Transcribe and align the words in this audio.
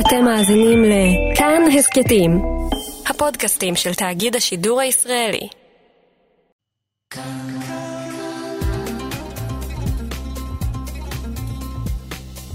אתם 0.00 0.24
מאזינים 0.24 0.84
לכאן 0.84 1.62
הסכתים, 1.78 2.30
הפודקאסטים 3.06 3.76
של 3.76 3.94
תאגיד 3.94 4.36
השידור 4.36 4.80
הישראלי. 4.80 5.48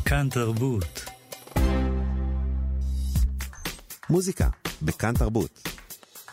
כאן 0.05 0.27
תרבות. 0.29 1.05
מוזיקה, 4.10 4.48
בכאן 4.82 5.14
תרבות. 5.14 5.70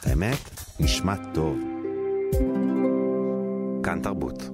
האמת, 0.03 0.51
נשמע 0.81 1.15
טוב. 1.35 1.59
כאן 3.85 4.01
תרבות. 4.03 4.48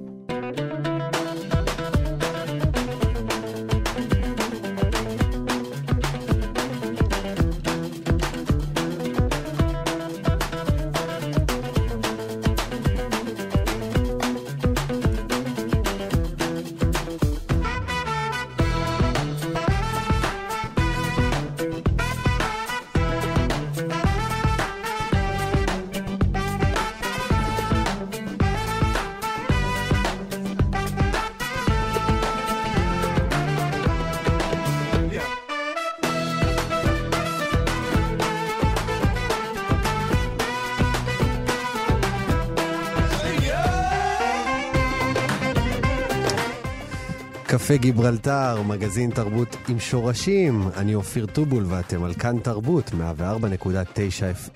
קפה 47.74 47.82
גיברלטר, 47.82 48.62
מגזין 48.62 49.10
תרבות 49.10 49.56
עם 49.68 49.80
שורשים. 49.80 50.68
אני 50.76 50.94
אופיר 50.94 51.26
טובול 51.26 51.64
ואתם 51.68 52.04
על 52.04 52.14
כאן 52.14 52.38
תרבות, 52.38 52.90
104.9 52.90 52.94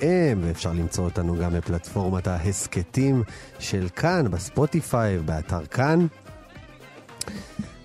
FM, 0.00 0.38
ואפשר 0.41 0.72
למצוא 0.72 1.05
אותנו 1.05 1.36
גם 1.36 1.52
בפלטפורמת 1.52 2.27
ההסכתים 2.27 3.22
של 3.58 3.88
כאן, 3.97 4.30
בספוטיפיי, 4.30 5.19
באתר 5.19 5.66
כאן. 5.66 6.06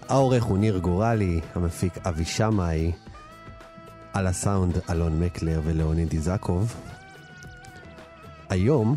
העורך 0.10 0.44
הוא 0.44 0.58
ניר 0.58 0.78
גורלי, 0.78 1.40
המפיק 1.56 1.94
אבי 2.08 2.26
שמאי, 2.26 2.92
על 4.14 4.28
הסאונד 4.28 4.78
אלון 4.90 5.20
מקלר 5.20 5.62
ולאוניד 5.64 6.14
איזקוב. 6.14 6.76
היום 8.50 8.96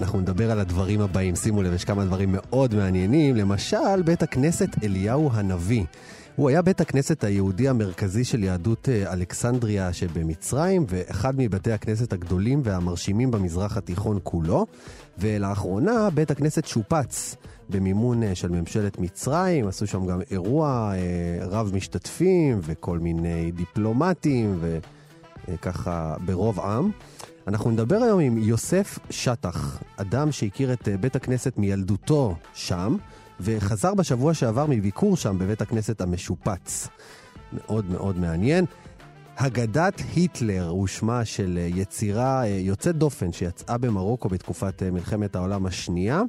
אנחנו 0.00 0.20
נדבר 0.20 0.50
על 0.50 0.60
הדברים 0.60 1.00
הבאים. 1.00 1.36
שימו 1.36 1.62
לב, 1.62 1.72
יש 1.72 1.84
כמה 1.84 2.04
דברים 2.04 2.28
מאוד 2.32 2.74
מעניינים. 2.74 3.36
למשל, 3.36 4.02
בית 4.04 4.22
הכנסת 4.22 4.68
אליהו 4.84 5.30
הנביא. 5.32 5.84
הוא 6.36 6.48
היה 6.48 6.62
בית 6.62 6.80
הכנסת 6.80 7.24
היהודי 7.24 7.68
המרכזי 7.68 8.24
של 8.24 8.44
יהדות 8.44 8.88
אה, 8.88 9.12
אלכסנדריה 9.12 9.92
שבמצרים, 9.92 10.86
ואחד 10.88 11.34
מבתי 11.36 11.72
הכנסת 11.72 12.12
הגדולים 12.12 12.60
והמרשימים 12.64 13.30
במזרח 13.30 13.76
התיכון 13.76 14.18
כולו. 14.22 14.66
ולאחרונה 15.18 16.10
בית 16.14 16.30
הכנסת 16.30 16.64
שופץ 16.66 17.36
במימון 17.68 18.22
אה, 18.22 18.34
של 18.34 18.48
ממשלת 18.48 18.98
מצרים, 18.98 19.68
עשו 19.68 19.86
שם 19.86 20.06
גם 20.06 20.20
אירוע 20.30 20.92
אה, 20.94 21.46
רב 21.46 21.70
משתתפים 21.74 22.60
וכל 22.62 22.98
מיני 22.98 23.52
דיפלומטים 23.52 24.60
וככה 25.48 26.16
ברוב 26.24 26.60
עם. 26.60 26.90
אנחנו 27.48 27.70
נדבר 27.70 27.96
היום 27.96 28.20
עם 28.20 28.38
יוסף 28.38 28.98
שטח, 29.10 29.82
אדם 29.96 30.32
שהכיר 30.32 30.72
את 30.72 30.88
אה, 30.88 30.96
בית 30.96 31.16
הכנסת 31.16 31.58
מילדותו 31.58 32.34
שם, 32.54 32.96
וחזר 33.40 33.94
בשבוע 33.94 34.34
שעבר 34.34 34.66
מביקור 34.68 35.16
שם 35.16 35.38
בבית 35.38 35.62
הכנסת 35.62 36.00
המשופץ. 36.00 36.88
מאוד 37.52 37.90
מאוד 37.90 38.18
מעניין. 38.18 38.64
הגדת 39.38 40.02
היטלר 40.14 40.68
הוא 40.68 40.86
שמה 40.86 41.24
של 41.24 41.58
אה, 41.62 41.68
יצירה 41.74 42.44
אה, 42.44 42.48
יוצאת 42.48 42.96
דופן 42.96 43.32
שיצאה 43.32 43.78
במרוקו 43.78 44.28
בתקופת 44.28 44.82
מלחמת 44.82 45.36
העולם 45.36 45.66
השנייה. 45.66 46.22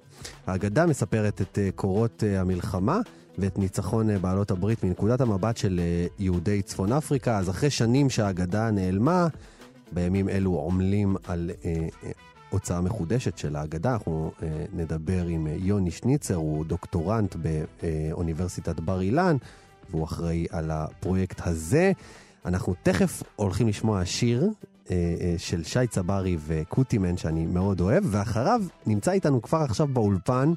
ההגדה 0.47 0.85
מספרת 0.85 1.41
את 1.41 1.57
קורות 1.75 2.23
המלחמה 2.39 2.99
ואת 3.37 3.57
ניצחון 3.57 4.17
בעלות 4.21 4.51
הברית 4.51 4.83
מנקודת 4.83 5.21
המבט 5.21 5.57
של 5.57 5.81
יהודי 6.19 6.61
צפון 6.61 6.91
אפריקה. 6.91 7.37
אז 7.37 7.49
אחרי 7.49 7.69
שנים 7.69 8.09
שההגדה 8.09 8.71
נעלמה, 8.71 9.27
בימים 9.91 10.29
אלו 10.29 10.67
עמלים 10.67 11.15
על 11.27 11.51
אה, 11.65 11.87
אה, 12.03 12.11
הוצאה 12.49 12.81
מחודשת 12.81 13.37
של 13.37 13.55
ההגדה. 13.55 13.93
אנחנו 13.93 14.31
אה, 14.43 14.65
נדבר 14.73 15.25
עם 15.25 15.47
אה, 15.47 15.55
יוני 15.57 15.91
שניצר, 15.91 16.35
הוא 16.35 16.65
דוקטורנט 16.65 17.35
באוניברסיטת 17.35 18.79
בר 18.79 19.01
אילן, 19.01 19.37
והוא 19.89 20.03
אחראי 20.03 20.45
על 20.51 20.71
הפרויקט 20.71 21.47
הזה. 21.47 21.91
אנחנו 22.45 22.75
תכף 22.83 23.23
הולכים 23.35 23.67
לשמוע 23.67 24.05
שיר 24.05 24.49
אה, 24.91 25.15
אה, 25.21 25.35
של 25.37 25.63
שי 25.63 25.87
צברי 25.87 26.37
וקוטימן, 26.47 27.17
שאני 27.17 27.45
מאוד 27.45 27.81
אוהב, 27.81 28.03
ואחריו 28.07 28.61
נמצא 28.85 29.11
איתנו 29.11 29.41
כבר 29.41 29.57
עכשיו 29.57 29.87
באולפן. 29.87 30.53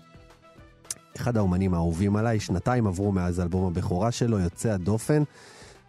אחד 1.17 1.37
האומנים 1.37 1.75
האהובים 1.75 2.17
עליי, 2.17 2.41
שנתיים 2.41 2.87
עברו 2.87 3.13
מאז 3.13 3.41
אלבום 3.41 3.67
הבכורה 3.67 4.13
שלו, 4.13 4.39
יוצא 4.39 4.71
הדופן, 4.71 5.23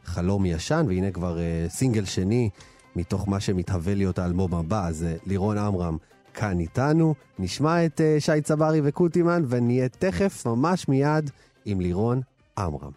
חלום 0.05 0.45
ישן, 0.45 0.85
והנה 0.87 1.11
כבר 1.11 1.37
uh, 1.37 1.71
סינגל 1.71 2.05
שני 2.05 2.49
מתוך 2.95 3.27
מה 3.27 3.39
שמתהווה 3.39 3.95
להיות 3.95 4.19
האלבום 4.19 4.55
הבא, 4.55 4.87
אז 4.87 5.03
אה, 5.03 5.15
לירון 5.25 5.57
עמרם 5.57 5.97
כאן 6.33 6.59
איתנו. 6.59 7.15
נשמע 7.39 7.85
את 7.85 8.01
uh, 8.01 8.19
שי 8.19 8.41
צברי 8.41 8.81
וקוטימן, 8.83 9.43
ונהיה 9.47 9.89
תכף, 9.89 10.45
ממש 10.45 10.87
מיד, 10.87 11.29
עם 11.65 11.81
לירון 11.81 12.21
עמרם. 12.57 12.91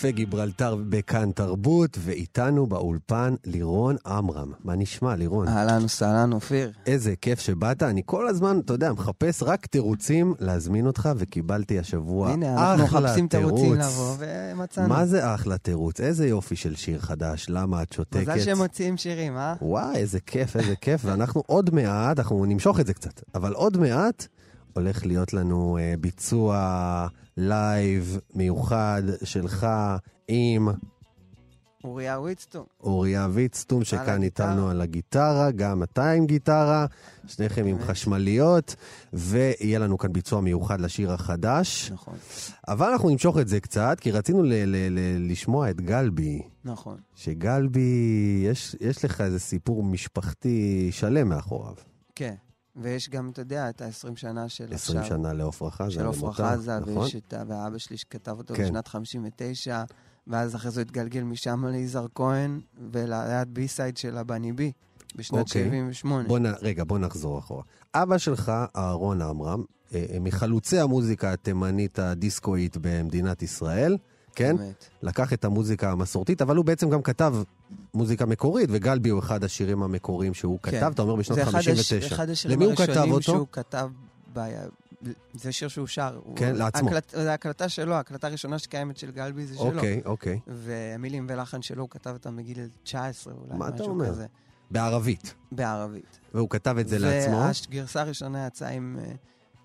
קפה 0.00 0.10
גיברלטר 0.10 0.76
בכאן 0.88 1.30
תרבות, 1.32 1.98
ואיתנו 2.00 2.66
באולפן 2.66 3.34
לירון 3.44 3.96
עמרם. 4.06 4.52
מה 4.64 4.76
נשמע, 4.76 5.16
לירון? 5.16 5.48
אהלן 5.48 5.84
וסהלן, 5.84 6.32
אופיר. 6.32 6.72
איזה 6.86 7.14
כיף 7.20 7.40
שבאת. 7.40 7.82
אני 7.82 8.02
כל 8.06 8.28
הזמן, 8.28 8.60
אתה 8.64 8.72
יודע, 8.72 8.92
מחפש 8.92 9.42
רק 9.42 9.66
תירוצים 9.66 10.34
להזמין 10.38 10.86
אותך, 10.86 11.08
וקיבלתי 11.16 11.78
השבוע 11.78 12.30
הנה, 12.30 12.54
אחלה 12.54 12.72
אנחנו 12.72 12.86
תירוץ. 12.86 13.04
מחפשים 13.04 13.28
תירוצים 13.28 13.74
לבוא, 13.74 14.16
ומצאנו. 14.18 14.88
מה 14.88 15.06
זה 15.06 15.34
אחלה 15.34 15.58
תירוץ? 15.58 16.00
איזה 16.00 16.28
יופי 16.28 16.56
של 16.56 16.76
שיר 16.76 16.98
חדש, 16.98 17.46
למה 17.48 17.82
את 17.82 17.92
שותקת? 17.92 18.20
מזל 18.20 18.40
שהם 18.40 18.58
מוציאים 18.58 18.96
שירים, 18.96 19.36
אה? 19.36 19.54
וואי, 19.62 19.96
איזה 19.96 20.20
כיף, 20.20 20.56
איזה 20.56 20.76
כיף, 20.76 21.00
ואנחנו 21.04 21.42
עוד 21.46 21.74
מעט, 21.74 22.18
אנחנו 22.18 22.44
נמשוך 22.44 22.80
את 22.80 22.86
זה 22.86 22.94
קצת, 22.94 23.22
אבל 23.34 23.52
עוד 23.52 23.76
מעט 23.76 24.26
הולך 24.72 25.06
להיות 25.06 25.32
לנו 25.32 25.78
uh, 25.78 26.00
ביצוע 26.00 27.06
לייב 27.36 28.18
מיוחד 28.34 29.02
שלך 29.24 29.66
עם 30.28 30.68
אוריה 31.84 32.20
ויצטום. 32.20 32.64
אוריה 32.80 33.28
ויצטום, 33.32 33.84
שכאן 33.84 34.08
הגיטרה. 34.22 34.50
איתנו 34.50 34.68
על 34.68 34.80
הגיטרה, 34.80 35.50
גם 35.50 35.82
אתה 35.82 36.10
עם 36.10 36.26
גיטרה, 36.26 36.86
שניכם 37.26 37.66
עם 37.66 37.76
באמת. 37.76 37.88
חשמליות, 37.90 38.74
ויהיה 39.12 39.78
לנו 39.78 39.98
כאן 39.98 40.12
ביצוע 40.12 40.40
מיוחד 40.40 40.80
לשיר 40.80 41.12
החדש. 41.12 41.90
נכון, 41.92 42.14
אבל 42.68 42.88
אנחנו 42.90 43.10
נמשוך 43.10 43.38
את 43.38 43.48
זה 43.48 43.60
קצת, 43.60 43.96
כי 44.00 44.10
רצינו 44.10 44.42
ל- 44.42 44.46
ל- 44.52 44.88
ל- 44.98 45.30
לשמוע 45.32 45.70
את 45.70 45.80
גלבי. 45.80 46.42
נכון. 46.64 46.96
שגלבי, 47.14 48.00
יש, 48.46 48.76
יש 48.80 49.04
לך 49.04 49.20
איזה 49.20 49.38
סיפור 49.38 49.82
משפחתי 49.82 50.88
שלם 50.92 51.28
מאחוריו. 51.28 51.74
כן. 52.14 52.34
ויש 52.76 53.10
גם, 53.10 53.28
אתה 53.28 53.40
יודע, 53.40 53.70
את 53.70 53.82
ה-20 53.82 54.16
שנה 54.16 54.48
של 54.48 54.74
20 54.74 54.98
עכשיו. 54.98 55.16
שנה 55.16 55.32
לעופרה 55.32 55.70
חזה. 55.70 55.90
של 55.90 56.06
עפרה 56.06 56.32
חזה, 56.32 56.78
נכון? 56.78 56.98
ויש 56.98 57.16
את. 57.16 57.34
ואבא 57.48 57.78
שלי 57.78 57.96
שכתב 57.96 58.38
אותו 58.38 58.54
כן. 58.54 58.64
בשנת 58.64 58.88
59, 58.88 59.82
ואז 60.26 60.54
אחרי 60.54 60.70
זה 60.70 60.80
הוא 60.80 60.86
התגלגל 60.86 61.22
משם 61.22 61.64
ליזהר 61.66 62.06
כהן, 62.14 62.60
וליד 62.92 63.54
בי-סייד 63.54 63.96
של 63.96 64.16
הבני 64.16 64.52
בי, 64.52 64.72
בשנת 65.16 65.38
אוקיי. 65.38 65.64
78. 65.64 66.28
בוא 66.28 66.38
נ... 66.38 66.46
רגע, 66.62 66.84
בוא 66.84 66.98
נחזור 66.98 67.38
אחורה. 67.38 67.62
אבא 67.94 68.18
שלך, 68.18 68.52
אהרון 68.76 69.22
עמרם, 69.22 69.64
אה, 69.94 70.06
אה, 70.12 70.18
מחלוצי 70.20 70.78
המוזיקה 70.78 71.32
התימנית 71.32 71.98
הדיסקואית 71.98 72.76
במדינת 72.80 73.42
ישראל, 73.42 73.96
כן? 74.40 74.56
באמת. 74.56 74.84
לקח 75.02 75.32
את 75.32 75.44
המוזיקה 75.44 75.90
המסורתית, 75.92 76.42
אבל 76.42 76.56
הוא 76.56 76.64
בעצם 76.64 76.90
גם 76.90 77.02
כתב 77.02 77.34
מוזיקה 77.94 78.26
מקורית, 78.26 78.68
וגלבי 78.72 79.08
הוא 79.08 79.18
אחד 79.20 79.44
השירים 79.44 79.82
המקוריים 79.82 80.34
שהוא 80.34 80.58
כן. 80.62 80.70
כתב, 80.70 80.90
אתה 80.94 81.02
אומר 81.02 81.14
בשנות 81.14 81.36
זה 81.36 81.42
אחד 81.42 81.58
הש- 81.58 81.68
59. 81.68 82.06
אחד 82.14 82.30
השירים 82.30 82.62
הוא 82.62 82.72
הראשונים 82.78 83.12
אותו? 83.12 83.22
שהוא 83.22 83.46
כתב 83.52 83.90
ב... 84.32 84.40
זה 85.34 85.52
שיר 85.52 85.68
שהוא 85.68 85.86
שר. 85.86 86.20
הוא- 86.24 86.36
כן, 86.36 86.54
לעצמו. 86.56 86.88
הקלט, 86.88 87.10
זה 87.16 87.34
הקלטה 87.34 87.68
שלו, 87.68 87.94
ההקלטה 87.94 88.26
הראשונה 88.26 88.58
שקיימת 88.58 88.96
של 88.96 89.10
גלבי 89.10 89.46
זה 89.46 89.54
שלו. 89.54 89.64
אוקיי, 89.66 90.00
אוקיי. 90.04 90.40
ומילים 90.46 91.26
ולחן 91.30 91.62
שלו, 91.62 91.82
הוא 91.82 91.90
כתב 91.90 92.10
אותם 92.10 92.36
בגיל 92.36 92.58
19 92.82 93.32
אולי, 93.34 93.58
מה 93.58 93.68
אתה 93.68 93.82
אומר? 93.82 94.08
כזה. 94.08 94.26
בערבית. 94.70 95.34
בערבית. 95.52 96.18
והוא 96.34 96.50
כתב 96.50 96.76
את 96.80 96.88
זה 96.88 96.98
לעצמו. 96.98 97.42
והגרסה 97.70 98.00
הראשונה 98.00 98.46
יצאה 98.46 98.68
עם, 98.68 98.96
אה, 99.02 99.12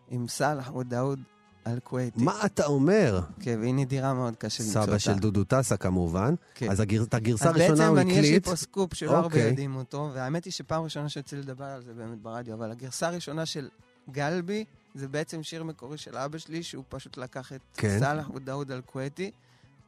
עם 0.10 0.28
סאלח 0.28 0.76
ודאוד 0.76 1.20
אל-כווייתי. 1.68 2.24
מה 2.24 2.46
אתה 2.46 2.66
אומר? 2.66 3.22
כן, 3.40 3.60
והיא 3.60 3.74
נדירה 3.74 4.14
מאוד, 4.14 4.36
קשה 4.36 4.64
למצוא 4.64 4.82
אותה. 4.82 4.92
סבא 4.92 4.98
של 4.98 5.20
דודו 5.20 5.44
טסה 5.44 5.78
כמובן. 5.78 6.36
כן. 6.56 6.72
אז 6.72 6.80
הגר... 6.80 7.04
את 7.04 7.14
הגרסה 7.14 7.50
אז 7.50 7.56
הראשונה 7.56 7.88
הוא 7.88 7.96
בעצם 7.96 8.10
אני, 8.10 8.18
יש 8.18 8.22
לי 8.22 8.28
הקליט. 8.28 8.48
פה 8.48 8.56
סקופ 8.56 8.94
שלא 8.94 9.12
הרבה 9.12 9.26
אוקיי. 9.26 9.48
יודעים 9.48 9.76
אותו, 9.76 10.12
והאמת 10.14 10.46
היא 10.46 10.54
שפעם 10.54 10.84
ראשונה 10.84 11.10
שיוצא 11.10 11.38
לדבר 11.38 11.66
על 11.66 11.84
זה 11.84 11.94
באמת 11.94 12.22
ברדיו, 12.22 12.54
אבל 12.54 12.72
הגרסה 12.72 13.08
הראשונה 13.08 13.46
של 13.46 13.70
גלבי, 14.12 14.66
זה 14.96 15.08
בעצם 15.08 15.44
שיר 15.44 15.64
מקורי 15.64 15.98
של 15.98 16.18
אבא 16.18 16.38
שלי, 16.38 16.64
שהוא 16.64 16.84
פשוט 16.90 17.18
לקח 17.18 17.54
את 17.54 17.62
כן. 17.74 18.00
סאלח 18.00 18.30
ודאוד 18.36 18.72
אל-כווייתי, 18.72 19.32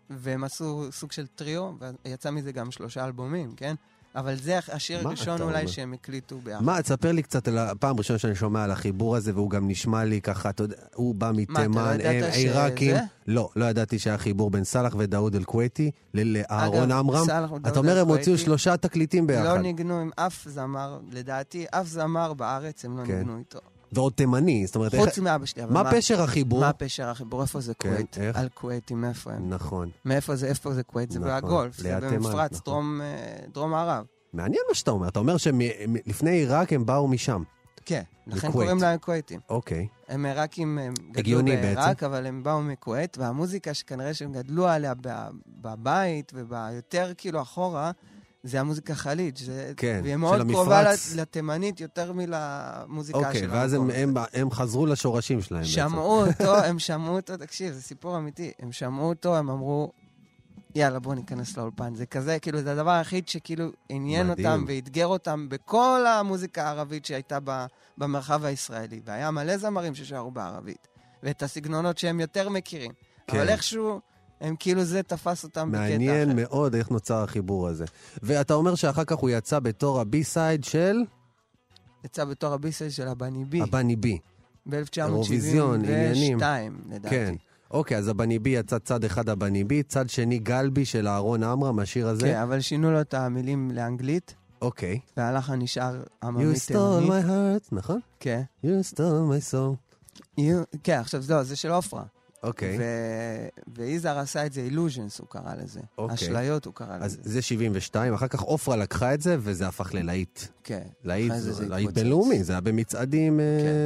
והם 0.10 0.44
עשו 0.44 0.88
סוג 0.92 1.12
של 1.12 1.28
טריו, 1.28 1.72
ויצא 2.06 2.32
מזה 2.32 2.52
גם 2.52 2.72
שלושה 2.72 3.06
אלבומים, 3.06 3.54
כן? 3.56 3.76
אבל 4.18 4.36
זה 4.36 4.60
השיר 4.72 5.08
הראשון 5.08 5.42
אולי 5.42 5.60
אומר? 5.60 5.68
שהם 5.68 5.94
הקליטו 5.94 6.38
ביחד. 6.44 6.64
מה, 6.64 6.82
תספר 6.82 7.12
לי 7.12 7.22
קצת 7.24 7.48
על 7.48 7.58
הפעם 7.58 7.96
הראשונה 7.96 8.20
שאני 8.20 8.36
שומע 8.36 8.64
על 8.64 8.72
החיבור 8.72 9.16
הזה, 9.16 9.32
והוא 9.36 9.50
גם 9.50 9.68
נשמע 9.68 10.04
לי 10.04 10.22
ככה, 10.22 10.50
אתה 10.50 10.64
יודע, 10.64 10.76
הוא 10.96 11.16
בא 11.16 11.32
מתימן, 11.34 11.98
ידעת 12.00 12.24
הם 12.24 12.32
עיראקים. 12.34 12.96
לא, 13.28 13.50
לא 13.56 13.66
ידעתי 13.66 14.00
שהיה 14.00 14.18
חיבור 14.18 14.50
בין 14.50 14.64
סאלח 14.64 14.96
ודאוד 14.98 15.36
אל-כווייתי 15.36 15.92
לאהרון 16.14 16.92
עמרם. 16.92 17.28
אתה 17.68 17.80
אומר, 17.80 18.00
הם 18.00 18.08
הוציאו 18.08 18.38
שלושה 18.38 18.78
תקליטים 18.78 19.28
ביחד. 19.28 19.44
לא 19.44 19.58
ניגנו 19.58 20.00
עם 20.00 20.10
אף 20.16 20.48
זמר, 20.50 21.00
לדעתי, 21.12 21.66
אף 21.72 21.88
זמר 21.88 22.34
בארץ 22.34 22.86
הם 22.86 22.98
לא 22.98 23.06
כן. 23.06 23.18
ניגנו 23.18 23.38
איתו. 23.38 23.60
ועוד 23.92 24.14
תימני, 24.14 24.66
זאת 24.66 24.76
אומרת, 24.76 24.94
איך- 24.94 25.04
חוץ 25.06 25.20
מאבא 25.20 25.46
שלי, 25.46 25.64
אבל 25.64 25.74
מה 25.74 25.92
פשר 25.92 26.22
החיבור? 26.22 26.60
מה 26.60 26.74
פשר 26.74 27.08
החיבור? 27.10 27.42
איפה 27.42 27.60
זה 27.62 27.74
כן, 27.74 27.90
כווית? 27.90 28.18
איך? 28.18 28.38
על 28.38 28.50
כוויתים, 28.54 29.06
איפה 29.06 29.32
הם? 29.32 29.50
נכון. 29.50 29.90
מאיפה 30.06 30.36
זה, 30.36 30.48
איפה 30.48 30.74
זה 30.74 30.84
כווית? 30.84 31.12
זה 31.12 31.20
נכון, 31.20 31.32
בגולף, 31.38 31.78
זה 31.78 32.00
במפרץ, 32.02 32.52
נכון. 32.52 32.62
דרום, 32.66 33.02
אה, 33.02 33.08
דרום 33.54 33.72
מערב. 33.72 34.06
מעניין 34.34 34.62
מה 34.70 34.76
שאתה 34.76 34.92
אומר. 34.92 35.08
אתה 35.08 35.20
אומר 35.20 35.38
שלפני 35.38 36.30
עיראק 36.32 36.74
הם 36.74 36.86
באו 36.86 37.08
משם. 37.08 37.44
כן, 37.86 38.02
לכן 38.28 38.38
לכווית. 38.48 38.54
קוראים 38.54 38.82
להם 38.82 39.00
כוויתים. 39.00 39.40
אוקיי. 39.50 39.88
הם 40.08 40.26
עיראקים, 40.26 40.78
הם 40.78 40.94
גדלו 41.12 41.44
בעיראק, 41.44 42.04
אבל 42.04 42.26
הם 42.26 42.44
באו 42.44 42.62
מכווית, 42.62 43.18
והמוזיקה 43.18 43.74
שכנראה 43.74 44.14
שהם 44.14 44.32
גדלו 44.34 44.68
עליה 44.68 44.94
ב- 45.02 45.28
בבית 45.62 46.32
וביותר 46.36 47.12
כאילו 47.18 47.42
אחורה, 47.42 47.92
זה 48.48 48.60
המוזיקה 48.60 48.96
חליג'. 48.96 49.38
זה- 49.38 49.74
כן, 49.78 50.00
והיא 50.04 50.14
של 50.14 50.18
מאוד 50.18 50.42
קרובה 50.52 50.80
המפרץ. 50.80 51.12
לת- 51.14 51.20
לתימנית 51.22 51.82
יותר 51.82 52.14
מלמוזיקה 52.14 53.20
של 53.20 53.26
אוקיי, 53.26 53.48
ואז 53.48 53.74
הם-. 53.74 53.90
הם- 53.90 54.14
הם 54.34 54.52
חזרו 54.52 54.86
לשורשים 54.86 55.42
שלהם 55.42 55.62
בעצם. 55.62 55.74
שמעו 55.74 56.26
אותו, 56.28 56.56
הם 56.68 56.80
שמעו 56.80 57.16
אותו, 57.16 57.38
תקשיב, 57.38 57.74
זה 57.74 57.82
סיפור 57.82 58.18
אמיתי. 58.18 58.52
הם 58.60 58.72
שמעו 58.72 59.10
אותו, 59.10 59.38
הם 59.38 59.50
אמרו, 59.50 59.92
יאללה, 60.76 61.00
בואו 61.00 61.16
ניכנס 61.16 61.58
לאולפן. 61.58 61.96
זה 61.96 62.06
כזה, 62.06 62.40
כאילו, 62.40 62.62
זה 62.62 62.72
הדבר 62.72 62.92
היחיד 62.92 63.28
שכאילו 63.28 63.66
עניין 63.90 64.28
מדהים. 64.28 64.48
אותם 64.48 64.66
ואתגר 64.68 65.08
אותם 65.08 65.50
בכל 65.50 66.06
המוזיקה 66.08 66.64
הערבית 66.68 67.06
שהייתה 67.06 67.38
ב, 67.44 67.66
במרחב 67.98 68.46
הישראלי. 68.46 69.02
והיה 69.06 69.32
מלא 69.32 69.58
זמרים 69.58 69.96
ששרו 69.96 70.32
בערבית, 70.32 70.88
ואת 71.24 71.44
הסגנונות 71.44 71.98
שהם 71.98 72.20
יותר 72.20 72.50
מכירים. 72.50 72.92
כן. 73.28 73.38
אבל 73.38 73.50
איכשהו, 73.50 74.00
הם 74.42 74.56
כאילו 74.60 74.84
זה 74.84 75.04
תפס 75.04 75.44
אותם 75.44 75.72
בקטע 75.72 75.84
אחר. 75.86 75.92
מעניין 75.92 76.36
מאוד 76.36 76.76
איך 76.76 76.90
נוצר 76.92 77.24
החיבור 77.24 77.68
הזה. 77.68 77.86
ואתה 78.24 78.54
אומר 78.54 78.76
שאחר 78.76 79.04
כך 79.04 79.16
הוא 79.18 79.30
יצא 79.30 79.60
בתור 79.60 80.00
הבי-סייד 80.02 80.64
של 80.64 80.98
יצא 82.06 82.26
בתור 82.26 82.54
הביסל 82.54 82.90
של 82.90 83.08
הבני 83.08 83.46
בי, 83.46 83.62
הבני 83.62 83.96
בי. 83.96 84.18
אירוויזיון, 84.98 85.86
עניינים. 85.86 86.38
ב-1972, 86.38 86.44
לדעתי. 86.90 87.16
כן. 87.16 87.36
אוקיי, 87.72 87.98
אז 87.98 88.08
הבני 88.08 88.40
בי 88.40 88.50
יצא 88.50 88.80
צד 88.80 89.04
אחד 89.04 89.30
הבני 89.30 89.64
בי, 89.64 89.84
צד 89.84 90.10
שני 90.10 90.40
גלבי 90.40 90.86
של 90.86 91.08
אהרון 91.08 91.44
עמרם, 91.44 91.80
השיר 91.80 92.08
הזה. 92.08 92.28
כן, 92.28 92.38
אבל 92.40 92.60
שינו 92.62 92.92
לו 92.92 93.02
את 93.02 93.14
המילים 93.14 93.72
לאנגלית, 93.72 94.36
אוקיי. 94.62 95.00
והלחן 95.18 95.54
נשאר 95.60 96.04
עממי 96.24 96.44
You 96.44 96.56
stole 96.56 96.68
תימני. 96.68 97.08
my 97.08 97.24
heart, 97.26 97.70
נכון? 97.72 98.00
כן. 98.20 98.42
You 98.66 98.94
stole 98.94 98.98
my 99.32 99.52
soul. 99.54 99.76
You- 100.40 100.78
כן, 100.84 101.00
עכשיו, 101.00 101.24
לא, 101.30 101.44
זה 101.44 101.56
של 101.56 101.72
עופרה. 101.72 102.04
אוקיי. 102.44 102.78
ו- 102.80 103.48
ויזהר 103.76 104.20
עשה 104.20 104.46
את 104.46 104.54
זה 104.54 104.62
אילוז'נס, 104.62 105.20
הוא 105.20 105.28
קרא 105.30 105.56
לזה. 105.56 105.80
אוקיי. 105.98 106.16
אשליות 106.16 106.66
הוא 106.66 106.74
קרא 106.74 106.98
אז 107.00 107.18
לזה. 107.20 107.30
זה 107.32 107.42
72, 107.42 108.14
אחר 108.14 108.28
כך 108.28 108.40
עופרה 108.42 108.76
לקחה 108.76 109.14
את 109.14 109.22
זה, 109.22 109.36
וזה 109.40 109.68
הפך 109.68 109.94
ללהיט. 109.94 110.40
כן. 110.64 110.88
להיט, 111.04 111.34
זה 111.34 111.54
זה 111.54 111.70
להיט. 111.70 111.90
בינלאומי, 111.92 112.44
זה 112.44 112.54
היה 112.54 112.62
במצעדים 112.62 113.40
אה, 113.40 113.46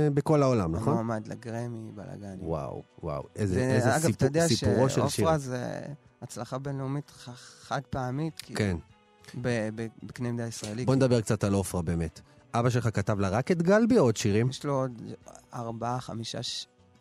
כן. 0.10 0.16
בכל 0.16 0.44
העולם, 0.44 0.76
נכון? 0.76 0.94
מועמד 0.94 1.28
לגרמי, 1.28 1.92
בלאגני. 1.96 2.38
וואו, 2.46 2.84
וואו, 3.04 3.24
איזה 3.36 3.60
איזה 3.62 3.88
ואגב, 3.90 3.98
אתה 4.00 4.08
סיפור- 4.08 4.28
יודע 4.28 4.48
סיפורו 4.48 4.90
של 4.90 4.96
שיר. 4.96 5.08
שעופרה 5.10 5.38
זה 5.38 5.80
הצלחה 6.22 6.58
בינלאומית 6.58 7.10
חד 7.68 7.82
פעמית, 7.90 8.34
כאילו, 8.42 8.58
כן. 8.60 8.78
בקנה 10.04 10.32
מידה 10.32 10.48
ישראלי. 10.48 10.86
בוא 10.86 10.96
נדבר 10.96 11.22
קצת 11.22 11.44
על 11.44 11.54
עופרה 11.54 11.82
באמת. 11.82 12.20
אבא 12.54 12.70
שלך 12.70 12.90
כתב 12.94 13.20
לה 13.20 13.30
רק 13.30 13.52
את 13.52 13.62
גלבי 13.62 13.98
או 13.98 14.04
עוד 14.04 14.18
שירים? 14.18 14.50
יש 14.50 14.66
לו 14.66 14.74
עוד 14.82 15.02
ארבעה, 15.54 16.00
חמישה, 16.00 16.40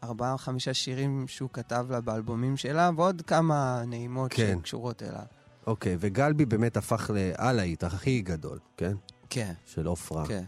ארבעה, 0.05 0.39
חמישה 0.39 0.75
שירים 0.75 1.25
שהוא 1.29 1.51
כתב 1.53 1.87
לה 1.91 2.01
באלבומים 2.01 2.57
שלה, 2.57 2.91
ועוד 2.97 3.23
כמה 3.27 3.83
נעימות 3.87 4.33
כן. 4.33 4.57
שקשורות 4.61 5.03
אליו. 5.03 5.23
אוקיי, 5.67 5.97
וגלבי 6.01 6.45
באמת 6.47 6.77
הפך 6.77 7.11
ל"הלהיט" 7.15 7.85
הכי 7.85 8.21
גדול, 8.21 8.59
כן? 8.77 8.93
כן, 9.31 9.53
של 9.67 9.87
עופרה. 9.87 10.27
כן. 10.27 10.45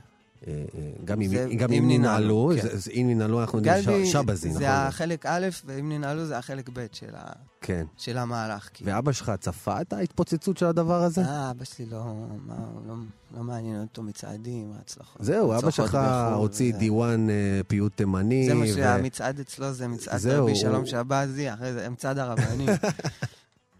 אה, 0.46 0.52
אה, 0.74 0.90
גם 1.04 1.20
אם 1.20 1.30
גם 1.56 1.72
אם 1.72 1.84
ננעלו, 1.90 2.52
כן. 2.56 2.62
זה- 2.62 2.76
זה- 2.78 2.90
אם 2.90 3.06
ננעלו 3.10 3.40
אנחנו 3.40 3.58
יודעים 3.58 3.84
גלבי 3.84 4.06
שבזי, 4.06 4.48
נכון? 4.48 4.60
זה 4.60 4.70
החלק 4.72 5.26
א', 5.26 5.46
ואם 5.64 5.92
ננעלו 5.92 6.26
זה 6.26 6.38
החלק 6.38 6.68
ב' 6.72 6.86
של 6.92 7.14
ה- 7.14 7.32
כן. 7.62 7.86
של 7.96 8.18
המהלך. 8.18 8.68
כאילו. 8.74 8.92
ואבא 8.92 9.12
שלך 9.12 9.32
צפה 9.40 9.80
את 9.80 9.92
ההתפוצצות 9.92 10.56
של 10.58 10.66
הדבר 10.66 11.02
הזה? 11.02 11.20
אה, 11.24 11.50
אבא 11.50 11.64
שלי 11.64 11.86
לא, 11.86 12.04
מה, 12.46 12.54
לא, 12.86 12.94
לא 13.36 13.42
מעניין 13.44 13.80
אותו 13.82 14.02
מצעדים, 14.02 14.72
ההצלחות. 14.78 15.22
זהו, 15.24 15.58
אבא 15.58 15.70
שלך 15.70 15.94
בחו"ל 15.94 16.34
הוציא 16.34 16.68
וזה. 16.70 16.78
דיוואן 16.78 17.30
אה, 17.30 17.60
פיוט 17.68 17.96
תימני. 17.96 18.46
זה 18.46 18.54
מה 18.54 18.64
ו- 18.64 18.74
שהמצעד 18.74 19.40
אצלו, 19.40 19.72
זה 19.72 19.88
מצעד 19.88 20.16
זהו, 20.18 20.44
רבי 20.44 20.56
שלום 20.56 20.76
הוא- 20.76 20.86
שבזי, 20.86 21.52
אחרי 21.52 21.72
זה 21.72 21.88
מצעד 21.88 22.18
הרבנים. 22.18 22.68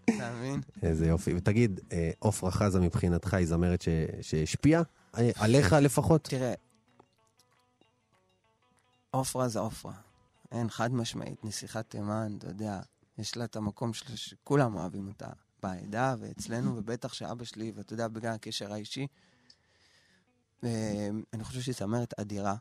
אתה 0.04 0.30
מבין? 0.38 0.60
איזה 0.82 1.06
יופי. 1.06 1.34
ותגיד, 1.36 1.80
אה, 1.92 2.10
עפרה 2.20 2.50
חזה 2.50 2.80
מבחינתך 2.80 3.34
היא 3.34 3.46
זמרת 3.46 3.84
שהשפיעה? 4.20 4.82
אה, 5.18 5.30
עליך 5.36 5.72
לפחות? 5.72 6.24
תראה, 6.24 6.54
עופרה 9.10 9.48
זה 9.48 9.58
עופרה. 9.58 9.92
אין, 10.52 10.68
חד 10.70 10.94
משמעית, 10.94 11.44
נסיכת 11.44 11.84
תימן, 11.88 12.32
אתה 12.38 12.46
יודע, 12.46 12.80
יש 13.18 13.36
לה 13.36 13.44
את 13.44 13.56
המקום 13.56 13.92
שלה 13.92 14.16
שכולם 14.16 14.74
אוהבים 14.74 15.08
אותה 15.08 15.28
בעדה 15.62 16.14
ואצלנו, 16.20 16.76
ובטח 16.76 17.12
שאבא 17.12 17.44
שלי, 17.44 17.72
ואתה 17.74 17.92
יודע, 17.92 18.08
בגלל 18.08 18.32
הקשר 18.34 18.72
האישי. 18.72 19.06
אה, 20.64 21.08
אני 21.32 21.44
חושב 21.44 21.60
שהיא 21.60 21.74
זמרת 21.78 22.14
אדירה, 22.20 22.54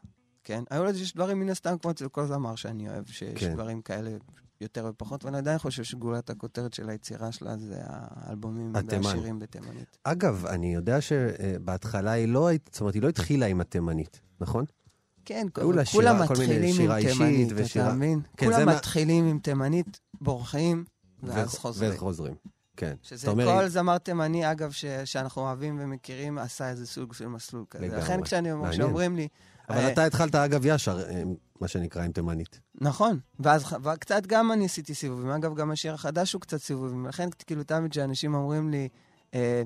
כן? 0.43 0.63
היו 0.70 0.84
לזה 0.86 1.00
שיש 1.00 1.13
דברים 1.15 1.39
מן 1.39 1.50
הסתם, 1.50 1.77
כמו 1.77 1.91
אצל 1.91 2.08
כל 2.08 2.25
זמר 2.27 2.55
שאני 2.55 2.89
אוהב, 2.89 3.05
שיש 3.08 3.39
כן. 3.43 3.53
דברים 3.53 3.81
כאלה 3.81 4.12
יותר 4.62 4.86
ופחות, 4.89 5.25
ואני 5.25 5.38
עדיין 5.38 5.58
חושב 5.60 5.84
שגולת 5.84 6.29
הכותרת 6.29 6.74
של 6.74 6.89
היצירה 6.89 7.31
שלה 7.31 7.58
זה 7.58 7.77
האלבומים 7.86 8.75
התימן. 8.75 9.05
והשירים 9.05 9.39
בתימנית. 9.39 9.98
אגב, 10.03 10.46
אני 10.46 10.74
יודע 10.74 11.01
שבהתחלה 11.01 12.12
היא 12.12 12.27
לא, 12.27 12.50
זאת 12.72 12.81
אומרת, 12.81 12.93
היא 12.93 13.01
לא 13.01 13.10
התחילה 13.10 13.46
עם 13.46 13.62
התימנית, 13.62 14.22
נכון? 14.41 14.65
כן, 15.25 15.48
כולם 15.53 15.86
שירה- 15.86 16.13
מיני 16.13 16.24
מתחילים 16.24 16.91
עם 16.91 17.01
תימנית, 17.01 17.50
ושירה- 17.55 17.88
אתה 17.88 17.96
מבין? 17.96 18.22
כן, 18.38 18.46
כולם 18.46 18.65
מה- 18.65 18.75
מתחילים 18.75 19.25
עם 19.25 19.39
תימנית, 19.39 20.00
בורחים, 20.22 20.84
ואז 21.24 21.56
ו- 21.56 21.60
חוזרים. 21.60 21.92
וחוזרים, 21.96 22.34
כן. 22.78 22.96
שזה 23.01 23.30
אומר, 23.30 23.46
כל 23.46 23.68
זמר 23.68 23.98
תימני, 23.98 24.51
אגב, 24.51 24.72
ש- 24.72 24.86
שאנחנו 25.06 25.42
אוהבים 25.42 25.78
ומכירים, 25.82 26.38
עשה 26.38 26.70
איזה 26.70 26.88
סוג 26.88 27.13
של 27.13 27.28
מסלול 27.28 27.66
כזה. 27.70 27.86
לגמרי. 27.86 28.01
לכן 28.01 28.24
כשאני- 28.24 28.51
מעניין. 28.51 28.72
כשאומרים 28.72 29.16
לי... 29.16 29.28
אבל 29.70 29.78
אה, 29.78 29.92
אתה 29.94 30.06
התחלת, 30.06 30.36
אגב, 30.36 30.62
ישר, 30.66 31.00
אה, 31.10 31.24
מה 31.62 31.68
שנקרא, 31.68 32.04
עם 32.04 32.12
תימנית. 32.12 32.60
נכון, 32.82 33.20
ואז 33.40 33.63
וקצת 33.84 34.25
גם 34.28 34.51
אני 34.51 34.66
עשיתי 34.66 34.96
סיבובים. 34.96 35.30
אגב, 35.30 35.56
גם 35.56 35.72
השיר 35.72 35.94
החדש 35.94 36.34
הוא 36.34 36.42
קצת 36.42 36.58
סיבובים. 36.58 37.06
לכן, 37.06 37.30
כאילו, 37.48 37.63
תמיד 37.63 37.92
כשאנשים 37.92 38.34
אומרים 38.36 38.70
לי, 38.70 38.90
אה, 39.34 39.62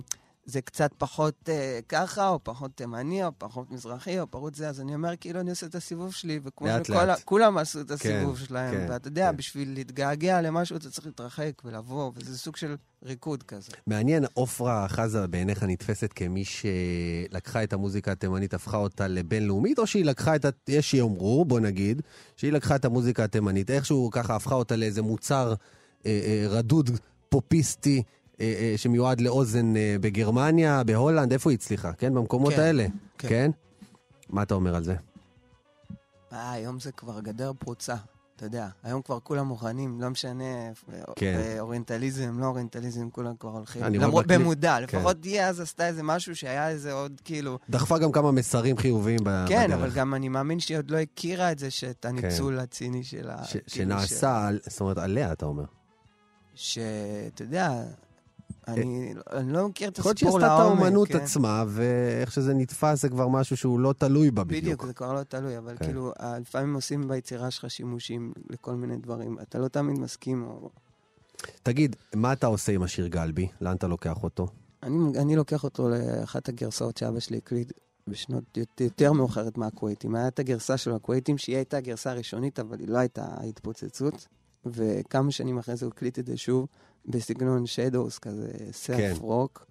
זה 0.46 0.62
קצת 0.62 0.92
פחות 0.98 1.50
אה, 1.50 1.80
ככה, 1.90 2.30
או 2.30 2.40
פחות 2.44 2.72
תימני, 2.76 3.24
או 3.24 3.32
פחות 3.38 3.72
מזרחי, 3.72 4.20
או 4.20 4.26
פחות 4.32 4.56
זה, 4.56 4.70
אז 4.70 4.82
אני 4.82 4.96
אומר, 4.96 5.16
כאילו, 5.20 5.40
אני 5.40 5.50
עושה 5.50 5.66
את 5.66 5.76
הסיבוב 5.76 6.14
שלי, 6.14 6.40
וכמו 6.44 6.68
לאט, 6.68 6.86
שכל 6.86 7.06
לאט. 7.06 7.20
ה- 7.20 7.22
כולם 7.26 7.58
עשו 7.58 7.82
את 7.82 7.92
הסיבוב 7.92 8.40
שלהם. 8.40 8.74
כן, 8.74 8.86
ואתה 8.90 9.08
יודע, 9.08 9.30
כן. 9.32 9.38
בשביל 9.38 9.74
להתגעגע 9.74 10.42
למשהו, 10.42 10.78
אתה 10.78 10.90
צריך 10.90 11.08
להתרחק 11.08 11.52
ולבוא, 11.66 12.12
וזה 12.16 12.38
סוג 12.38 12.56
של 12.56 12.76
ריקוד 13.04 13.44
כזה. 13.44 13.72
מעניין, 13.88 14.26
עופרה 14.34 14.88
חזה 14.90 15.28
בעיניך 15.28 15.64
נתפסת 15.64 16.12
כמי 16.16 16.44
שלקחה 16.46 17.64
את 17.64 17.74
המוזיקה 17.74 18.12
התימנית, 18.12 18.54
הפכה 18.54 18.78
אותה 18.78 19.08
לבינלאומית, 19.08 19.80
או 19.80 19.88
שהיא 19.88 20.06
לקחה 20.06 20.36
את 20.36 20.46
ה... 20.46 20.50
יש 20.68 20.92
שיאמרו, 20.92 21.46
בוא 21.46 21.60
נגיד, 21.60 22.02
שהיא 22.38 22.52
לקחה 22.52 22.76
את 22.76 22.86
המוזיקה 22.86 23.24
התימנית, 23.24 23.72
איכשהו 23.72 24.10
ככה 24.12 24.36
הפכה 24.36 24.56
אותה 24.56 24.76
לאיזה 24.76 25.02
מוצר 25.02 25.54
אה, 26.06 26.12
אה, 26.26 26.46
רדוד, 26.50 26.90
פופיסטי, 27.30 28.04
שמיועד 28.78 29.22
לאוזן 29.22 29.76
אה, 29.78 29.96
בגרמניה, 30.02 30.84
בהולנד, 30.84 31.32
איפה 31.32 31.50
היא 31.50 31.58
הצליחה? 31.58 31.94
כן, 31.94 32.14
במקומות 32.14 32.54
כן, 32.54 32.60
האלה. 32.62 32.86
כן. 33.18 33.28
כן? 33.30 33.52
מה 34.30 34.44
אתה 34.44 34.54
אומר 34.54 34.76
על 34.76 34.84
זה? 34.84 34.96
אה, 36.34 36.52
היום 36.52 36.80
זה 36.80 36.92
כבר 36.92 37.20
גדר 37.20 37.52
פרוצה. 37.60 37.96
אתה 38.36 38.46
יודע, 38.46 38.68
היום 38.84 39.02
כבר 39.02 39.20
כולם 39.20 39.48
מוכנים, 39.48 40.02
לא 40.02 40.10
משנה, 40.10 40.44
כן. 41.16 41.40
אה, 41.40 41.60
אוריינטליזם, 41.60 42.40
לא 42.40 42.46
אוריינטליזם, 42.46 43.10
כולם 43.10 43.34
כבר 43.40 43.50
הולכים. 43.50 43.84
אני 43.84 43.98
למרות, 43.98 44.26
בקליפ- 44.26 44.30
במודע, 44.40 44.78
כן. 44.88 44.98
לפחות 44.98 45.24
היא 45.24 45.42
אז 45.42 45.60
עשתה 45.60 45.88
איזה 45.88 46.04
משהו 46.04 46.36
שהיה 46.36 46.70
איזה 46.70 46.94
עוד 46.94 47.22
כאילו... 47.26 47.60
דחפה 47.70 47.98
גם 47.98 48.12
כמה 48.12 48.32
מסרים 48.32 48.78
חיוביים 48.78 49.20
כן, 49.20 49.26
בדרך. 49.68 49.72
אבל 49.80 49.90
גם 49.92 50.14
אני 50.14 50.30
מאמין 50.30 50.60
שהיא 50.60 50.78
עוד 50.78 50.92
לא 50.92 50.98
הכירה 50.98 51.52
את 51.52 51.60
זה, 51.60 51.72
שאת 51.72 52.06
הניצול 52.06 52.60
הציני 52.60 53.04
שלה. 53.04 53.44
ש- 53.44 53.52
כאילו, 53.52 53.68
שנעשה, 53.68 54.48
על- 54.48 54.60
זאת 54.70 54.82
אומרת, 54.82 54.98
עליה, 54.98 55.32
אתה 55.32 55.46
אומר. 55.46 55.64
שאתה 56.56 57.42
יודע, 57.44 57.84
אני 58.68 59.14
אני 59.32 59.54
לא 59.54 59.68
מכיר 59.68 59.90
את 59.90 59.98
יכול 59.98 60.10
להיות 60.10 60.18
שהיא 60.18 60.30
הסיפור 60.30 60.46
עשתה 60.46 60.56
את 60.56 60.60
לעומק. 60.60 60.82
האומנות 60.82 61.08
כן. 61.08 61.18
עצמה, 61.18 61.64
ואיך 61.68 62.32
שזה 62.32 62.54
נתפס 62.54 63.02
זה 63.02 63.10
כבר 63.10 63.28
משהו 63.28 63.58
שהוא 63.58 63.80
לא 63.80 63.94
תלוי 63.98 64.32
בה 64.32 64.44
בדיוק. 64.44 64.64
בדיוק, 64.64 64.86
זה 64.86 64.94
כבר 64.94 65.14
לא 65.14 65.24
תלוי, 65.24 65.58
אבל 65.58 65.78
כן. 65.78 65.86
כאילו, 65.86 66.12
אה, 66.20 66.40
לפעמים 66.40 66.76
עושים 66.76 67.08
ביצירה 67.08 67.52
שלך 67.52 67.70
שימושים 67.72 68.34
לכל 68.50 68.76
מיני 68.76 68.98
דברים. 68.98 69.38
אתה 69.42 69.60
לא 69.60 69.68
תמיד 69.68 70.00
מסכים, 70.00 70.44
או... 70.44 70.70
תגיד, 71.64 71.96
מה 72.16 72.34
אתה 72.34 72.48
עושה 72.48 72.72
עם 72.72 72.84
השיר 72.84 73.08
גלבי? 73.08 73.48
לאן 73.62 73.76
אתה 73.76 73.88
לוקח 73.88 74.24
אותו? 74.24 74.48
אני, 74.84 75.20
אני 75.20 75.36
לוקח 75.36 75.64
אותו 75.64 75.90
לאחת 75.90 76.50
הגרסאות 76.50 76.98
שאבא 76.98 77.20
שלי 77.20 77.38
הקליט 77.38 77.72
בשנות 78.08 78.58
יותר, 78.80 79.12
מאוחרת 79.12 79.58
מהכווייטים. 79.58 80.16
היה 80.16 80.28
את 80.28 80.40
הגרסה 80.40 80.78
של 80.78 80.92
הכווייטים, 80.92 81.38
שהיא 81.38 81.56
הייתה 81.56 81.78
הגרסה 81.78 82.12
הראשונית, 82.12 82.60
אבל 82.60 82.80
היא 82.80 82.88
לא 82.88 82.98
הייתה 82.98 83.26
התפוצצות. 83.50 84.28
וכמה 84.66 85.32
שנים 85.32 85.58
אחרי 85.58 85.76
זה 85.76 85.86
הוא 85.86 85.94
הקליט 85.96 86.20
את 86.20 86.26
זה 86.26 86.38
שוב, 86.38 86.68
בסגנון 87.08 87.66
שדוס, 87.66 88.20
כזה 88.20 88.48
סרף 88.72 88.98
כן. 88.98 89.14
רוק. 89.20 89.66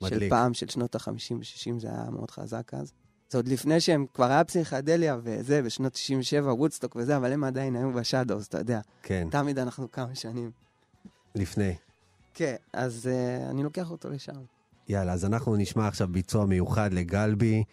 של 0.00 0.14
מדליק. 0.14 0.30
פעם, 0.30 0.54
של 0.54 0.68
שנות 0.68 0.94
ה-50 0.94 1.34
ו-60, 1.34 1.80
זה 1.80 1.88
היה 1.88 2.10
מאוד 2.10 2.30
חזק 2.30 2.74
אז. 2.74 2.92
זה 3.30 3.38
עוד 3.38 3.48
לפני 3.48 3.80
שהם, 3.80 4.06
כבר 4.14 4.24
היה 4.24 4.44
פסיכדליה 4.44 5.16
וזה, 5.22 5.62
בשנות 5.62 5.92
97, 5.92 6.52
וודסטוק 6.52 6.96
וזה, 6.96 7.16
אבל 7.16 7.32
הם 7.32 7.44
עדיין 7.44 7.76
היו 7.76 7.92
בשאדוס, 7.92 8.48
אתה 8.48 8.58
יודע. 8.58 8.80
כן, 9.02 9.28
תמיד 9.30 9.58
אנחנו 9.58 9.90
כמה 9.92 10.14
שנים. 10.14 10.50
לפני. 11.34 11.74
כן, 12.34 12.54
אז 12.72 13.08
uh, 13.12 13.50
אני 13.50 13.62
לוקח 13.62 13.90
אותו 13.90 14.10
לשם. 14.10 14.32
יאללה, 14.88 15.12
אז 15.12 15.24
אנחנו 15.24 15.56
נשמע 15.56 15.88
עכשיו 15.88 16.08
ביצוע 16.08 16.46
מיוחד 16.46 16.92
לגלבי. 16.92 17.64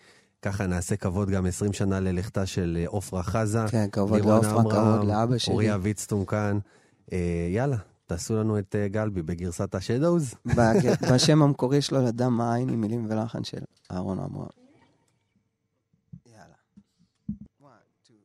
ככה 0.42 0.68
נעשה 0.68 0.96
כבוד 0.96 1.30
גם 1.30 1.46
20 1.46 1.74
שנה 1.74 2.00
ללכתה 2.00 2.46
של 2.46 2.78
אה, 2.82 2.88
עופרה 2.88 3.24
חזה. 3.24 3.66
כן, 3.70 3.90
כבוד 3.92 4.26
לעופרה, 4.26 4.64
כבוד 4.64 5.08
לאבא 5.08 5.38
שלי. 5.38 5.54
אוריה 5.54 5.78
ויצטום 5.82 6.26
כאן. 6.26 6.60
אה, 7.14 7.48
יאללה, 7.52 7.78
תעשו 8.06 8.36
לנו 8.36 8.60
את 8.60 8.76
אה, 8.76 8.88
גלבי 8.88 9.22
בגרסת 9.22 9.76
השדוז. 9.76 10.36
בשם 11.14 11.42
המקורי 11.42 11.82
שלו 11.82 12.02
לדם 12.06 12.42
העין 12.42 12.70
עם 12.70 12.82
מילים 12.82 13.06
ולחן 13.10 13.44
של 13.44 13.62
אהרון 13.92 14.20
עמרם. 14.20 14.48
יאללה. 16.26 16.56
1, 17.62 17.70
2, 18.04 18.20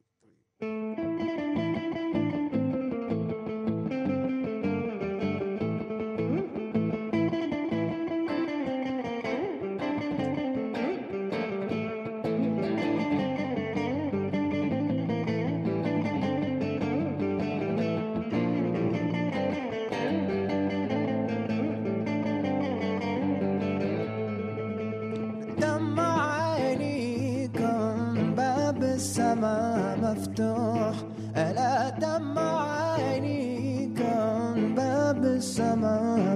3. 0.60 1.07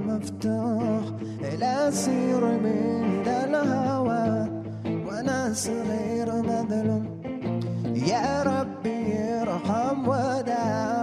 مفتوح 0.01 1.05
إلى 1.41 1.89
سير 1.91 2.45
من 2.45 3.23
ذا 3.25 3.45
الهوى 3.45 4.49
وأنا 5.07 5.53
صغير 5.55 6.29
مظلوم. 6.33 7.05
يا 8.07 8.43
ربي 8.43 9.15
ارحم 9.43 10.09
وداوي 10.09 11.02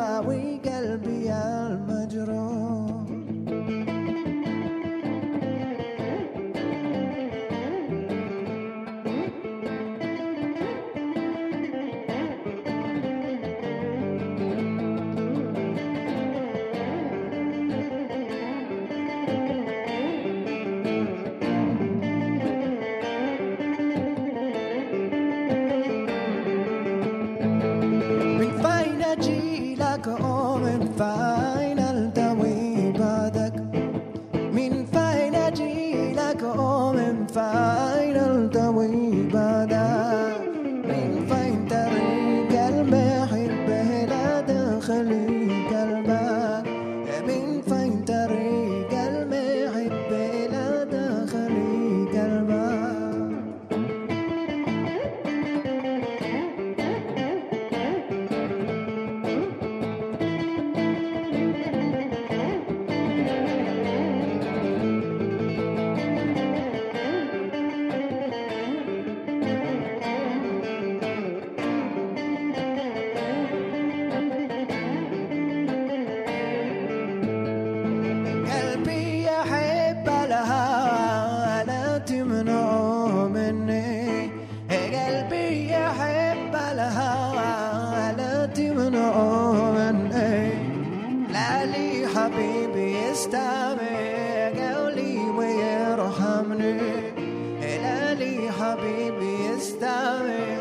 Baby, 98.76 99.38
y 99.42 99.46
está 99.46 100.22
bien. 100.24 100.59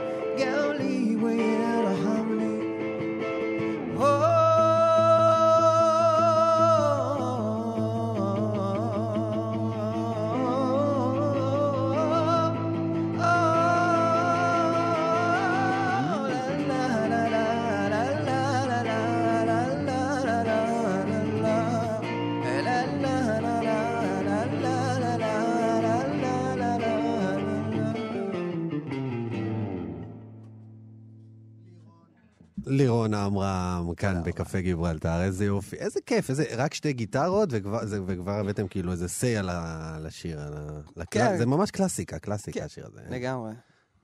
כאן 33.98 34.22
בקפה 34.24 34.60
גיברלטר, 34.60 35.22
איזה 35.22 35.44
יופי, 35.44 35.76
איזה 35.76 36.00
כיף, 36.06 36.30
איזה, 36.30 36.44
רק 36.56 36.74
שתי 36.74 36.92
גיטרות 36.92 37.48
וכבר, 37.52 37.86
זה, 37.86 38.00
וכבר 38.06 38.32
הבאתם 38.32 38.68
כאילו 38.68 38.92
איזה 38.92 39.08
סיי 39.08 39.36
על 39.36 39.48
ה- 39.48 39.98
לשיר, 40.02 40.40
על 40.40 40.52
ה-. 40.96 41.04
כן. 41.10 41.38
זה 41.38 41.46
ממש 41.46 41.70
קלאסיקה, 41.70 42.18
קלאסיקה 42.18 42.60
כן, 42.60 42.66
השיר 42.66 42.86
הזה. 42.86 43.00
לגמרי. 43.10 43.52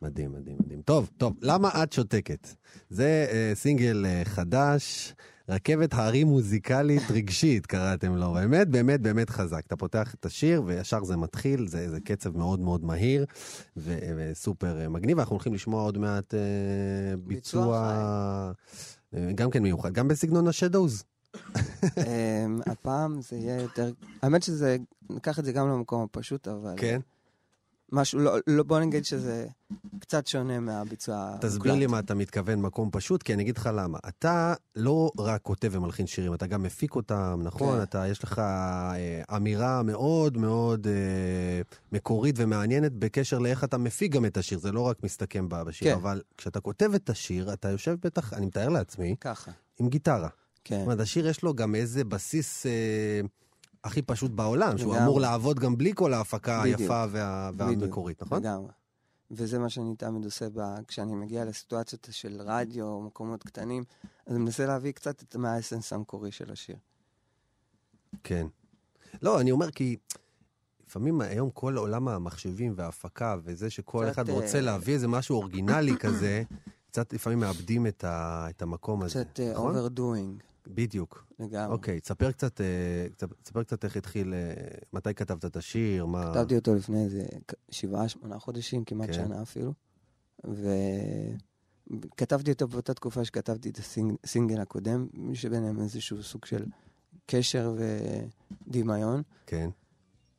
מדהים, 0.02 0.33
מדהים, 0.33 0.57
מדהים. 0.64 0.83
טוב, 0.83 1.11
טוב, 1.16 1.37
למה 1.40 1.68
את 1.83 1.92
שותקת? 1.92 2.48
זה 2.90 3.26
אה, 3.33 3.52
סינגל 3.54 4.07
אה, 4.07 4.22
חדש, 4.24 5.14
רכבת 5.48 5.94
הרים 5.94 6.26
מוזיקלית 6.26 7.02
רגשית, 7.11 7.66
קראתם 7.66 8.16
לו. 8.16 8.33
באמת, 8.33 8.68
באמת, 8.68 9.00
באמת 9.00 9.30
חזק. 9.30 9.62
אתה 9.66 9.76
פותח 9.76 10.14
את 10.14 10.26
השיר 10.26 10.62
וישר 10.66 11.04
זה 11.04 11.16
מתחיל, 11.16 11.66
זה, 11.68 11.90
זה 11.90 12.00
קצב 12.00 12.37
מאוד 12.37 12.61
מאוד 12.61 12.85
מהיר 12.85 13.24
ו, 13.76 13.98
וסופר 14.16 14.80
אה, 14.80 14.88
מגניב. 14.88 15.18
אנחנו 15.18 15.33
הולכים 15.35 15.54
לשמוע 15.54 15.83
עוד 15.83 15.98
מעט 15.98 16.35
אה, 16.35 16.40
ביצוע, 17.16 17.62
ביצוע 17.64 18.52
גם 19.35 19.50
כן 19.50 19.62
מיוחד, 19.62 19.92
גם 19.92 20.09
בסגנון 20.09 20.48
השדוז. 20.48 21.05
אמ, 21.37 22.61
הפעם 22.66 23.22
זה 23.22 23.37
יהיה 23.37 23.62
יותר... 23.62 23.92
האמת 24.22 24.42
שזה, 24.42 24.77
ניקח 25.11 25.38
את 25.38 25.44
זה 25.44 25.53
גם 25.53 25.68
למקום 25.68 26.03
הפשוט, 26.03 26.48
אבל... 26.48 26.74
כן? 26.77 27.00
משהו, 27.94 28.18
לא, 28.18 28.37
לא, 28.46 28.62
בוא 28.62 28.80
נגיד 28.80 29.04
שזה 29.04 29.46
קצת 29.98 30.26
שונה 30.26 30.61
מהביצוע 30.61 31.16
המוקלט. 31.16 31.44
תסביר 31.44 31.74
לי 31.74 31.87
מה 31.87 31.98
אתה 31.98 32.14
מתכוון, 32.14 32.62
מקום 32.62 32.90
פשוט, 32.92 33.22
כי 33.22 33.35
אני 33.35 33.42
אגיד 33.42 33.57
לך 33.59 33.70
למה. 33.74 33.98
אתה 34.09 34.54
לא 34.76 35.11
רק 35.18 35.42
כותב 35.42 35.70
ומלחין 35.72 36.07
שירים, 36.07 36.35
אתה 36.35 36.46
גם 36.46 36.62
מפיק 36.62 36.94
אותם, 36.94 37.40
נכון? 37.42 37.76
כן. 37.76 37.83
אתה, 37.83 38.09
יש 38.09 38.24
לך 38.24 38.38
אה, 38.38 39.37
אמירה 39.37 39.83
מאוד 39.83 40.38
מאוד 40.38 40.87
אה, 40.87 41.62
מקורית 41.92 42.35
ומעניינת 42.38 42.92
בקשר 42.92 43.38
לאיך 43.38 43.64
אתה 43.64 43.78
מפיק 43.78 44.12
גם 44.12 44.24
את 44.24 44.37
השיר, 44.37 44.59
זה 44.59 44.72
לא 44.72 44.80
רק 44.80 45.02
מסתכם 45.02 45.48
בשיר, 45.48 45.88
כן. 45.88 45.94
אבל 45.94 46.22
כשאתה 46.38 46.61
כותב 46.61 46.90
את 46.94 47.11
השיר, 47.11 47.52
אתה 47.52 47.68
יושב 47.70 47.96
בטח, 48.02 48.33
אני 48.33 48.46
מתאר 48.46 48.68
לעצמי, 48.68 49.16
ככה, 49.20 49.50
עם 49.80 49.88
גיטרה. 49.88 50.28
כן. 50.64 50.76
זאת 50.76 50.85
אומרת, 50.85 51.00
השיר 51.00 51.28
יש 51.28 51.42
לו 51.42 51.54
גם 51.54 51.74
איזה 51.74 52.04
בסיס... 52.04 52.66
אה, 52.66 53.20
הכי 53.85 54.03
פשוט 54.03 54.31
בעולם, 54.31 54.79
שהוא. 54.79 54.97
אמור 54.97 55.20
לעבוד 55.20 55.61
גם 55.61 55.77
בלי 55.77 55.92
כל 55.94 56.14
ההפקה. 56.14 56.62
היפה 56.62 57.05
וה... 57.11 57.51
והמקורית, 57.57 58.23
נכון? 58.23 58.38
לגמרי. 58.38 58.70
וזה 59.31 59.59
מה 59.59 59.68
שאני 59.68 59.97
תמיד 59.97 60.25
עושה. 60.25 60.47
כשאני 60.88 61.14
מגיע 61.14 61.44
לסיטואציות 61.44 62.09
של 62.11 62.40
רדיו 62.40 62.87
או 62.87 63.03
מקומות 63.03 63.42
קטנים, 63.42 63.85
אז 64.27 64.35
אני 64.35 64.44
מנסה 64.44 64.66
להביא 64.66 64.92
קצת 64.92 65.23
את 65.23 65.37
מהאסנס 65.37 65.92
המקורי 65.92 66.33
של 66.33 66.53
השיר. 66.53 66.77
כן. 68.25 68.47
לא, 69.23 69.40
אני 69.40 69.51
אומר 69.51 69.70
כי 69.70 69.97
לפעמים 70.87 71.20
היום 71.20 71.51
כל 71.51 71.77
עולם 71.77 72.09
המחשבים 72.09 72.73
וההפקה 72.77 73.37
וזה 73.44 73.70
שכל 73.70 74.11
אחד 74.11 74.29
אה, 74.29 74.35
רוצה 74.35 74.61
להביא 74.61 74.94
איזה 74.94 75.09
משהו 75.09 75.37
אורגינלי 75.37 75.97
כזה, 75.97 76.42
קצת 76.90 77.12
לפעמים 77.12 77.40
מאבדים 77.40 77.87
את, 77.87 78.05
ה, 78.05 78.47
את 78.51 78.62
המקום 78.62 79.03
הזה, 79.03 79.25
קצת 79.25 79.40
אה, 79.40 79.53
נכון? 79.53 79.77
בדיוק. 80.66 81.27
לגמרי. 81.38 81.72
אוקיי, 81.72 82.00
תספר 82.00 82.33
קצת, 82.33 82.61
אה, 82.61 83.07
תספר 83.42 83.62
קצת 83.62 83.85
איך 83.85 83.96
התחיל, 83.96 84.35
אה, 84.35 84.55
מתי 84.92 85.14
כתבת 85.14 85.44
את 85.44 85.57
השיר, 85.57 86.07
מה... 86.07 86.33
כתבתי 86.35 86.57
אותו 86.57 86.74
לפני 86.74 87.05
איזה 87.05 87.27
שבעה, 87.70 88.09
שמונה 88.09 88.38
חודשים, 88.38 88.85
כמעט 88.85 89.07
כן. 89.07 89.12
שנה 89.12 89.42
אפילו. 89.42 89.72
וכתבתי 91.90 92.53
אותו 92.53 92.68
באותה 92.68 92.94
תקופה 92.94 93.24
שכתבתי 93.24 93.70
את 93.70 93.79
הסינגל 94.24 94.61
הקודם, 94.61 95.07
שביניהם 95.35 95.81
איזשהו 95.81 96.22
סוג 96.22 96.44
של 96.44 96.64
קשר 97.27 97.74
ודמיון. 98.66 99.22
כן. 99.46 99.70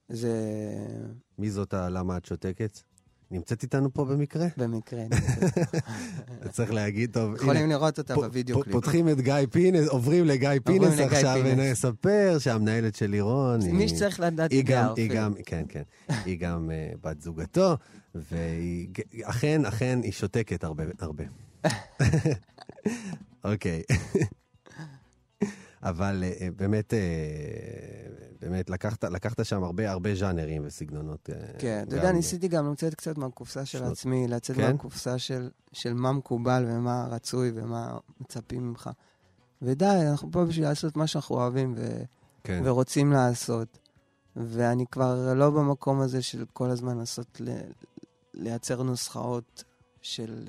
זה 0.09 0.33
מי 1.37 1.51
זאת 1.51 1.73
הלמה 1.73 2.17
את 2.17 2.25
שותקת? 2.25 2.79
נמצאת 3.31 3.63
איתנו 3.63 3.93
פה 3.93 4.05
במקרה? 4.05 4.47
במקרה. 4.57 5.03
צריך 6.51 6.73
להגיד, 6.73 7.13
טוב, 7.13 7.35
יכולים 7.35 7.69
לראות 7.69 7.97
אותה 7.97 8.15
בווידאו 8.15 8.61
קליפ. 8.61 8.73
פותחים 8.75 9.09
את 9.09 9.21
גיא 9.21 9.33
פינס, 9.51 9.87
עוברים 9.87 10.25
לגיא 10.25 10.49
פינס 10.65 10.99
עכשיו. 10.99 11.41
ונספר 11.45 12.37
שהמנהלת 12.39 12.95
של 12.95 13.05
לירון... 13.05 13.59
מי 13.71 13.89
שצריך 13.89 14.19
לדעת 14.19 14.51
היא 14.51 14.63
גם, 14.65 14.93
היא. 14.95 15.09
גם, 15.09 15.33
כן, 15.45 15.63
כן, 15.69 15.83
היא 16.25 16.39
גם 16.39 16.69
אה, 16.69 16.97
בת 17.03 17.21
זוגתו, 17.21 17.77
והיא, 18.15 18.87
אכן, 19.23 19.65
אכן, 19.65 19.99
היא 20.03 20.11
שותקת 20.11 20.63
הרבה, 20.63 20.83
הרבה. 20.99 21.23
אוקיי. 23.51 23.83
אבל 25.83 26.23
אה, 26.23 26.43
באמת, 26.55 26.93
אה, 26.93 28.24
באמת, 28.41 28.69
לקחת, 28.69 29.03
לקחת 29.03 29.45
שם 29.45 29.63
הרבה, 29.63 29.91
הרבה 29.91 30.15
ז'אנרים 30.15 30.63
וסגנונות. 30.65 31.29
אה, 31.29 31.59
כן, 31.59 31.83
אתה 31.87 31.95
יודע, 31.95 32.11
ניסיתי 32.11 32.47
גם 32.47 32.71
לצאת 32.71 32.95
קצת 32.95 33.17
מהקופסה 33.17 33.65
של 33.65 33.77
שנות- 33.79 33.91
עצמי, 33.91 34.27
לצאת 34.27 34.55
כן? 34.55 34.71
מהקופסה 34.71 35.17
של 35.17 35.49
של 35.71 35.93
מה 35.93 36.11
מקובל 36.11 36.65
ומה 36.67 37.07
רצוי 37.11 37.51
ומה 37.55 37.97
מצפים 38.21 38.67
ממך. 38.69 38.89
ודי, 39.61 39.99
אנחנו 40.11 40.31
פה 40.31 40.45
בשביל 40.45 40.65
לעשות 40.65 40.97
מה 40.97 41.07
שאנחנו 41.07 41.35
אוהבים 41.35 41.73
ו- 41.77 42.03
כן, 42.43 42.61
ורוצים 42.65 43.11
לעשות. 43.11 43.77
ואני 44.35 44.85
כבר 44.91 45.33
לא 45.33 45.49
במקום 45.49 46.01
הזה 46.01 46.21
של 46.21 46.45
כל 46.53 46.69
הזמן 46.69 46.97
לנסות 46.97 47.41
ל- 47.41 47.61
לייצר 48.33 48.83
נוסחאות 48.83 49.63
של... 50.01 50.43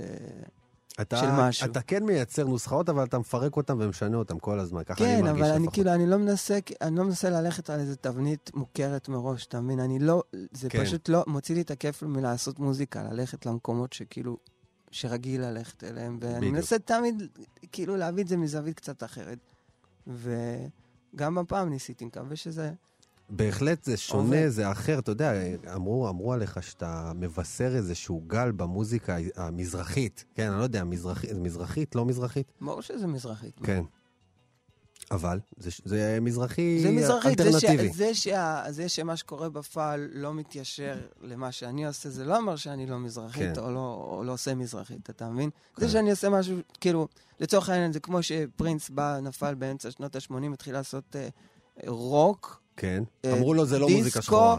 אתה, 1.00 1.16
של 1.16 1.30
משהו. 1.30 1.66
אתה 1.66 1.82
כן 1.82 2.04
מייצר 2.04 2.44
נוסחאות, 2.44 2.88
אבל 2.88 3.04
אתה 3.04 3.18
מפרק 3.18 3.56
אותן 3.56 3.74
ומשנה 3.80 4.16
אותן 4.16 4.34
כל 4.40 4.60
הזמן, 4.60 4.84
ככה 4.84 5.04
אני 5.04 5.16
כן, 5.16 5.24
מרגיש 5.24 5.42
אבל 5.42 5.50
אני 5.50 5.58
לפחות. 5.58 5.74
כאילו, 5.74 5.92
אני 5.92 6.06
לא 6.06 6.16
מנסה, 6.16 6.58
אני 6.80 6.96
לא 6.96 7.04
מנסה 7.04 7.30
ללכת 7.30 7.70
על 7.70 7.80
איזה 7.80 7.96
תבנית 7.96 8.50
מוכרת 8.54 9.08
מראש, 9.08 9.46
אתה 9.46 9.60
מבין? 9.60 9.80
אני 9.80 9.98
לא, 9.98 10.22
זה 10.52 10.68
כן. 10.68 10.84
פשוט 10.84 11.08
לא, 11.08 11.24
מוציא 11.26 11.54
לי 11.54 11.60
את 11.60 11.70
הכיף 11.70 12.02
מלעשות 12.02 12.58
מוזיקה, 12.58 13.02
ללכת 13.02 13.46
למקומות 13.46 13.92
שכאילו, 13.92 14.36
שרגיל 14.90 15.40
ללכת 15.44 15.84
אליהם, 15.84 16.18
ואני 16.20 16.36
בדיוק. 16.36 16.54
מנסה 16.54 16.78
תמיד, 16.78 17.22
כאילו, 17.72 17.96
להביא 17.96 18.22
את 18.22 18.28
זה 18.28 18.36
מזווית 18.36 18.76
קצת 18.76 19.02
אחרת. 19.02 19.38
וגם 20.06 21.38
הפעם 21.38 21.68
ניסיתי, 21.68 22.04
מקווה 22.04 22.36
שזה... 22.36 22.72
בהחלט 23.30 23.84
זה 23.84 23.96
שונה, 23.96 24.22
עובד. 24.22 24.48
זה 24.48 24.72
אחר. 24.72 24.98
אתה 24.98 25.10
יודע, 25.10 25.32
אמרו, 25.74 26.08
אמרו 26.08 26.32
עליך 26.32 26.62
שאתה 26.62 27.12
מבשר 27.14 27.76
איזשהו 27.76 28.22
גל 28.26 28.50
במוזיקה 28.52 29.16
המזרחית. 29.36 30.24
כן, 30.34 30.50
אני 30.50 30.58
לא 30.58 30.64
יודע, 30.64 30.84
מזרחית, 30.84 31.32
מזרחית, 31.32 31.94
לא 31.94 32.04
מזרחית? 32.04 32.52
ברור 32.60 32.82
שזה 32.82 33.06
מזרחית. 33.06 33.60
כן. 33.62 33.82
אבל 35.10 35.40
זה, 35.56 35.70
זה 35.84 36.18
מזרחי 36.20 36.80
זה 36.82 36.90
מזרחית, 36.90 37.38
זה, 37.38 37.60
ש... 37.60 37.64
אלטרנטיבי. 37.64 37.92
זה, 37.92 38.14
שה... 38.14 38.62
זה 38.68 38.88
שמה 38.88 39.16
שקורה 39.16 39.48
בפועל 39.48 40.08
לא 40.12 40.34
מתיישר 40.34 40.98
למה 41.20 41.52
שאני 41.52 41.86
עושה, 41.86 42.10
זה 42.10 42.24
לא 42.24 42.36
אומר 42.36 42.56
שאני 42.56 42.86
לא 42.86 42.98
מזרחית 42.98 43.54
כן. 43.54 43.60
או, 43.60 43.70
לא, 43.70 44.08
או 44.10 44.24
לא 44.24 44.32
עושה 44.32 44.54
מזרחית, 44.54 45.10
אתה 45.10 45.30
מבין? 45.30 45.50
כן. 45.50 45.86
זה 45.86 45.92
שאני 45.92 46.10
עושה 46.10 46.28
משהו, 46.28 46.56
כאילו, 46.80 47.08
לצורך 47.40 47.68
העניין, 47.68 47.92
זה 47.92 48.00
כמו 48.00 48.22
שפרינס 48.22 48.90
בא, 48.90 49.20
נפל 49.22 49.54
באמצע 49.54 49.90
שנות 49.90 50.16
ה-80, 50.16 50.52
התחיל 50.52 50.74
לעשות 50.74 51.16
אה, 51.16 51.28
רוק, 51.86 52.62
כן. 52.76 53.02
אה, 53.24 53.32
אמרו 53.32 53.54
לו, 53.54 53.66
זה 53.66 53.78
לא 53.78 53.86
דיסקו, 53.86 53.98
מוזיקה 53.98 54.22
שחורה. 54.22 54.56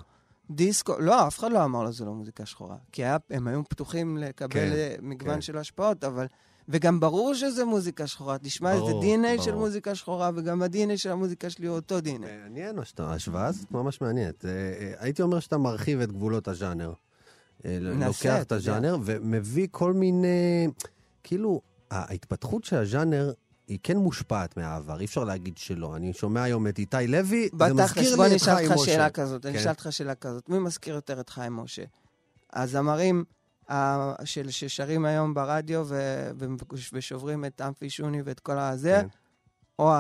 דיסקו, 0.49 0.99
לא, 0.99 1.27
אף 1.27 1.39
אחד 1.39 1.51
לא 1.51 1.63
אמר 1.63 1.84
לו 1.84 1.91
זה 1.91 2.06
לא 2.06 2.13
מוזיקה 2.13 2.45
שחורה. 2.45 2.75
כי 2.91 3.03
היה, 3.03 3.17
הם 3.30 3.47
היו 3.47 3.63
פתוחים 3.69 4.17
לקבל 4.17 4.53
כן, 4.53 4.71
אה, 4.71 4.95
מגוון 5.01 5.36
כן. 5.36 5.41
של 5.41 5.58
השפעות, 5.58 6.03
אבל... 6.03 6.25
וגם 6.69 6.99
ברור 6.99 7.34
שזה 7.34 7.65
מוזיקה 7.65 8.08
שחורה. 8.08 8.38
תשמע, 8.38 8.75
זה 8.75 8.80
ברור, 8.80 9.03
DNA 9.03 9.41
של 9.41 9.51
ברור. 9.51 9.63
מוזיקה 9.63 9.95
שחורה, 9.95 10.32
וגם 10.36 10.62
ה-DNA 10.62 10.97
של 10.97 11.12
המוזיקה 11.12 11.49
שלי 11.49 11.67
הוא 11.67 11.75
אותו 11.75 11.99
DNA. 11.99 12.19
מעניין, 12.43 12.80
ההשוואה 12.97 13.45
הזאת 13.45 13.71
ממש 13.71 14.01
מעניינת. 14.01 14.45
אה, 14.45 14.51
הייתי 14.97 15.21
אומר 15.21 15.39
שאתה 15.39 15.58
מרחיב 15.58 16.01
את 16.01 16.12
גבולות 16.12 16.47
הז'אנר. 16.47 16.93
לוקח 17.65 18.41
את. 18.41 18.51
הז'אנר 18.51 18.97
ומביא 19.06 19.67
כל 19.71 19.93
מיני... 19.93 20.67
כאילו, 21.23 21.62
ההתפתחות 21.91 22.63
של 22.63 22.75
הז'אנר 22.75 23.32
היא 23.67 23.80
כן 23.84 23.97
מושפעת 23.97 24.58
מהעבר, 24.58 24.99
אי 24.99 25.06
אפשר 25.06 25.23
להגיד 25.23 25.58
שלא. 25.58 25.95
אני 25.95 26.13
שומע 26.13 26.43
היום 26.43 26.67
את 26.67 26.80
איתי 26.80 27.08
לוי, 27.08 27.49
זה 27.67 27.73
מזכיר 27.73 28.15
לי 28.15 28.25
אני 28.27 28.36
את 28.36 28.41
חיים 28.41 28.71
משה. 28.71 28.86
שאלה 28.86 29.10
כזאת, 29.10 29.45
אני 29.45 29.53
כן. 29.53 29.60
אשאל 29.60 29.69
אותך 29.71 29.88
שאלה 29.91 30.15
כזאת. 30.15 30.49
מי 30.49 30.60
מזכיר 30.60 30.95
יותר 30.95 31.19
את 31.19 31.30
חיים 31.30 31.53
משה? 31.53 31.84
הזמרים 32.53 33.23
של- 34.25 34.49
ששרים 34.49 35.06
היום 35.06 35.34
ברדיו 35.34 35.84
ו- 35.88 36.32
ושוברים 36.93 37.45
את 37.45 37.62
אמפי 37.62 37.89
שוני 37.89 38.21
ואת 38.25 38.39
כל 38.39 38.60
הזה, 38.60 39.01
כן. 39.01 39.08
או 39.80 39.93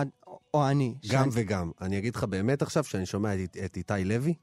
או 0.53 0.67
אני. 0.67 0.95
גם 1.09 1.31
שאני- 1.31 1.45
וגם. 1.45 1.71
אני 1.81 1.97
אגיד 1.97 2.15
לך 2.15 2.23
באמת 2.23 2.61
עכשיו, 2.61 2.83
כשאני 2.83 3.05
שומע 3.05 3.35
את, 3.43 3.57
את 3.65 3.77
איתי 3.77 3.93
לוי, 4.05 4.33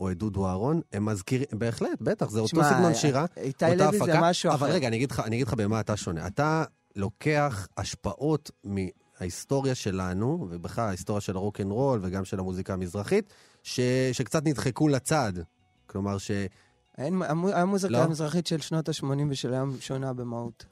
או 0.00 0.10
את 0.10 0.16
דודו 0.18 0.46
אהרון, 0.48 0.80
הם 0.92 1.04
מזכירים, 1.04 1.46
בהחלט, 1.52 2.00
בטח, 2.00 2.30
זה 2.30 2.40
אותו 2.40 2.46
תשמע, 2.56 2.70
סגנון 2.70 2.94
שירה, 2.94 3.26
איתי 3.36 3.64
אותה 3.64 3.84
לוי 3.84 3.98
זה 3.98 4.04
הפקה, 4.04 4.20
משהו 4.20 4.50
אבל 4.52 4.66
אחר. 4.66 4.74
רגע, 4.74 4.88
אני 4.88 4.96
אגיד, 4.96 5.10
לך, 5.10 5.20
אני 5.20 5.36
אגיד 5.36 5.46
לך 5.46 5.54
במה 5.54 5.80
אתה 5.80 5.96
שונה. 5.96 6.26
אתה 6.26 6.64
לוקח 6.96 7.68
השפעות 7.76 8.50
מההיסטוריה 8.64 9.74
שלנו, 9.74 10.46
ובכלל 10.50 10.88
ההיסטוריה 10.88 11.20
של 11.20 11.36
הרוקנרול 11.36 12.00
וגם 12.02 12.24
של 12.24 12.38
המוזיקה 12.38 12.72
המזרחית, 12.72 13.32
ש, 13.62 13.80
שקצת 14.12 14.44
נדחקו 14.44 14.88
לצד. 14.88 15.32
כלומר, 15.86 16.18
ש... 16.18 16.30
אין, 16.98 17.22
המו- 17.22 17.48
המוזיקה 17.48 17.92
לא? 17.92 17.98
המזרחית 18.02 18.46
של 18.46 18.60
שנות 18.60 18.88
ה-80 18.88 19.04
ושל 19.28 19.52
היום 19.52 19.76
שונה 19.80 20.12
במהות. 20.12 20.66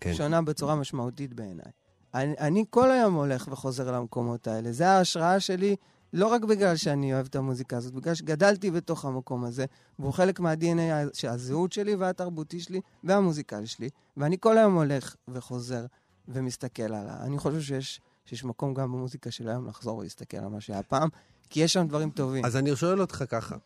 כן. 0.00 0.14
שונה 0.14 0.42
בצורה 0.42 0.76
משמעותית 0.76 1.34
בעיניי. 1.34 1.72
אני, 2.14 2.34
אני 2.38 2.64
כל 2.70 2.90
היום 2.90 3.14
הולך 3.14 3.48
וחוזר 3.50 3.92
למקומות 3.92 4.46
האלה. 4.46 4.72
זה 4.72 4.88
ההשראה 4.88 5.40
שלי, 5.40 5.76
לא 6.12 6.26
רק 6.26 6.44
בגלל 6.44 6.76
שאני 6.76 7.14
אוהב 7.14 7.26
את 7.26 7.36
המוזיקה 7.36 7.76
הזאת, 7.76 7.94
בגלל 7.94 8.14
שגדלתי 8.14 8.70
בתוך 8.70 9.04
המקום 9.04 9.44
הזה, 9.44 9.64
והוא 9.98 10.12
חלק 10.12 10.40
מה-DNA 10.40 11.28
הזהות 11.28 11.72
שלי 11.72 11.94
והתרבותי 11.94 12.60
שלי 12.60 12.80
והמוזיקלי 13.04 13.66
שלי, 13.66 13.88
ואני 14.16 14.36
כל 14.40 14.58
היום 14.58 14.74
הולך 14.74 15.16
וחוזר 15.28 15.86
ומסתכל 16.28 16.82
עליה. 16.82 17.16
אני 17.20 17.38
חושב 17.38 17.60
שיש, 17.60 18.00
שיש 18.24 18.44
מקום 18.44 18.74
גם 18.74 18.92
במוזיקה 18.92 19.30
של 19.30 19.48
היום 19.48 19.66
לחזור 19.66 19.98
ולהסתכל 19.98 20.36
על 20.36 20.48
מה 20.48 20.60
שהיה 20.60 20.82
פעם, 20.82 21.08
כי 21.50 21.60
יש 21.60 21.72
שם 21.72 21.86
דברים 21.88 22.10
טובים. 22.10 22.44
אז 22.44 22.56
אני 22.56 22.76
שואל 22.76 23.00
אותך 23.00 23.24
ככה, 23.28 23.56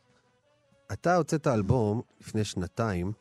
אתה 0.92 1.16
הוצאת 1.16 1.46
אלבום 1.46 2.02
לפני 2.20 2.44
שנתיים, 2.44 3.12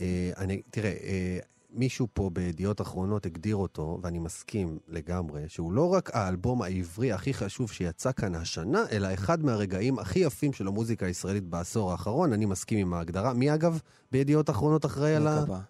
אה, 0.00 0.30
אני, 0.36 0.62
תראה, 0.70 0.90
אה, 0.90 1.38
מישהו 1.74 2.08
פה 2.12 2.30
בידיעות 2.32 2.80
אחרונות 2.80 3.26
הגדיר 3.26 3.56
אותו, 3.56 3.98
ואני 4.02 4.18
מסכים 4.18 4.78
לגמרי, 4.88 5.48
שהוא 5.48 5.72
לא 5.72 5.88
רק 5.88 6.10
האלבום 6.12 6.62
העברי 6.62 7.12
הכי 7.12 7.34
חשוב 7.34 7.72
שיצא 7.72 8.12
כאן 8.12 8.34
השנה, 8.34 8.84
אלא 8.92 9.14
אחד 9.14 9.44
מהרגעים 9.44 9.98
הכי 9.98 10.18
יפים 10.18 10.52
של 10.52 10.68
המוזיקה 10.68 11.06
הישראלית 11.06 11.44
בעשור 11.44 11.92
האחרון, 11.92 12.32
אני 12.32 12.46
מסכים 12.46 12.78
עם 12.78 12.94
ההגדרה. 12.94 13.32
מי 13.32 13.54
אגב 13.54 13.80
בידיעות 14.12 14.50
אחרונות 14.50 14.86
אחראי 14.86 15.14
על 15.14 15.26
ה... 15.26 15.40
לא 15.40 15.44
קבע. 15.44 15.60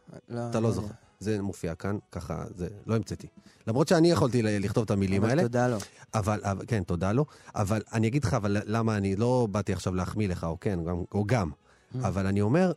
אתה 0.51 0.61
לא 0.61 0.73
זוכר. 0.73 0.95
זה 1.21 1.43
מופיע 1.43 1.75
כאן, 1.75 1.99
ככה, 2.13 2.45
זה 2.55 2.69
לא 2.87 2.97
המצאתי. 2.97 3.27
למרות 3.67 3.89
שאני 3.89 4.11
יכולתי 4.11 4.43
לכתוב 4.43 4.85
את 4.85 4.91
המילים 4.91 5.25
האלה. 5.25 5.43
אבל 5.43 5.43
תודה 5.43 5.69
לו. 5.69 5.77
אבל, 6.15 6.41
אבל, 6.43 6.65
כן, 6.67 6.83
תודה 6.83 7.13
לו. 7.13 7.27
אבל 7.55 7.83
אני 7.93 8.07
אגיד 8.07 8.25
לך, 8.25 8.35
אבל 8.35 8.57
למה 8.67 8.97
אני 8.97 9.17
לא 9.17 9.49
באתי 9.51 9.73
עכשיו 9.73 9.95
להחמיא 9.95 10.29
לך, 10.29 10.45
או 10.45 10.61
כן, 10.61 10.79
או 11.15 11.25
גם. 11.27 11.51
Mm. 11.51 11.99
אבל 12.03 12.27
אני 12.27 12.41
אומר, 12.41 12.73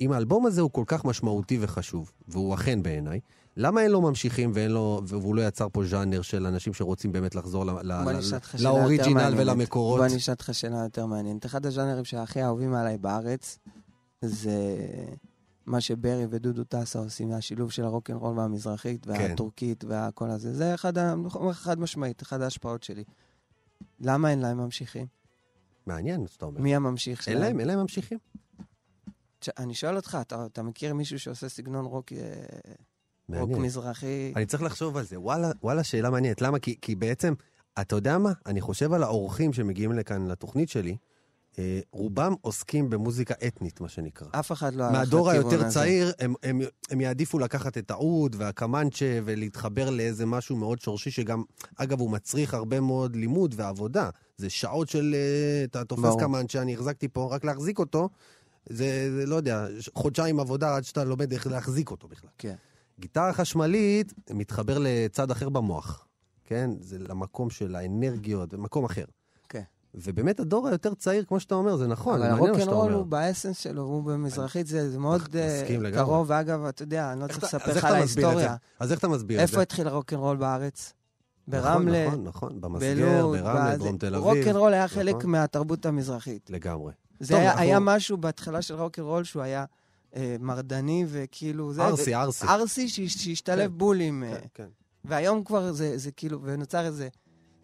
אם 0.00 0.12
האלבום 0.12 0.46
הזה 0.46 0.60
הוא 0.60 0.70
כל 0.70 0.84
כך 0.86 1.04
משמעותי 1.04 1.58
וחשוב, 1.60 2.12
והוא 2.28 2.54
אכן 2.54 2.82
בעיניי, 2.82 3.20
למה 3.56 3.82
אין 3.82 3.90
לו 3.90 4.00
ממשיכים 4.00 4.50
ואין 4.54 4.70
לו, 4.70 5.00
והוא 5.06 5.34
לא 5.34 5.42
יצר 5.42 5.68
פה 5.72 5.84
ז'אנר 5.84 6.22
של 6.22 6.46
אנשים 6.46 6.74
שרוצים 6.74 7.12
באמת 7.12 7.34
לחזור 7.34 7.64
ל- 7.64 7.70
ל- 7.82 8.20
לאוריג'ינל. 8.58 9.34
ולמקורות? 9.36 10.00
בוא 10.00 10.16
נשאל 10.16 10.32
אותך 10.34 10.50
שאלה 10.52 10.76
יותר 10.76 11.06
מעניינת. 11.06 11.46
אחד 11.46 11.66
הז'אנרים 11.66 12.04
שהכי 12.04 12.42
אהובים 12.42 12.74
עליי 12.74 12.98
בארץ, 12.98 13.58
זה 14.22 14.76
מה 15.66 15.80
שברי 15.80 16.26
ודודו 16.30 16.64
טסה 16.64 16.98
עושים, 16.98 17.32
השילוב 17.32 17.70
של 17.70 17.84
הרוקנרול 17.84 18.38
והמזרחית, 18.38 19.06
והטורקית 19.06 19.84
והכל 19.84 20.30
הזה. 20.30 20.54
זה 20.54 20.74
אחד, 20.74 20.92
חד 21.52 21.80
משמעית, 21.80 22.22
אחד 22.22 22.40
ההשפעות 22.42 22.82
שלי. 22.82 23.04
למה 24.00 24.30
אין 24.30 24.38
להם 24.38 24.56
ממשיכים? 24.56 25.06
מעניין, 25.86 26.20
מה 26.20 26.28
שאתה 26.28 26.46
אומר. 26.46 26.60
מי 26.60 26.76
הממשיך 26.76 27.22
שלהם? 27.22 27.36
אין 27.36 27.46
להם, 27.46 27.60
אין 27.60 27.68
להם 27.68 27.78
ממשיכים? 27.78 28.18
אני 29.58 29.74
שואל 29.74 29.96
אותך, 29.96 30.18
אתה, 30.20 30.46
אתה 30.46 30.62
מכיר 30.62 30.94
מישהו 30.94 31.18
שעושה 31.18 31.48
סגנון 31.48 31.84
רוק, 31.84 32.12
אה, 32.12 33.40
רוק. 33.40 33.50
מזרחי? 33.50 34.32
אני 34.36 34.46
צריך 34.46 34.62
לחשוב 34.62 34.96
על 34.96 35.04
זה. 35.04 35.20
וואלה, 35.20 35.50
וואלה, 35.62 35.84
שאלה 35.84 36.10
מעניינת. 36.10 36.42
למה? 36.42 36.58
כי, 36.58 36.76
כי 36.80 36.94
בעצם, 36.94 37.34
אתה 37.80 37.96
יודע 37.96 38.18
מה? 38.18 38.32
אני 38.46 38.60
חושב 38.60 38.92
על 38.92 39.02
האורחים 39.02 39.52
שמגיעים 39.52 39.92
לכאן 39.92 40.26
לתוכנית 40.26 40.68
שלי, 40.68 40.96
אה, 41.58 41.80
רובם 41.92 42.34
עוסקים 42.40 42.90
במוזיקה 42.90 43.34
אתנית, 43.46 43.80
מה 43.80 43.88
שנקרא. 43.88 44.28
אף 44.30 44.52
אחד 44.52 44.74
לא 44.74 44.84
הלך 44.84 44.92
מהדור 44.92 45.28
לכיוון 45.28 45.50
היותר 45.50 45.66
הזה. 45.66 45.74
צעיר, 45.74 46.12
הם, 46.18 46.34
הם, 46.42 46.60
הם 46.90 47.00
יעדיפו 47.00 47.38
לקחת 47.38 47.78
את 47.78 47.90
האוד 47.90 48.36
והקמנצ'ה 48.38 49.18
ולהתחבר 49.24 49.90
לאיזה 49.90 50.26
משהו 50.26 50.56
מאוד 50.56 50.80
שורשי, 50.80 51.10
שגם, 51.10 51.42
אגב, 51.76 52.00
הוא 52.00 52.10
מצריך 52.10 52.54
הרבה 52.54 52.80
מאוד 52.80 53.16
לימוד 53.16 53.54
ועבודה. 53.56 54.10
זה 54.36 54.50
שעות 54.50 54.88
של... 54.88 55.14
אה, 55.14 55.64
אתה 55.64 55.84
תופס. 55.84 56.14
קמנצ'ה, 56.20 56.62
אני 56.62 56.74
החזקתי 56.74 57.08
פה, 57.08 57.28
רק 57.30 57.44
להחזיק 57.44 57.78
אותו, 57.78 58.08
זה, 58.68 59.10
זה 59.16 59.26
לא 59.26 59.36
יודע, 59.36 59.66
חודשיים 59.94 60.40
עבודה 60.40 60.76
עד 60.76 60.84
שאתה 60.84 61.04
לומד 61.04 61.32
איך 61.32 61.46
להחזיק 61.46 61.90
אותו 61.90 62.08
בכלל. 62.08 62.30
כן. 62.38 62.54
גיטרה 63.00 63.32
חשמלית 63.32 64.12
מתחבר 64.30 64.78
לצד 64.80 65.30
אחר 65.30 65.48
במוח, 65.48 66.06
כן? 66.44 66.70
זה 66.80 66.98
למקום 66.98 67.50
של 67.50 67.76
האנרגיות, 67.76 68.54
במקום 68.54 68.84
אחר. 68.84 69.04
כן. 69.48 69.62
ובאמת 69.94 70.40
הדור 70.40 70.68
היותר 70.68 70.94
צעיר, 70.94 71.24
כמו 71.24 71.40
שאתה 71.40 71.54
אומר, 71.54 71.76
זה 71.76 71.86
נכון, 71.86 72.18
זה 72.18 72.24
אבל 72.26 72.34
מעניין 72.34 72.52
מה 72.52 72.60
שאתה 72.60 72.70
הרוקנרול 72.70 72.92
אומר. 72.92 73.02
הוא 73.02 73.06
באסנס 73.06 73.58
שלו, 73.58 73.82
הוא 73.82 74.04
במזרחית, 74.04 74.66
זה 74.66 74.90
זה 74.90 74.98
מאוד 74.98 75.36
אה. 75.36 75.90
קרוב, 75.94 76.30
ואגב, 76.30 76.64
אתה 76.64 76.82
יודע, 76.82 77.12
אני 77.12 77.20
לא 77.20 77.26
צריך 77.26 77.44
לספר 77.44 77.76
לך 77.76 77.84
על? 77.84 77.94
ההיסטוריה. 77.94 78.56
אז 78.80 78.92
איך 78.92 78.98
אתה 78.98 79.08
מסביר 79.08 79.42
את 79.42 79.46
זה? 79.46 79.52
איפה 79.52 79.62
התחיל 79.62 79.88
הרוקנרול 79.88 80.36
בארץ? 80.36 80.92
נכון, 81.48 81.62
ברמלה, 81.62 82.06
נכון, 82.06 82.24
נכון, 82.24 82.60
במסגר, 82.60 83.18
בלוד, 83.18 83.38
ברמלה. 83.38 83.76
דרום 83.76 83.98
תל 83.98 84.14
אביב. 84.14 84.26
רוקנרול 84.26 84.72
היה 84.72 84.88
חלק 84.88 85.14
נכון. 85.14 85.30
מהתרבות 85.30 85.86
המזרחית. 85.86 86.50
לגמרי. 86.50 86.92
זה 87.20 87.28
טוב, 87.34 87.40
היה- 87.40 87.50
אנחנו- 87.50 87.62
היה 87.64 87.78
משהו 87.80 88.16
בהתחלה 88.16 88.62
של 88.62 88.74
רוקנרול 88.74 89.24
שהוא 89.24 89.42
היה 89.42 89.64
אה, 90.16 90.36
מרדני 90.40 91.04
וכאילו... 91.08 91.72
זה- 91.72 91.82
ארסי, 91.86 92.14
ארסי. 92.14 92.46
ארסי 92.46 92.88
שהש- 92.88 93.24
שהשתלב 93.24 93.70
כן. 93.70 93.78
בול 93.78 94.00
עם... 94.00 94.24
אה, 94.26 94.38
כן, 94.40 94.46
כן. 94.54 94.68
והיום 95.04 95.44
כבר 95.44 95.72
זה 95.72 95.98
זה 95.98 96.10
כאילו, 96.10 96.40
ונוצר 96.42 96.86
איזה... 96.86 97.08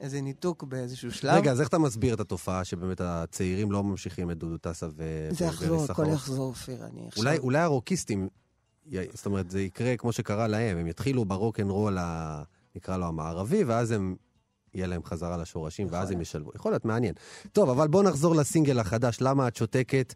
איזה 0.00 0.20
ניתוק 0.20 0.64
באיזשהו 0.64 1.12
שלב. 1.12 1.34
רגע, 1.34 1.52
אז 1.52 1.60
איך 1.60 1.68
אתה 1.68 1.78
מסביר 1.78 2.14
את 2.14 2.20
התופעה 2.20 2.64
שבאמת 2.64 3.00
הצעירים 3.00 3.72
לא 3.72 3.84
ממשיכים 3.84 4.30
את 4.30 4.38
דודו 4.38 4.58
טסה 4.58 4.86
ו... 4.96 5.28
זה 5.30 5.44
ו- 5.44 5.48
יחזור, 5.48 5.84
הכל? 5.88 6.06
יחזור, 6.12 6.46
אופיר, 6.48 6.86
אני 6.86 7.06
עכשיו... 7.08 7.22
אולי, 7.24 7.38
אולי 7.38 7.58
הרוקיסטים, 7.58 8.28
זאת 9.12 9.26
אומרת, 9.26 9.50
זה 9.50 9.60
יקרה 9.60 9.96
כמו 9.96 10.12
שקרה 10.12 10.46
להם, 10.46 10.76
הם 10.78 10.86
יתחילו 10.86 11.24
ברוקנרול, 11.24 11.98
ה... 11.98 12.42
נקרא 12.76 12.96
לו 12.96 13.06
המערבי, 13.06 13.64
ואז 13.64 13.90
הם, 13.90 14.16
יהיה 14.74 14.86
להם 14.86 15.04
חזרה 15.04 15.36
לשורשים, 15.36 15.86
יכול 15.86 15.98
ואז 15.98 16.10
הם. 16.10 16.20
ישלבו. 16.20 16.50
יכול 16.54 16.72
להיות, 16.72 16.84
מעניין. 16.84 17.14
טוב, 17.52 17.70
אבל 17.70 17.88
בוא 17.88 18.02
נחזור 18.02 18.34
לסינגל 18.34 18.78
החדש, 18.78 19.18
למה 19.20 19.48
את 19.48 19.56
שותקת? 19.56 20.14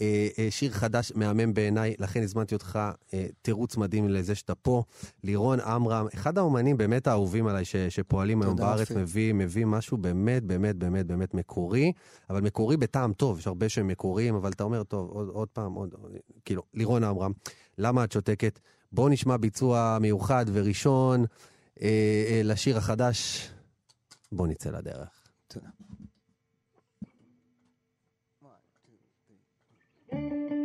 אה, 0.00 0.28
אה, 0.38 0.50
שיר 0.50 0.72
חדש, 0.72 1.12
מהמם 1.14 1.54
בעיניי, 1.54 1.94
לכן 1.98 2.22
הזמנתי 2.22 2.54
אותך, 2.54 2.78
אה, 3.14 3.26
תירוץ 3.42 3.76
מדהים 3.76 4.08
לזה 4.08 4.34
שאתה 4.34 4.54
פה. 4.54 4.82
לירון 5.24 5.60
עמרם, 5.60 6.06
אחד 6.14 6.38
האומנים 6.38 6.76
באמת 6.76 7.06
האהובים 7.06 7.46
עליי 7.46 7.64
ש, 7.64 7.76
שפועלים 7.76 8.42
היום 8.42 8.56
בארץ. 8.56 8.90
מביא, 8.90 9.32
מביא 9.32 9.66
משהו 9.66 9.96
באמת, 9.96 10.44
באמת, 10.44 10.76
באמת, 10.76 11.06
באמת 11.06 11.34
מקורי, 11.34 11.92
אבל 12.30 12.40
מקורי 12.40 12.76
בטעם 12.76 13.12
טוב, 13.12 13.38
יש 13.38 13.46
הרבה 13.46 13.68
שהם 13.68 13.88
מקוריים, 13.88 14.34
אבל 14.34 14.50
אתה 14.50 14.64
אומר, 14.64 14.82
טוב, 14.82 15.10
עוד, 15.10 15.28
עוד 15.28 15.48
פעם, 15.48 15.74
עוד, 15.74 15.94
כאילו, 16.44 16.62
לירון 16.74 17.04
עמרם, 17.04 17.32
למה 17.78 18.04
את 18.04 18.12
שותקת? 18.12 18.58
בואו 18.92 19.08
נשמע 19.08 19.36
ביצוע 19.36 19.98
מיוחד 20.00 20.46
וראשון 20.52 21.24
אה, 21.82 21.88
אה, 22.28 22.40
לשיר 22.44 22.76
החדש. 22.78 23.50
בואו 24.32 24.46
נצא 24.48 24.70
לדרך. 24.70 25.28
תודה. 25.48 25.68
למה 30.12 30.57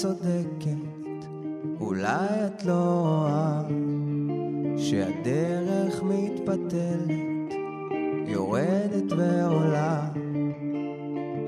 צודקת. 0.00 1.26
אולי 1.80 2.46
את 2.46 2.64
לא 2.64 3.00
רואה 3.00 3.62
שהדרך 4.76 6.02
מתפתלת 6.02 7.54
יורדת 8.26 9.12
ועולה 9.12 10.08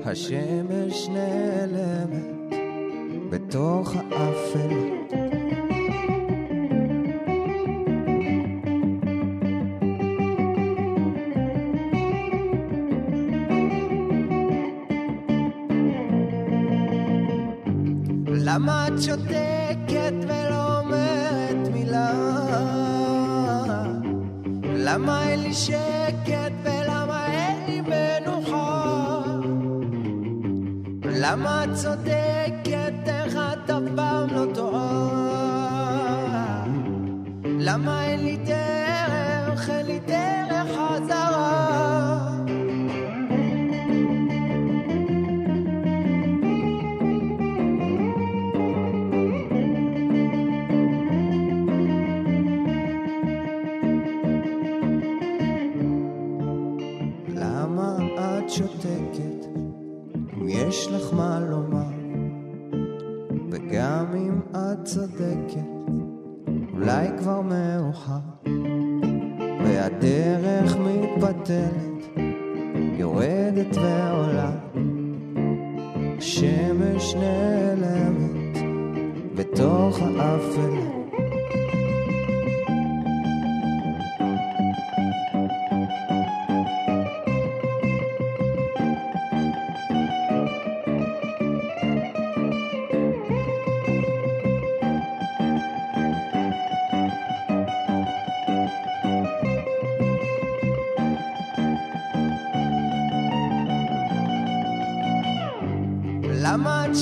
השמש 0.05 1.07
נעלמת 1.07 1.40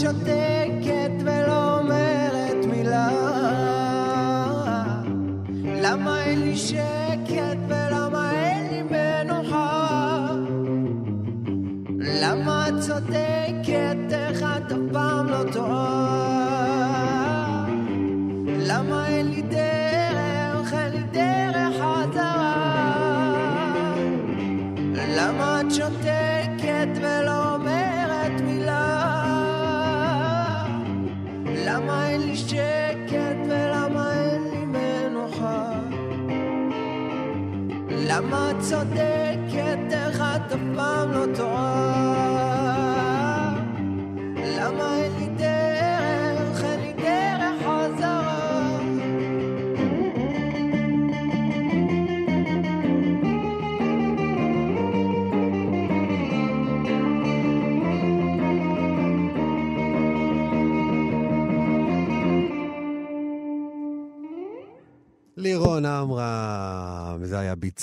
למה 0.03 0.11
את 0.11 0.58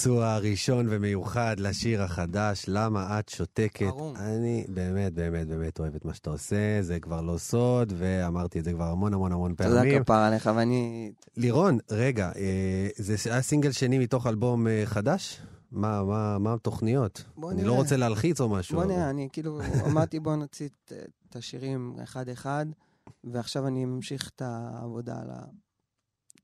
ביצוע 0.07 0.39
ראשון 0.39 0.87
ומיוחד 0.91 1.57
לשיר 1.61 2.03
החדש, 2.03 2.65
למה 2.69 3.19
את 3.19 3.29
שותקת. 3.29 3.87
ברור. 3.87 4.17
אני 4.19 4.65
באמת, 4.69 5.13
באמת, 5.13 5.49
באמת 5.49 5.81
אוהב 5.81 5.95
את 5.95 6.05
מה 6.05 6.15
שאתה 6.15 6.31
עושה, 6.31 6.83
זה 6.83 7.01
כבר 7.01 7.21
לא 7.21 7.39
סוד, 7.39 7.93
ואמרתי 7.97 8.59
את 8.59 8.65
זה 8.65 8.73
כבר 8.73 8.85
המון 8.85 9.15
המון 9.15 9.33
המון 9.33 9.55
תודה 9.55 9.71
פעמים. 9.77 10.03
כפרה 10.05 10.27
עליך, 10.27 10.51
ואני... 10.57 11.13
לירון, 11.37 11.79
רגע, 11.91 12.33
אה, 12.37 12.89
זה 12.97 13.31
היה 13.33 13.43
סינגל 13.43 13.73
שני 13.73 13.99
מתוך 13.99 14.27
אלבום 14.27 14.67
אה, 14.67 14.83
חדש? 14.85 15.41
מה, 15.71 16.05
מה, 16.05 16.39
מה 16.39 16.55
התוכניות? 16.55 17.25
אני 17.39 17.55
נראה. 17.55 17.67
לא 17.67 17.73
רוצה 17.73 17.97
להלחיץ 17.97 18.41
או 18.41 18.49
משהו. 18.49 18.77
בוא 18.77 18.85
אבל- 18.85 18.93
נראה, 18.93 19.11
אני 19.11 19.29
כאילו 19.33 19.61
אמרתי 19.91 20.21
בוא 20.21 20.37
נוציא 20.37 20.69
את 21.29 21.37
השירים 21.37 21.97
אחד-אחד, 22.03 22.67
ועכשיו 23.25 23.67
אני 23.67 23.85
ממשיך 23.85 24.31
את 24.37 24.43
העבודה 24.43 25.21
על 25.23 25.29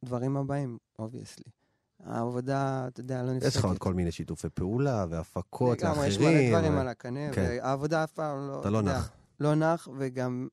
הדברים 0.03 0.37
הבאים, 0.37 0.79
obviously. 0.98 1.62
העבודה, 2.03 2.88
אתה 2.88 3.01
יודע, 3.01 3.23
לא 3.23 3.33
נפסקת. 3.33 3.49
יש 3.49 3.57
לך 3.57 3.65
עוד 3.65 3.79
כל 3.79 3.95
מיני 3.95 4.12
שיתופי 4.12 4.49
פעולה 4.49 5.07
והפקות 5.09 5.83
לגמרי, 5.83 6.07
יש 6.07 6.19
לאחרים. 6.19 6.53
מלא 6.53 6.59
דברים 6.59 6.79
על 6.79 6.88
הקנה, 6.88 7.33
כן. 7.33 7.47
והעבודה 7.49 8.05
אף 8.05 8.12
פעם 8.12 8.49
לא... 8.49 8.61
אתה 8.61 8.71
לא 8.71 8.83
נח. 8.83 9.11
לא 9.41 9.55
נח, 9.55 9.88
וגם 9.99 10.49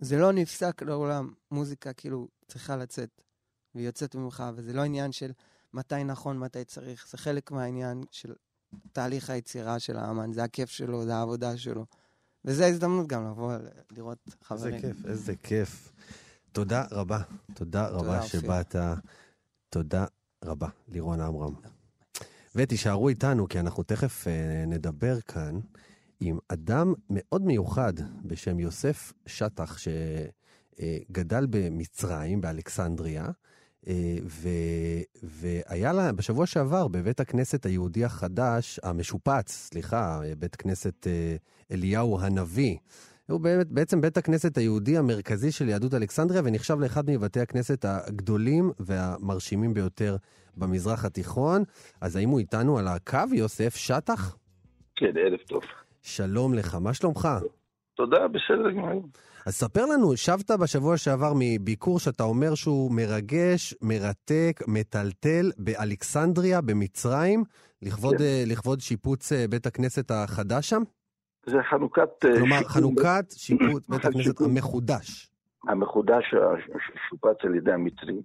זה 0.00 0.16
לא 0.16 0.32
נפסק 0.32 0.82
לעולם. 0.82 1.32
מוזיקה 1.50 1.92
כאילו 1.92 2.28
צריכה 2.48 2.76
לצאת, 2.76 3.22
והיא 3.74 3.86
יוצאת 3.86 4.14
ממך, 4.14 4.44
וזה 4.54 4.72
לא 4.72 4.82
עניין 4.82 5.12
של 5.12 5.32
מתי 5.74 6.04
נכון, 6.04 6.38
מתי 6.38 6.64
צריך, 6.64 7.06
זה 7.10 7.18
חלק 7.18 7.50
מהעניין 7.50 8.02
של 8.10 8.32
תהליך 8.92 9.30
היצירה 9.30 9.78
של 9.78 9.96
האמן, 9.96 10.32
זה 10.32 10.44
הכיף 10.44 10.70
שלו, 10.70 11.04
זה 11.04 11.16
העבודה 11.16 11.56
שלו. 11.56 11.86
וזו 12.44 12.64
ההזדמנות 12.64 13.06
גם 13.06 13.26
לבוא 13.26 13.52
לראות 13.90 14.18
איזה 14.26 14.36
חברים. 14.42 14.80
כיף, 14.80 15.06
איזה 15.06 15.36
כיף. 15.36 15.92
תודה 16.52 16.84
רבה, 16.90 17.20
תודה 17.54 17.88
רבה. 17.88 18.22
שבאת. 18.22 18.76
תודה 19.68 20.04
רבה, 20.46 20.68
לירון 20.88 21.20
עמרם. 21.20 21.54
ותישארו 22.54 23.08
איתנו, 23.08 23.48
כי 23.48 23.60
אנחנו 23.60 23.82
תכף 23.82 24.28
אה, 24.28 24.64
נדבר 24.66 25.20
כאן 25.20 25.60
עם 26.20 26.38
אדם 26.48 26.94
מאוד 27.10 27.42
מיוחד 27.42 27.92
בשם 28.24 28.60
יוסף 28.60 29.12
שטח, 29.26 29.76
שגדל 29.78 31.46
במצרים, 31.50 32.40
באלכסנדריה, 32.40 33.26
אה, 33.88 34.16
ו, 34.26 34.48
והיה 35.22 35.92
לה 35.92 36.12
בשבוע 36.12 36.46
שעבר 36.46 36.88
בבית 36.88 37.20
הכנסת 37.20 37.66
היהודי 37.66 38.04
החדש, 38.04 38.80
המשופץ, 38.82 39.52
סליחה, 39.52 40.20
בית 40.38 40.56
כנסת 40.56 41.06
אה, 41.06 41.36
אליהו 41.70 42.20
הנביא. 42.20 42.76
הוא 43.30 43.40
באמת, 43.40 43.66
בעצם 43.66 44.00
בית 44.00 44.16
הכנסת 44.16 44.58
היהודי 44.58 44.98
המרכזי 44.98 45.52
של 45.52 45.68
יהדות 45.68 45.94
אלכסנדריה, 45.94 46.42
ונחשב 46.44 46.80
לאחד 46.80 47.10
מבתי 47.10 47.40
הכנסת 47.40 47.84
הגדולים 47.84 48.70
והמרשימים 48.80 49.74
ביותר 49.74 50.16
במזרח 50.56 51.04
התיכון. 51.04 51.62
אז 52.00 52.16
האם 52.16 52.28
הוא 52.28 52.38
איתנו 52.38 52.78
על 52.78 52.88
הקו, 52.88 53.18
יוסף 53.32 53.76
שטח? 53.76 54.36
כן, 54.96 55.12
ערב 55.16 55.38
טוב. 55.38 55.62
שלום 56.02 56.54
לך, 56.54 56.74
מה 56.74 56.94
שלומך? 56.94 57.28
תודה, 57.94 58.28
בסדר 58.28 58.70
גמור. 58.70 59.02
אז 59.46 59.54
ספר 59.54 59.86
לנו, 59.86 60.16
שבת 60.16 60.50
בשבוע 60.50 60.96
שעבר 60.96 61.32
מביקור 61.38 61.98
שאתה 61.98 62.22
אומר 62.22 62.54
שהוא 62.54 62.92
מרגש, 62.92 63.74
מרתק, 63.82 64.60
מטלטל 64.66 65.50
באלכסנדריה, 65.58 66.60
במצרים, 66.60 67.44
לכבוד, 67.82 68.16
כן. 68.18 68.44
לכבוד 68.46 68.80
שיפוץ 68.80 69.32
אה, 69.32 69.48
בית 69.48 69.66
הכנסת 69.66 70.10
החדש 70.10 70.68
שם? 70.68 70.82
זה 71.46 71.62
חנוכת... 71.62 72.24
אה, 72.24 72.36
כלומר, 72.38 72.56
שיקום 72.56 72.68
חנוכת 72.68 73.24
שיפוץ 73.30 73.88
בית 73.90 74.04
הכנסת. 74.04 74.40
המחודש. 74.40 75.30
המחודש 75.68 76.34
ששופץ 76.86 77.44
על 77.44 77.54
ידי 77.54 77.72
המצרים, 77.72 78.22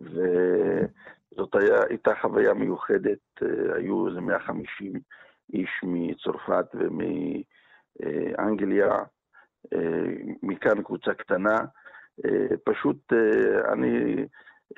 וזאת 0.00 1.54
היה, 1.54 1.76
הייתה 1.88 2.10
חוויה 2.22 2.54
מיוחדת, 2.54 3.18
אה, 3.42 3.76
היו 3.76 4.08
איזה 4.08 4.20
150 4.20 4.92
איש 5.52 5.70
מצרפת 5.82 6.66
ומאנגליה, 8.00 8.88
אה, 9.74 10.06
מכאן 10.42 10.82
קבוצה 10.82 11.14
קטנה, 11.14 11.56
אה, 12.24 12.56
פשוט 12.64 13.12
אה, 13.12 13.72
אני 13.72 14.14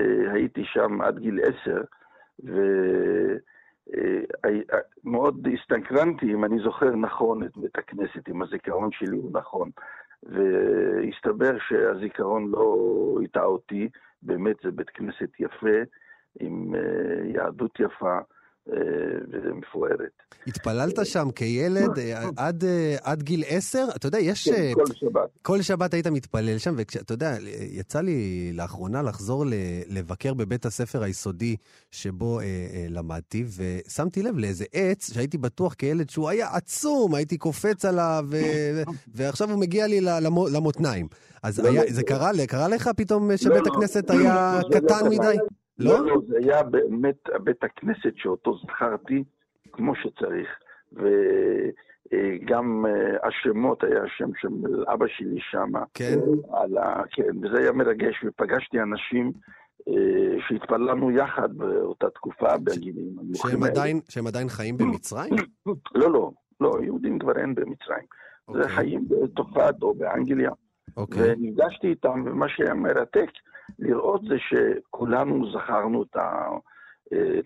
אה, 0.00 0.32
הייתי 0.32 0.64
שם 0.64 1.00
עד 1.00 1.18
גיל 1.18 1.40
עשר, 1.40 1.80
ומאוד 3.86 5.48
הסתקרנתי, 5.54 6.32
אם 6.32 6.44
אני 6.44 6.58
זוכר 6.58 6.90
נכון 6.90 7.42
את 7.42 7.56
בית 7.56 7.78
הכנסת, 7.78 8.28
אם 8.28 8.42
הזיכרון 8.42 8.92
שלי 8.92 9.16
הוא 9.16 9.30
נכון. 9.32 9.70
והסתבר 10.22 11.58
שהזיכרון 11.58 12.50
לא 12.50 12.76
הטעה 13.24 13.44
אותי, 13.44 13.88
באמת 14.22 14.56
זה 14.64 14.70
בית 14.70 14.90
כנסת 14.90 15.30
יפה, 15.40 15.76
עם 16.40 16.74
אה, 16.74 17.26
יהדות 17.26 17.80
יפה, 17.80 18.18
ומפוארת. 19.32 20.22
התפללת 20.46 21.06
שם 21.06 21.28
כילד 21.34 21.90
עד, 22.36 22.64
עד 23.02 23.22
גיל 23.22 23.44
עשר? 23.46 23.86
אתה 23.96 24.06
יודע, 24.06 24.18
יש... 24.18 24.48
כן, 24.48 24.72
כל 24.74 24.94
שבת. 24.94 25.30
כל 25.42 25.62
שבת 25.62 25.94
היית 25.94 26.06
מתפלל 26.06 26.58
שם, 26.58 26.74
ואתה 26.76 27.14
יודע, 27.14 27.36
יצא 27.70 28.00
לי 28.00 28.50
לאחרונה 28.54 29.02
לחזור 29.02 29.44
לבקר 29.88 30.34
בבית 30.34 30.66
הספר 30.66 31.02
היסודי 31.02 31.56
שבו 31.90 32.40
אה, 32.40 32.44
אה, 32.44 32.86
למדתי, 32.88 33.44
ושמתי 33.56 34.22
לב 34.22 34.38
לאיזה 34.38 34.64
עץ 34.72 35.12
שהייתי 35.12 35.38
בטוח 35.38 35.74
כילד 35.74 36.10
שהוא 36.10 36.28
היה 36.28 36.48
עצום, 36.52 37.14
הייתי 37.14 37.38
קופץ 37.38 37.84
עליו, 37.84 38.26
ו... 38.30 38.36
ועכשיו 39.14 39.50
הוא 39.50 39.60
מגיע 39.60 39.86
לי 39.86 40.00
למותניים. 40.50 41.08
אז 41.42 41.60
לא, 41.60 41.68
היה, 41.68 41.84
לא, 41.84 41.92
זה 41.92 42.00
לא. 42.00 42.06
קרה, 42.06 42.30
קרה 42.48 42.68
לך 42.68 42.90
פתאום 42.96 43.36
שבית 43.36 43.66
לא, 43.66 43.72
הכנסת 43.72 44.10
לא, 44.10 44.18
היה 44.18 44.60
לא, 44.62 44.78
קטן 44.78 45.04
לא, 45.04 45.10
מדי? 45.10 45.36
לא? 45.78 45.98
לא, 45.98 46.06
לא, 46.06 46.20
זה 46.28 46.36
היה 46.38 46.62
באמת 46.62 47.28
בית 47.44 47.64
הכנסת 47.64 48.16
שאותו 48.16 48.58
זכרתי 48.58 49.24
כמו 49.72 49.92
שצריך. 49.96 50.48
וגם 50.92 52.86
אה, 52.86 53.28
השמות, 53.28 53.84
היה 53.84 54.02
השם 54.02 54.30
של 54.40 54.48
אבא 54.92 55.06
שלי 55.08 55.40
שם. 55.40 55.72
כן? 55.94 56.18
ה... 56.78 57.02
כן, 57.10 57.36
וזה 57.42 57.58
היה 57.58 57.72
מרגש, 57.72 58.24
ופגשתי 58.24 58.80
אנשים 58.80 59.32
אה, 59.88 60.40
שהתפללנו 60.48 61.10
יחד 61.10 61.56
באותה 61.56 62.10
תקופה 62.10 62.56
בגילים 62.58 63.16
שהם 63.34 63.62
עדיין, 63.62 64.00
שהם 64.08 64.26
עדיין 64.26 64.48
חיים 64.48 64.76
במצרים? 64.76 65.32
לא, 65.94 66.12
לא, 66.12 66.30
לא, 66.60 66.72
יהודים 66.82 67.18
כבר 67.18 67.36
אין 67.36 67.54
במצרים. 67.54 68.06
Okay. 68.50 68.52
זה 68.52 68.58
אוקיי. 68.58 68.74
חיים 68.76 69.08
בצרפת 69.08 69.82
או 69.82 69.94
באנגליה. 69.94 70.50
אוקיי. 70.96 71.32
ונפגשתי 71.32 71.86
איתם, 71.86 72.22
ומה 72.26 72.48
שהיה 72.48 72.74
מרתק 72.74 73.30
לראות 73.78 74.22
זה 74.22 74.36
שכולנו 74.38 75.52
זכרנו 75.52 76.02
את, 76.02 76.16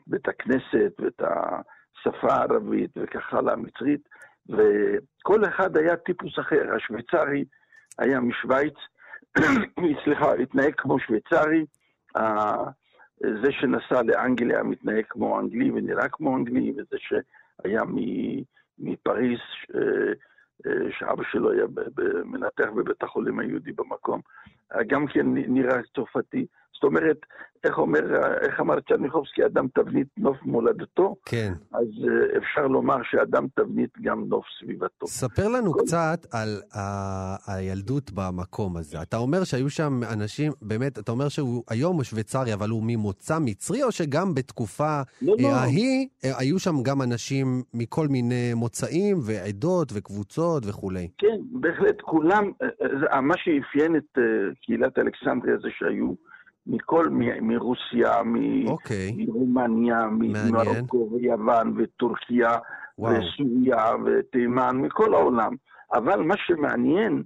בית 0.06 0.28
הכנסת 0.28 0.92
ואת 0.98 1.20
השפה 1.20 2.32
הערבית 2.32 2.90
וכך 2.96 3.34
הלאה, 3.34 3.52
המצרית, 3.52 4.08
וכל 4.48 5.44
אחד 5.44 5.76
היה 5.76 5.96
טיפוס 5.96 6.38
אחר. 6.38 6.74
השוויצרי 6.76 7.44
היה 7.98 8.20
משוויץ, 8.20 8.74
סליחה, 10.04 10.34
התנהג 10.34 10.74
כמו 10.76 10.98
שוויצרי, 10.98 11.64
זה 13.22 13.52
שנסע 13.52 14.02
לאנגליה 14.02 14.62
מתנהג 14.62 15.04
כמו 15.08 15.40
אנגלי 15.40 15.70
ונראה 15.70 16.08
כמו 16.08 16.36
אנגלי, 16.36 16.72
וזה 16.72 16.96
שהיה 16.98 17.82
מפריס 18.78 19.40
אה, 19.74 19.80
אה, 19.80 20.12
שאבא 20.90 21.22
שלו 21.30 21.50
היה 21.50 21.64
מנתח 22.24 22.68
בבית 22.76 23.02
החולים 23.02 23.38
היהודי 23.38 23.72
במקום, 23.72 24.20
גם 24.86 25.06
כן 25.06 25.26
נראה 25.34 25.80
צרפתי. 25.94 26.46
זאת 26.80 26.84
אומרת, 26.84 27.16
איך 27.64 27.78
אומר, 27.78 28.00
איך 28.40 28.60
אמר 28.60 28.80
צ'רניחובסקי, 28.88 29.46
אדם 29.46 29.66
תבנית 29.74 30.08
נוף 30.16 30.36
מולדתו? 30.42 31.16
כן. 31.24 31.52
אז 31.72 31.86
אה, 32.08 32.38
אפשר 32.38 32.66
לומר 32.66 32.96
שאדם 33.02 33.46
תבנית 33.54 33.90
גם 34.02 34.24
נוף 34.28 34.44
סביבתו. 34.60 35.06
ספר 35.06 35.48
לנו 35.48 35.72
כל... 35.72 35.80
קצת 35.80 36.26
על 36.32 36.60
ה... 36.76 36.80
הילדות 37.46 38.10
במקום 38.14 38.76
הזה. 38.76 39.02
אתה 39.02 39.16
אומר 39.16 39.44
שהיו 39.44 39.70
שם 39.70 40.00
אנשים, 40.12 40.52
באמת, 40.62 40.98
אתה 40.98 41.12
אומר 41.12 41.28
שהוא 41.28 41.64
היום 41.70 41.96
הוא 41.96 42.04
שוויצרי, 42.04 42.54
אבל 42.54 42.68
הוא 42.68 42.82
ממוצא 42.86 43.38
מצרי, 43.40 43.82
או 43.82 43.92
שגם 43.92 44.34
בתקופה 44.34 45.00
לא, 45.22 45.34
לא. 45.38 45.48
ההיא 45.48 46.08
אה, 46.24 46.30
היו 46.38 46.58
שם 46.58 46.82
גם 46.82 47.02
אנשים 47.02 47.62
מכל 47.74 48.06
מיני 48.08 48.54
מוצאים 48.54 49.16
ועדות 49.26 49.92
וקבוצות 49.94 50.62
וכולי? 50.66 51.08
כן, 51.18 51.40
בהחלט, 51.52 52.00
כולם, 52.00 52.50
אה, 53.12 53.20
מה 53.20 53.34
שאפיין 53.36 53.96
את 53.96 54.18
קהילת 54.62 54.98
אלכסנדריה 54.98 55.56
זה 55.62 55.68
שהיו... 55.78 56.29
מכל, 56.66 57.08
מ- 57.08 57.48
מרוסיה, 57.48 58.22
מ- 58.24 58.66
אוקיי. 58.68 59.12
מרומניה, 59.18 60.06
ממרוקו 60.12 61.08
ויוון 61.12 61.74
וטורקיה 61.76 62.50
וואו. 62.98 63.14
וסוריה 63.14 63.84
ותימן, 64.06 64.76
מכל 64.76 65.14
העולם. 65.14 65.52
אבל 65.94 66.22
מה 66.22 66.34
שמעניין 66.36 67.22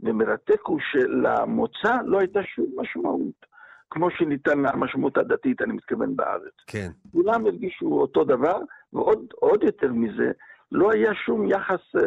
ומרתק 0.00 0.60
הוא 0.66 0.78
שלמוצא 0.92 1.96
לא 2.04 2.18
הייתה 2.18 2.40
שום 2.42 2.66
משמעות. 2.76 3.48
כמו 3.90 4.10
שניתן 4.10 4.58
למשמעות 4.58 5.18
הדתית, 5.18 5.62
אני 5.62 5.72
מתכוון 5.72 6.16
בארץ. 6.16 6.52
כן. 6.66 6.88
כולם 7.12 7.46
הרגישו 7.46 7.86
אותו 7.86 8.24
דבר, 8.24 8.58
ועוד 8.92 9.62
יותר 9.62 9.92
מזה, 9.92 10.30
לא 10.72 10.90
היה 10.92 11.14
שום 11.14 11.50
יחס 11.50 11.80
אה, 11.96 12.02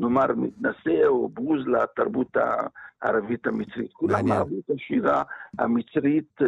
נאמר, 0.00 0.26
מתנשא 0.36 1.06
או 1.06 1.28
בוז 1.28 1.66
לתרבות 1.66 2.36
הערבית 3.02 3.46
המצרית. 3.46 3.92
כולם 3.92 4.32
אהבו 4.32 4.54
את 4.58 4.70
השירה 4.76 5.22
המצרית. 5.58 6.42
אה, 6.42 6.46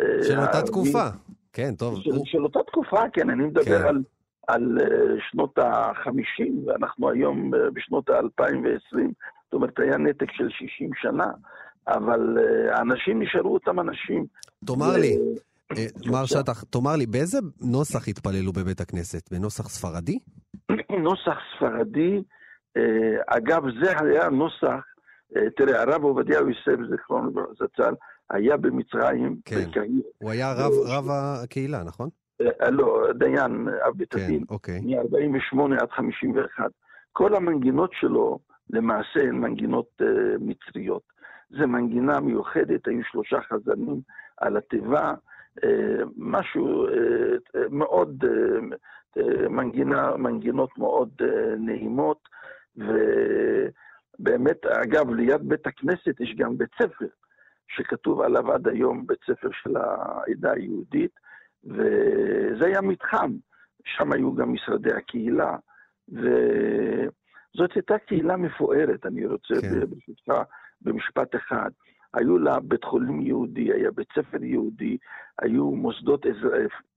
אה, 0.00 0.24
של 0.24 0.38
אותה 0.38 0.62
תקופה. 0.62 1.08
כן, 1.52 1.74
טוב. 1.74 2.00
של, 2.24 2.42
אותה 2.42 2.58
תקופה, 2.66 3.00
כן, 3.12 3.30
אני 3.30 3.44
מדבר 3.44 3.78
כן. 3.78 3.86
על, 3.88 4.02
על 4.48 4.78
אה, 4.80 4.86
שנות 5.30 5.58
ה-50, 5.58 6.66
ואנחנו 6.66 7.10
היום 7.10 7.50
בשנות 7.74 8.10
ה-2020. 8.10 8.96
זאת 9.44 9.52
אומרת, 9.52 9.78
היה 9.78 9.98
נתק 9.98 10.32
של 10.32 10.48
60 10.50 10.90
שנה, 11.02 11.30
אבל 11.88 12.38
האנשים 12.70 13.22
נשארו 13.22 13.54
אותם 13.54 13.80
אנשים. 13.80 14.26
תאמר 14.66 14.96
לי, 14.96 15.16
מר 16.06 16.26
שטח, 16.26 16.62
תאמר 16.62 16.96
לי, 16.96 17.06
באיזה 17.06 17.38
נוסח 17.60 18.08
התפללו 18.08 18.52
בבית 18.52 18.80
הכנסת? 18.80 19.32
בנוסח 19.32 19.68
ספרדי? 19.68 20.18
נוסח 21.08 21.38
ספרדי 21.56 22.22
אגב, 23.26 23.62
זה 23.82 24.00
היה 24.00 24.28
נוסח, 24.28 24.84
אה, 25.36 25.50
תראה, 25.56 25.82
הרב 25.82 26.04
עובדיה 26.04 26.38
יוסף, 26.38 26.82
זיכרונו 26.90 27.30
זצ"ל, 27.54 27.94
היה 28.30 28.56
במצרים, 28.56 29.36
כן. 29.44 29.56
בקהיר. 29.56 30.02
הוא 30.18 30.30
היה 30.30 30.52
רב, 30.52 30.72
רב 30.86 31.04
הקהילה, 31.10 31.82
נכון? 31.84 32.08
אה, 32.40 32.70
לא, 32.70 33.06
דיין, 33.18 33.68
אב 33.86 33.96
בית 33.96 34.14
הדין. 34.14 34.44
כן, 34.46 34.54
אוקיי. 34.54 34.80
מ-48 34.80 35.82
עד 35.82 35.90
51. 35.90 36.70
כל 37.12 37.34
המנגינות 37.34 37.90
שלו, 37.92 38.38
למעשה, 38.70 39.20
הן 39.20 39.36
מנגינות 39.36 39.86
uh, 40.02 40.04
מצריות. 40.40 41.02
זו 41.50 41.68
מנגינה 41.68 42.20
מיוחדת, 42.20 42.88
היו 42.88 43.00
שלושה 43.04 43.36
חזנים 43.48 44.00
על 44.36 44.56
התיבה, 44.56 45.14
uh, 45.60 45.64
משהו 46.16 46.86
uh, 46.86 46.90
מאוד, 47.70 48.24
uh, 48.24 49.48
מנגינה, 49.48 50.16
מנגינות 50.16 50.78
מאוד 50.78 51.08
uh, 51.22 51.24
נעימות. 51.58 52.18
ובאמת, 52.76 54.66
אגב, 54.66 55.10
ליד 55.10 55.42
בית 55.48 55.66
הכנסת 55.66 56.20
יש 56.20 56.34
גם 56.38 56.58
בית 56.58 56.70
ספר, 56.82 57.06
שכתוב 57.68 58.20
עליו 58.20 58.52
עד 58.52 58.68
היום 58.68 59.06
בית 59.06 59.18
ספר 59.26 59.48
של 59.52 59.76
העדה 59.76 60.52
היהודית, 60.52 61.10
וזה 61.64 62.66
היה 62.66 62.80
מתחם, 62.80 63.32
שם 63.84 64.12
היו 64.12 64.34
גם 64.34 64.52
משרדי 64.52 64.92
הקהילה, 64.92 65.56
וזאת 66.08 67.72
הייתה 67.74 67.98
קהילה 67.98 68.36
מפוארת, 68.36 69.06
אני 69.06 69.26
רוצה 69.26 69.54
כן. 69.60 69.80
ברשותך 69.80 70.32
במשפט 70.82 71.36
אחד. 71.36 71.70
היו 72.14 72.38
לה 72.38 72.60
בית 72.60 72.84
חולים 72.84 73.20
יהודי, 73.20 73.72
היה 73.72 73.90
בית 73.90 74.08
ספר 74.14 74.44
יהודי, 74.44 74.96
היו 75.42 75.70
מוסדות, 75.70 76.26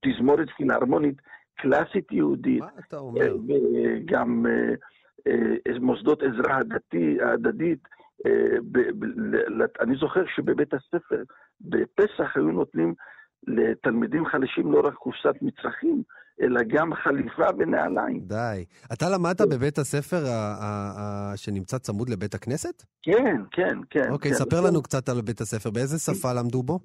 תזמורת 0.04 0.48
פילהרמונית 0.56 1.16
קלאסית 1.54 2.12
יהודית. 2.12 2.60
מה 2.60 2.68
אתה 2.88 2.96
אומר? 2.96 3.36
וגם 3.48 4.46
אה, 4.46 4.74
מוסדות 5.80 6.22
עזרה 6.22 6.56
הדתי, 6.56 7.16
הדדית. 7.32 7.88
אה, 8.26 8.56
אני 9.80 9.96
זוכר 9.96 10.22
שבבית 10.36 10.74
הספר, 10.74 11.22
בפסח 11.60 12.36
היו 12.36 12.52
נותנים 12.52 12.94
לתלמידים 13.46 14.26
חלשים 14.26 14.72
לא 14.72 14.80
רק 14.86 14.94
קופסת 14.94 15.42
מצרכים, 15.42 16.02
אלא 16.40 16.60
גם 16.68 16.94
חליפה 16.94 17.46
ונעליים. 17.58 18.20
די. 18.20 18.64
אתה 18.92 19.06
למדת. 19.14 19.40
בבית 19.40 19.78
הספר 19.78 20.24
שנמצא 21.36 21.78
צמוד 21.78 22.08
לבית 22.08 22.34
הכנסת? 22.34 22.82
כן, 23.02 23.36
כן, 23.50 23.78
כן. 23.90 24.10
אוקיי, 24.10 24.30
כן. 24.30 24.36
ספר 24.36 24.60
לנו 24.60 24.82
קצת 24.82 25.08
על 25.08 25.20
בית 25.20 25.40
הספר. 25.40 25.70
באיזה 25.70 25.98
שפה 25.98 26.32
למדו 26.32 26.62
בו? 26.62 26.78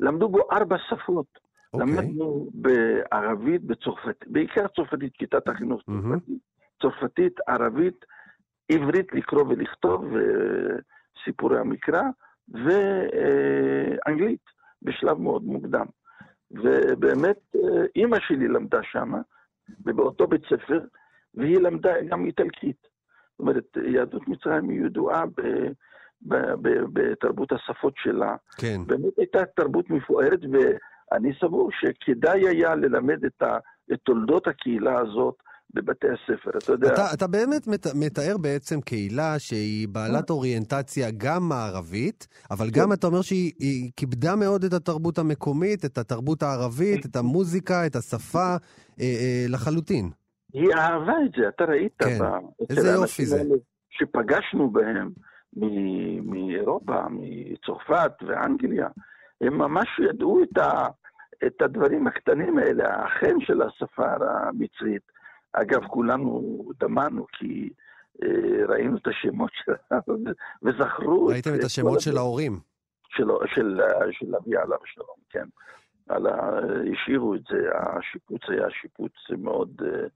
למדו 0.00 0.28
בו 0.28 0.38
ארבע 0.52 0.76
שפות. 0.88 1.48
אוקיי. 1.74 1.86
למדנו 1.86 2.50
בערבית, 2.54 3.64
בצרפתית, 3.64 4.24
בעיקר 4.26 4.66
צרפתית, 4.76 5.12
כיתת 5.18 5.48
החינוך 5.48 5.82
צרפתית. 5.86 6.38
צרפתית, 6.82 7.40
ערבית, 7.48 8.04
עברית 8.72 9.12
לקרוא 9.12 9.44
ולכתוב, 9.48 10.04
סיפורי 11.24 11.58
המקרא, 11.58 12.02
ואנגלית 12.48 14.40
בשלב 14.82 15.18
מאוד 15.18 15.42
מוקדם. 15.42 15.86
ובאמת, 16.50 17.38
אימא 17.96 18.16
שלי 18.20 18.48
למדה 18.48 18.82
שם, 18.82 19.12
ובאותו 19.86 20.26
בית 20.26 20.42
ספר, 20.44 20.80
והיא 21.34 21.58
למדה 21.58 21.92
גם 22.08 22.24
איטלקית. 22.24 22.76
זאת 22.82 23.40
אומרת, 23.40 23.76
יהדות 23.84 24.28
מצרים 24.28 24.68
היא 24.68 24.80
ידועה 24.86 25.26
ב, 25.26 25.42
ב, 26.22 26.36
ב, 26.62 26.68
בתרבות 26.92 27.52
השפות 27.52 27.94
שלה. 27.96 28.36
כן. 28.58 28.80
באמת 28.86 29.18
הייתה 29.18 29.44
תרבות 29.56 29.90
מפוארת, 29.90 30.40
ואני 30.52 31.32
סבור 31.40 31.70
שכדאי 31.72 32.48
היה 32.48 32.74
ללמד 32.74 33.24
את, 33.24 33.42
ה, 33.42 33.58
את 33.92 33.98
תולדות 34.02 34.46
הקהילה 34.46 35.00
הזאת 35.00 35.34
בבתי 35.74 36.06
הספר, 36.06 36.50
אתה 36.58 36.72
יודע. 36.72 36.92
אתה, 36.92 37.06
אתה 37.14 37.26
באמת 37.26 37.66
מת, 37.66 37.86
מתאר 37.94 38.36
בעצם 38.38 38.80
קהילה 38.80 39.38
שהיא 39.38 39.88
בעלת 39.88 40.30
אוריינטציה 40.30 41.08
גם 41.16 41.48
מערבית, 41.48 42.26
אבל 42.50 42.66
גם 42.70 42.92
אתה 42.92 43.06
אומר 43.06 43.22
שהיא 43.22 43.90
כיבדה 43.96 44.36
מאוד 44.36 44.64
את 44.64 44.72
התרבות 44.72 45.18
המקומית, 45.18 45.84
את 45.84 45.98
התרבות 45.98 46.42
הערבית, 46.42 47.06
את 47.06 47.16
המוזיקה, 47.16 47.86
את 47.86 47.96
השפה, 47.96 48.56
אה, 49.00 49.04
אה, 49.04 49.46
לחלוטין. 49.48 50.10
היא 50.52 50.68
אהבה 50.74 51.12
את 51.26 51.32
זה, 51.36 51.48
אתה 51.48 51.64
ראית. 51.64 51.92
כן, 51.98 52.18
איזה 52.70 52.88
יופי 52.88 53.26
זה. 53.26 53.42
שפגשנו 53.90 54.70
בהם 54.70 55.10
מאירופה, 56.22 57.02
מצרפת 57.10 58.12
ואנגליה, 58.26 58.88
הם 59.40 59.58
ממש 59.58 59.88
ידעו 60.08 60.42
את, 60.42 60.58
ה, 60.58 60.86
את 61.46 61.62
הדברים 61.62 62.06
הקטנים 62.06 62.58
האלה, 62.58 63.04
החן 63.04 63.40
של 63.40 63.62
השפה 63.62 64.06
המצרית. 64.20 65.17
אגב, 65.52 65.86
כולנו 65.86 66.62
דמענו 66.80 67.26
כי 67.32 67.70
אה, 68.22 68.66
ראינו 68.68 68.96
את 68.96 69.06
השמות 69.06 69.50
שלה 69.54 69.98
וזכרו... 70.62 71.26
ראיתם 71.26 71.50
את, 71.54 71.64
השמות 71.64 72.00
של 72.00 72.16
ההורים. 72.16 72.60
של, 73.08 73.28
של, 73.54 73.80
של 74.10 74.34
אבי 74.36 74.56
עליו 74.56 74.78
השלום, 74.84 75.16
כן. 75.30 75.48
על 76.08 76.26
ה... 76.26 76.58
השאירו 76.92 77.34
את 77.34 77.40
זה, 77.50 77.68
השיפוץ 77.74 78.40
היה 78.48 78.70
שיפוץ 78.70 79.12
מאוד 79.38 79.82
אה, 79.84 80.06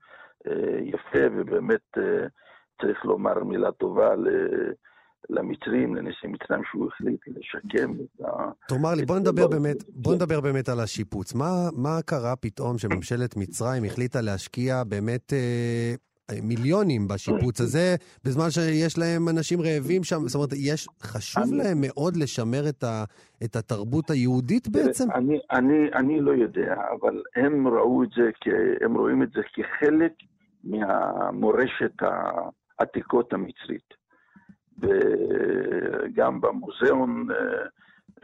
אה, 0.46 0.78
יפה, 0.80 1.26
ובאמת 1.36 1.98
אה, 1.98 2.26
צריך 2.80 3.04
לומר 3.04 3.44
מילה 3.44 3.72
טובה 3.72 4.14
ל... 4.14 4.28
למצרים, 5.30 5.94
לנשיא 5.94 6.28
מצרים, 6.28 6.62
שהוא 6.70 6.88
החליט 6.88 7.20
לשקם 7.26 7.92
את 7.92 8.20
ה... 8.24 8.50
תאמר 8.68 8.94
לי, 8.94 9.04
בוא 9.06 9.18
נדבר 9.18 9.48
באמת, 9.48 9.76
בוא 9.88 10.14
נדבר 10.14 10.40
באמת 10.40 10.68
על 10.68 10.80
השיפוץ. 10.80 11.34
מה, 11.34 11.68
מה 11.76 12.02
קרה 12.06 12.36
פתאום 12.36 12.78
שממשלת 12.78 13.36
מצרים 13.36 13.84
החליטה 13.84 14.20
להשקיע 14.20 14.84
באמת 14.84 15.32
אה, 15.32 15.94
מיליונים 16.42 17.08
בשיפוץ 17.08 17.60
הזה, 17.64 17.94
בזמן 18.24 18.50
שיש 18.50 18.98
להם 18.98 19.28
אנשים 19.28 19.60
רעבים 19.60 20.04
שם? 20.04 20.28
זאת 20.28 20.34
אומרת, 20.34 20.50
יש, 20.56 20.88
חשוב 21.02 21.42
אני... 21.42 21.56
להם 21.56 21.78
מאוד 21.80 22.16
לשמר 22.16 22.68
את, 22.68 22.84
ה, 22.84 23.04
את 23.44 23.56
התרבות 23.56 24.10
היהודית 24.10 24.68
בעצם? 24.68 25.10
אני, 25.14 25.38
אני, 25.50 25.92
אני 25.94 26.20
לא 26.20 26.30
יודע, 26.30 26.74
אבל 27.00 27.22
הם 27.36 27.68
ראו 27.68 28.02
את 28.02 28.08
זה, 28.16 28.30
הם 28.84 28.98
רואים 28.98 29.22
את 29.22 29.28
זה 29.32 29.40
כחלק 29.54 30.12
מהמורשת 30.64 31.92
העתיקות 32.78 33.32
המצרית. 33.32 34.01
וגם 34.82 36.40
במוזיאון 36.40 37.26
אה, 37.30 37.66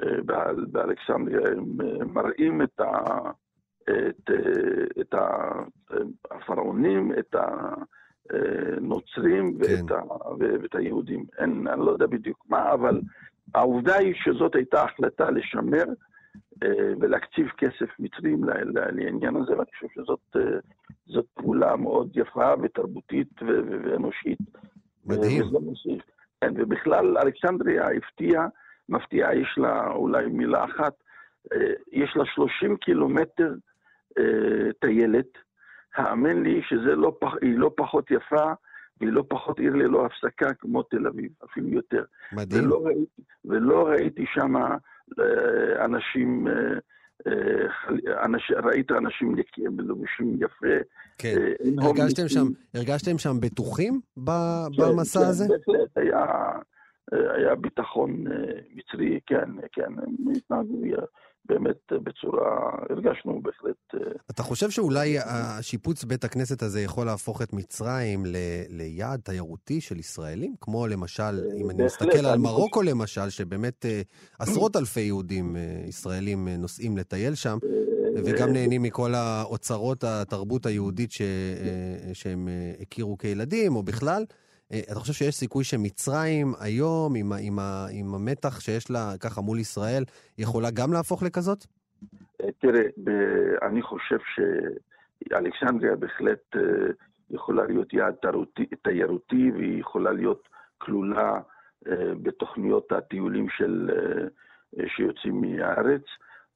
אה, 0.03 0.23
באלכסנדריה 0.71 1.53
הם 1.57 1.81
אה, 1.81 2.05
מראים 2.05 2.63
את, 2.63 2.81
ה, 2.81 2.95
את, 3.83 4.31
את 5.01 5.15
הפרעונים, 6.31 7.13
את 7.19 7.35
הנוצרים 8.31 9.59
כן. 9.59 9.61
ואת, 9.61 9.91
ה, 9.91 10.29
ואת 10.39 10.75
היהודים. 10.75 11.25
אין, 11.39 11.67
אני 11.69 11.81
לא 11.81 11.91
יודע 11.91 12.07
בדיוק 12.07 12.45
מה, 12.49 12.73
אבל 12.73 13.01
העובדה 13.55 13.97
היא 13.97 14.15
שזאת 14.17 14.55
הייתה 14.55 14.83
החלטה 14.83 15.31
לשמר 15.31 15.85
ולהקציב 17.01 17.49
כסף 17.49 17.89
מצרים 17.99 18.45
לעניין 18.93 19.37
הזה, 19.37 19.53
ואני 19.53 19.71
חושב 19.75 19.87
שזאת 19.95 20.37
פעולה 21.35 21.77
מאוד 21.77 22.17
יפה 22.17 22.53
ותרבותית 22.63 23.43
ואנושית. 23.43 24.39
מדהים. 25.07 25.43
כן, 26.41 26.53
ובכלל 26.57 27.19
אלכסנדריה 27.19 27.89
הפתיעה, 27.91 28.47
מפתיעה, 28.89 29.35
יש 29.35 29.55
לה 29.59 29.91
אולי 29.91 30.27
מילה 30.27 30.65
אחת, 30.65 30.95
אה, 31.53 31.73
יש 31.93 32.17
לה 32.17 32.25
30 32.35 32.77
קילומטר 32.77 33.55
אה, 34.19 34.73
טיילת. 34.81 35.39
האמן 35.95 36.43
לי 36.43 36.63
שהיא 36.63 36.79
לא, 36.79 37.19
לא 37.43 37.71
פחות 37.77 38.11
יפה 38.11 38.53
והיא 39.01 39.13
לא 39.13 39.25
פחות 39.29 39.59
עיר 39.59 39.75
ללא 39.75 40.07
הפסקה 40.07 40.55
כמו 40.55 40.83
תל 40.83 41.07
אביב, 41.07 41.33
אפילו 41.45 41.69
יותר. 41.69 42.05
מדהים. 42.33 42.65
ולא 42.65 42.87
ראיתי, 42.87 43.23
ולא 43.45 43.89
ראיתי 43.89 44.25
שם 44.35 44.57
אה, 44.57 45.85
אנשים... 45.85 46.47
אנש, 48.25 48.53
ראית 48.65 48.91
אנשים 48.91 49.35
לבושים 49.79 50.37
יפה. 50.37 50.67
כן. 51.19 51.37
הרגשתם 51.79 52.29
שם, 52.29 52.47
הרגשתם 52.75 53.19
שם 53.19 53.41
בטוחים 53.41 54.01
כן, 54.17 54.83
במסע 54.83 55.21
כן, 55.21 55.27
הזה? 55.27 55.45
כן, 55.45 55.73
בהחלט, 55.73 55.97
היה, 55.97 56.25
היה 57.13 57.55
ביטחון 57.55 58.25
מצרי, 58.75 59.21
כן, 59.27 59.51
כן, 59.73 59.93
הם 59.99 60.33
התנהגו 60.37 60.81
באמת 61.45 61.93
בצורה, 61.93 62.71
הרגשנו 62.91 63.43
בהחלט... 63.43 64.03
אתה 64.31 64.43
חושב 64.43 64.71
שאולי 64.71 65.19
השיפוץ 65.19 66.05
בית 66.05 66.25
הכנסת 66.25 66.63
הזה 66.63 66.81
יכול 66.81 67.07
להפוך 67.07 67.43
את 67.43 67.53
מצרים 67.53 68.27
ל, 68.27 68.37
ליעד 68.69 69.21
תיירותי 69.21 69.81
של 69.81 69.99
ישראלים? 69.99 70.55
כמו 70.61 70.87
למשל, 70.87 71.45
אם 71.57 71.71
אני 71.71 71.85
מסתכל 71.85 72.27
על 72.27 72.39
מרוקו 72.39 72.83
למשל, 72.83 73.31
שבאמת 73.31 73.87
עשרות 74.39 74.77
אלפי 74.77 75.01
יהודים 75.01 75.57
ישראלים 75.87 76.49
נוסעים 76.49 76.97
לטייל 76.97 77.35
שם, 77.35 77.59
וגם 78.25 78.53
נהנים 78.53 78.83
מכל 78.83 79.15
האוצרות 79.15 80.05
התרבות 80.05 80.67
היהודית 80.67 81.13
ש, 81.13 81.23
שהם 82.13 82.49
הכירו 82.81 83.19
כילדים, 83.19 83.77
או 83.77 83.83
בכלל. 83.83 84.25
אתה 84.73 84.95
חושב 84.95 85.13
שיש 85.13 85.35
סיכוי 85.35 85.65
שמצרים 85.65 86.53
היום, 86.61 87.15
עם, 87.17 87.33
עם, 87.33 87.59
עם 87.93 88.15
המתח 88.15 88.61
שיש 88.61 88.91
לה 88.91 89.13
ככה 89.21 89.41
מול 89.41 89.59
ישראל, 89.59 90.05
יכולה 90.39 90.71
גם 90.71 90.93
להפוך 90.93 91.23
לכזאת? 91.23 91.65
תראה, 92.59 92.83
אני 93.63 93.83
חושב 93.83 94.19
שאלכסנדריה 94.35 95.97
בהחלט 95.97 96.57
יכולה 97.31 97.67
להיות 97.67 97.93
יעד 97.93 98.15
תיירותי, 98.83 99.51
והיא 99.51 99.81
יכולה 99.81 100.13
להיות 100.13 100.49
כלולה 100.79 101.41
בתוכניות 102.23 102.93
הטיולים 102.93 103.49
של, 103.49 103.91
שיוצאים 104.87 105.41
מהארץ, 105.41 106.03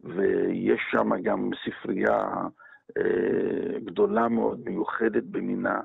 ויש 0.01 0.81
שם 0.91 1.11
גם 1.23 1.51
ספרייה 1.65 2.29
גדולה 3.85 4.29
מאוד, 4.29 4.61
מיוחדת 4.65 5.25
במינה. 5.25 5.81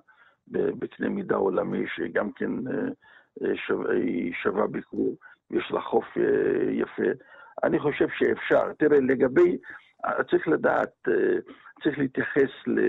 בקנה 0.51 1.09
מידה 1.09 1.35
עולמי, 1.35 1.85
שגם 1.95 2.31
כן 2.31 2.51
אה, 3.43 3.55
שווה, 3.55 3.93
היא 3.93 4.33
שווה 4.43 4.67
ביקור, 4.67 5.15
ויש 5.51 5.71
לה 5.71 5.81
חוף 5.81 6.05
אה, 6.17 6.71
יפה. 6.71 7.11
אני 7.63 7.79
חושב 7.79 8.07
שאפשר. 8.17 8.73
תראה, 8.73 8.99
לגבי, 8.99 9.57
צריך 10.29 10.47
לדעת, 10.47 11.07
אה, 11.07 11.37
צריך 11.83 11.99
להתייחס 11.99 12.51
ל, 12.67 12.79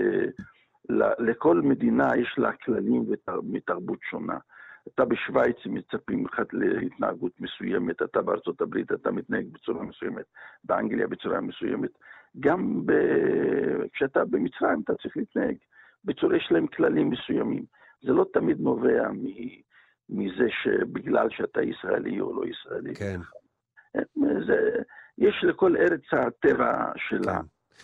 ל, 0.89 1.03
לכל 1.19 1.61
מדינה, 1.61 2.07
יש 2.17 2.35
לה 2.37 2.51
כללים 2.51 3.05
מתרבות 3.43 3.99
שונה. 4.09 4.37
אתה 4.87 5.05
בשוויץ 5.05 5.57
מצפים 5.65 6.25
לך 6.25 6.41
להתנהגות 6.53 7.31
מסוימת, 7.39 8.01
אתה 8.01 8.21
בארצות 8.21 8.61
הברית 8.61 8.91
אתה 8.91 9.11
מתנהג 9.11 9.45
בצורה 9.51 9.83
מסוימת, 9.83 10.25
באנגליה 10.63 11.07
בצורה 11.07 11.41
מסוימת. 11.41 11.89
גם 12.39 12.85
ב... 12.85 12.93
כשאתה 13.93 14.25
במצרים 14.25 14.81
אתה 14.83 14.93
צריך 14.95 15.17
להתנהג 15.17 15.55
בצורה, 16.05 16.37
יש 16.37 16.47
להם 16.51 16.67
כללים 16.67 17.09
מסוימים. 17.09 17.65
זה 18.01 18.11
לא 18.11 18.25
תמיד 18.33 18.59
נובע 18.59 19.09
מזה 20.09 20.47
שבגלל 20.63 21.27
שאתה 21.29 21.61
ישראלי 21.61 22.19
או 22.21 22.33
לא 22.33 22.43
ישראלי. 22.47 22.95
כן. 22.95 23.19
זה, 24.47 24.55
יש 25.17 25.43
לכל 25.43 25.75
ארץ 25.77 26.01
הטבע 26.11 26.91
שלה. 27.09 27.39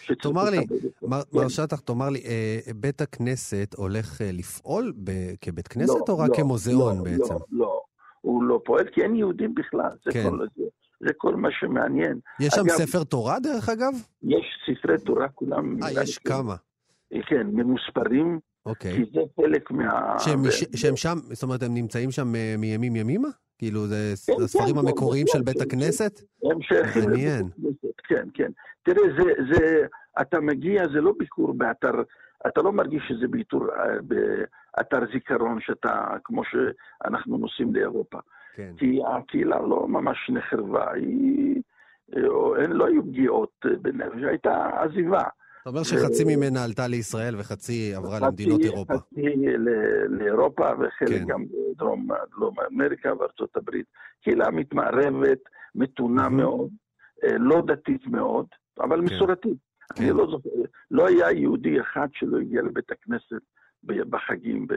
כן. 0.07 0.13
תאמר 0.13 0.49
לי, 0.49 0.57
מר, 1.01 1.21
כן. 1.23 1.37
מר 1.37 1.47
שטח, 1.47 1.79
תאמר 1.79 2.09
לי, 2.09 2.19
אה, 2.25 2.59
בית 2.75 3.01
הכנסת 3.01 3.73
הולך 3.77 4.21
אה, 4.21 4.29
לפעול 4.33 4.93
ב- 5.03 5.35
כבית 5.41 5.67
כנסת 5.67 6.09
לא, 6.09 6.13
או 6.13 6.17
רק 6.17 6.29
לא, 6.29 6.35
כמוזיאון 6.35 6.97
לא, 6.97 7.03
בעצם? 7.03 7.33
לא, 7.33 7.39
לא, 7.51 7.81
הוא 8.21 8.43
לא 8.43 8.61
פועל 8.65 8.85
כי 8.85 9.01
אין 9.01 9.15
יהודים 9.15 9.55
בכלל. 9.55 9.91
זה 10.05 10.11
כן. 10.11 10.29
כל, 10.29 10.45
זה, 10.57 10.63
זה 10.99 11.13
כל 11.17 11.35
מה 11.35 11.49
שמעניין. 11.51 12.19
יש 12.39 12.53
שם 12.53 12.69
ספר 12.69 13.03
תורה 13.03 13.39
דרך 13.39 13.69
אגב? 13.69 13.93
יש 14.23 14.45
ספרי 14.65 14.97
תורה, 15.05 15.29
כולם... 15.29 15.83
אה, 15.83 16.03
יש 16.03 16.17
כמה. 16.17 16.55
כן, 17.25 17.47
ממוספרים. 17.53 18.39
אוקיי. 18.65 18.91
כי 18.91 19.03
זה 19.13 19.19
חלק 19.35 19.71
מה... 19.71 20.15
שהם, 20.19 20.41
ו... 20.41 20.51
שהם 20.51 20.95
שם, 20.95 21.17
זאת 21.21 21.43
אומרת, 21.43 21.63
הם 21.63 21.73
נמצאים 21.73 22.11
שם 22.11 22.35
אה, 22.35 22.55
מימים 22.57 22.95
ימימה? 22.95 23.27
כאילו, 23.57 23.87
זה 23.87 24.13
כן, 24.27 24.43
הספרים 24.43 24.75
כן, 24.75 24.87
המקוריים 24.87 25.25
כן, 25.25 25.37
של 25.37 25.43
בית 25.43 25.61
הכנסת? 25.61 26.19
הם 26.43 26.61
שייכים 26.61 27.09
לבית 27.09 27.45
הכנסת, 27.51 28.01
כן, 28.03 28.27
כן. 28.33 28.51
תראה, 28.83 29.03
זה, 29.17 29.23
זה, 29.53 29.85
אתה 30.21 30.39
מגיע, 30.39 30.87
זה 30.87 31.01
לא 31.01 31.13
ביקור 31.17 31.53
באתר, 31.53 31.93
אתה 32.47 32.61
לא 32.61 32.71
מרגיש 32.71 33.03
שזה 33.07 33.27
ביטור, 33.27 33.67
באתר 34.01 34.99
זיכרון, 35.13 35.61
שאתה, 35.61 36.07
כמו 36.23 36.41
שאנחנו 36.45 37.37
נוסעים 37.37 37.75
לאירופה. 37.75 38.19
כן. 38.55 38.73
כי 38.77 38.99
הקהילה 39.07 39.59
לא 39.59 39.87
ממש 39.87 40.17
נחרבה, 40.29 40.91
היא... 40.91 41.61
אין, 42.59 42.71
לא 42.71 42.87
היו 42.87 43.03
פגיעות 43.03 43.65
בנפש, 43.81 44.23
הייתה 44.23 44.69
עזיבה. 44.81 45.23
אתה 45.65 45.71
אומר 45.71 45.83
שחצי 45.83 46.23
ממנה 46.35 46.63
עלתה 46.63 46.87
לישראל 46.87 47.35
וחצי 47.39 47.95
עברה 47.95 48.19
למדינות 48.19 48.61
אירופה. 48.61 48.93
חצי 48.93 49.21
לאירופה 50.09 50.69
וחלק 50.79 51.19
כן. 51.19 51.25
גם 51.27 51.45
בדרום 51.45 52.07
אמריקה 52.71 53.13
וארצות 53.19 53.57
הברית. 53.57 53.85
קהילה 54.23 54.51
מתמערבת, 54.51 55.39
מתונה 55.75 56.29
מאוד, 56.29 56.69
לא 57.23 57.61
דתית 57.67 58.07
מאוד, 58.07 58.45
אבל 58.79 58.97
כן. 58.97 59.15
מסורתית. 59.15 59.57
כן. 59.95 60.03
אני 60.03 60.11
לא 60.11 60.27
זוכר, 60.31 60.49
לא 60.91 61.07
היה 61.07 61.31
יהודי 61.31 61.81
אחד 61.81 62.07
שלא 62.13 62.37
הגיע 62.37 62.61
לבית 62.61 62.91
הכנסת 62.91 63.41
בחגים, 63.83 64.67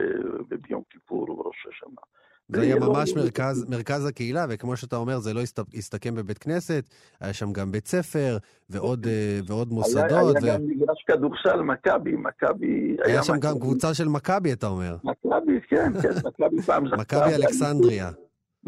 ביום 0.67 0.83
כיפור 0.89 1.29
ובראש 1.29 1.67
השנה. 1.69 2.01
זה 2.49 2.61
היה 2.61 2.75
ממש 2.75 3.13
מרכז, 3.15 3.65
מרכז 3.69 4.05
הקהילה, 4.05 4.45
וכמו 4.49 4.77
שאתה 4.77 4.95
אומר, 4.95 5.19
זה 5.19 5.33
לא 5.33 5.41
הסתכם 5.73 6.15
בבית 6.15 6.37
כנסת, 6.37 6.83
היה 7.21 7.33
שם 7.33 7.53
גם 7.53 7.71
בית 7.71 7.87
ספר 7.87 8.37
ועוד, 8.69 9.07
אה, 9.07 9.39
ועוד 9.45 9.73
מוסדות. 9.73 10.03
היה, 10.11 10.19
היה 10.19 10.29
ו... 10.29 10.47
גם 10.47 10.67
מגרש 10.67 11.03
כדורסל, 11.07 11.61
מכבי, 11.61 12.11
מכבי... 12.11 12.97
היה, 13.05 13.13
היה 13.13 13.23
שם. 13.23 13.39
גם 13.39 13.59
קבוצה 13.59 13.93
של 13.93 14.07
מכבי, 14.07 14.53
אתה 14.53 14.67
אומר. 14.67 14.95
מכבי, 15.03 15.59
כן, 15.67 15.91
כן, 16.01 16.09
מכבי 16.09 16.61
פעם 16.61 16.87
זכתה. 16.87 17.01
מכבי 17.01 17.35
אלכסנדריה. 17.35 18.11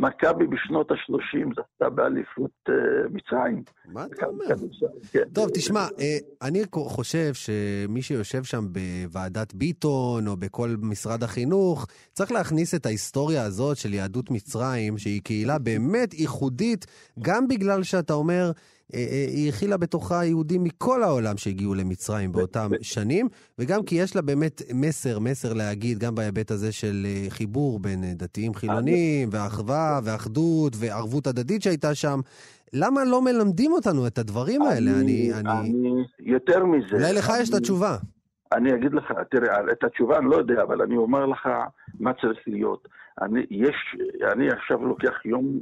מכבי 0.01 0.47
בשנות 0.47 0.91
ה-30 0.91 1.49
זכתה 1.49 1.89
באליפות 1.89 2.51
uh, 2.69 2.71
מצרים. 3.11 3.63
מה 3.85 4.05
אתה 4.05 4.25
אומר? 4.25 4.45
כן. 5.11 5.23
טוב, 5.33 5.49
תשמע, 5.53 5.87
uh, 5.87 6.01
אני 6.41 6.61
חושב 6.73 7.33
שמי 7.33 8.01
שיושב 8.01 8.43
שם 8.43 8.65
בוועדת 8.71 9.53
ביטון 9.53 10.27
או 10.27 10.37
בכל 10.37 10.75
משרד 10.81 11.23
החינוך, 11.23 11.87
צריך 12.13 12.31
להכניס 12.31 12.75
את 12.75 12.85
ההיסטוריה 12.85 13.43
הזאת 13.43 13.77
של 13.77 13.93
יהדות 13.93 14.31
מצרים, 14.31 14.97
שהיא 14.97 15.21
קהילה 15.21 15.59
באמת 15.59 16.13
ייחודית, 16.13 16.85
גם 17.19 17.47
בגלל 17.47 17.83
שאתה 17.83 18.13
אומר, 18.13 18.43
אה, 18.45 18.49
אה, 18.51 18.55
היא 18.93 19.49
הכילה 19.49 19.77
בתוכה 19.77 20.25
יהודים 20.25 20.63
מכל 20.63 21.03
העולם 21.03 21.37
שהגיעו 21.37 21.73
למצרים 21.73 22.31
באותם 22.31 22.69
שנים, 22.81 23.27
וגם 23.59 23.83
כי 23.83 23.95
יש 23.95 24.15
לה 24.15 24.21
באמת 24.21 24.61
מסר, 24.73 25.19
מסר 25.19 25.53
להגיד, 25.53 25.99
גם 25.99 26.15
בהיבט 26.15 26.51
הזה 26.51 26.71
של 26.71 27.05
אה, 27.05 27.29
חיבור 27.29 27.79
בין 27.79 28.03
דתיים 28.13 28.53
חילונים, 28.53 29.29
ואחווה, 29.31 29.99
ואחדות, 30.03 30.73
וערבות 30.79 31.27
הדדית 31.27 31.61
שהייתה 31.61 31.95
שם. 31.95 32.19
למה 32.73 33.05
לא 33.05 33.21
מלמדים 33.21 33.71
אותנו 33.71 34.07
את 34.07 34.17
הדברים 34.17 34.61
האלה? 34.61 34.91
אני... 35.01 35.31
אני, 35.33 35.51
אני 35.59 36.03
יותר 36.19 36.65
מזה... 36.65 36.95
אולי 36.95 37.13
לך 37.13 37.31
יש 37.41 37.49
את 37.49 37.53
התשובה. 37.53 37.97
אני 38.53 38.73
אגיד 38.73 38.93
לך, 38.93 39.13
תראה, 39.31 39.57
את 39.71 39.83
התשובה 39.83 40.17
אני 40.17 40.25
לא 40.25 40.35
יודע, 40.35 40.63
אבל 40.63 40.81
אני 40.81 40.97
אומר 40.97 41.25
לך 41.25 41.49
מה 41.99 42.11
צריך 42.13 42.39
להיות. 42.47 42.87
אני, 43.21 43.45
יש, 43.51 43.75
אני 44.33 44.49
עכשיו 44.49 44.85
לוקח 44.85 45.25
יום, 45.25 45.59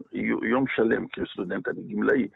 יום 0.51 0.65
שלם 0.75 1.05
כסטודנט, 1.07 1.67
אני 1.67 1.93
גמלאי, 1.93 2.27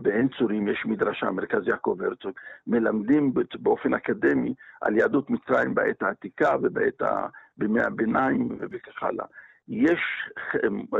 בעין 0.00 0.28
צורים 0.38 0.68
יש 0.68 0.86
מדרשה, 0.86 1.30
מרכז 1.30 1.68
יעקב 1.68 1.96
הרצוג, 2.00 2.32
מלמדים 2.66 3.32
באופן 3.58 3.94
אקדמי 3.94 4.54
על 4.80 4.96
יהדות 4.96 5.30
מצרים 5.30 5.74
בעת 5.74 6.02
העתיקה 6.02 6.56
ובעת 6.62 7.02
ה... 7.02 7.26
בימי 7.58 7.80
הביניים 7.80 8.48
וכך 8.60 9.02
הלאה. 9.02 9.26
יש 9.68 10.00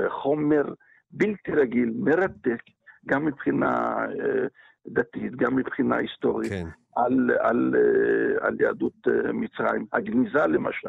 חומר 0.09 0.65
בלתי 1.11 1.53
רגיל, 1.53 1.93
מרתק, 1.97 2.63
גם 3.07 3.25
מבחינה 3.25 3.99
אה, 4.05 4.47
דתית, 4.87 5.37
גם 5.37 5.57
מבחינה 5.57 5.97
היסטורית, 5.97 6.53
כן. 6.53 6.67
על, 6.97 7.31
על, 7.41 7.75
אה, 7.77 8.47
על 8.47 8.61
יהדות 8.61 9.09
אה, 9.09 9.33
מצרים. 9.33 9.87
הגניזה 9.93 10.47
למשל, 10.47 10.89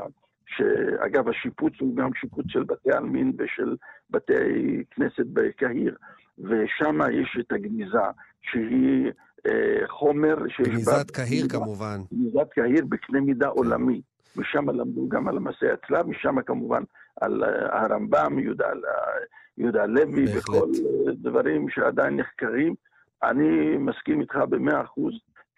שאגב 0.58 1.30
השיפוץ 1.30 1.74
הוא 1.80 1.96
גם 1.96 2.10
שיפוץ 2.14 2.46
של 2.48 2.64
בתי 2.64 2.92
עלמין 2.92 3.32
ושל 3.38 3.76
בתי 4.10 4.84
כנסת 4.92 5.26
בקהיר. 5.34 5.96
ושם 6.40 7.00
יש 7.12 7.38
את 7.40 7.52
הגניזה, 7.52 8.08
שהיא 8.42 9.12
אה, 9.48 9.88
חומר 9.88 10.36
שיש 10.48 10.68
בה... 10.68 10.74
גניזת 10.74 11.12
קהיר 11.12 11.48
כמובן. 11.50 11.98
גניזת 12.14 12.50
קהיר 12.54 12.86
בקנה 12.90 13.22
מידה 13.22 13.46
כן. 13.46 13.52
עולמי. 13.52 14.02
משם 14.36 14.70
למדו 14.70 15.10
גם 15.10 15.28
על 15.28 15.40
מסעי 15.40 15.70
הצלב, 15.72 16.08
משם 16.08 16.42
כמובן 16.42 16.84
על 17.22 17.44
אה, 17.44 17.84
הרמב"ם, 17.84 18.40
יהודה, 18.40 18.68
יהודה 19.58 19.86
לוי 19.86 20.26
וכל 20.38 20.54
אה, 21.08 21.14
דברים 21.14 21.70
שעדיין 21.70 22.20
נחקרים. 22.20 22.76
אני 23.24 23.78
מסכים 23.78 24.22
איתך 24.22 24.36
במאה 24.50 24.82
אחוז 24.82 25.14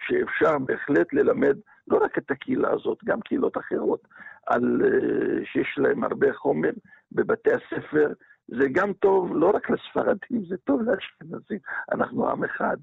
שאפשר 0.08 0.58
בהחלט 0.60 1.14
ללמד 1.14 1.58
לא 1.88 1.98
רק 2.04 2.18
את 2.18 2.32
הקהילה 2.32 2.70
הזאת, 2.74 2.98
גם 3.06 3.22
קהילות 3.22 3.58
אחרות, 3.58 4.08
על, 4.48 4.82
אה, 4.86 5.46
שיש 5.46 5.76
להם 5.78 6.04
הרבה 6.04 6.34
חומר 6.34 6.72
בבתי 7.12 7.50
הספר, 7.54 8.14
זה 8.48 8.68
גם 8.72 8.94
טוב 8.94 9.36
לא 9.36 9.52
רק 9.56 9.70
לספרדים, 9.70 10.46
זה 10.50 10.56
טוב 10.64 10.82
לאשכנזים. 10.82 11.60
אנחנו 11.92 12.30
עם 12.30 12.44
אחד, 12.44 12.78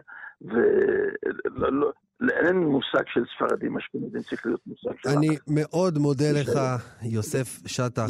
ואין 2.20 2.56
מושג 2.56 3.02
של 3.06 3.24
ספרדים 3.36 3.76
אשכנזים, 3.76 4.20
צריך 4.22 4.46
להיות 4.46 4.60
מושג 4.66 4.90
של... 4.96 5.08
אני 5.08 5.36
מאוד 5.46 5.98
מודה 5.98 6.32
לך, 6.40 6.58
יוסף 7.02 7.66
שטח. 7.66 8.06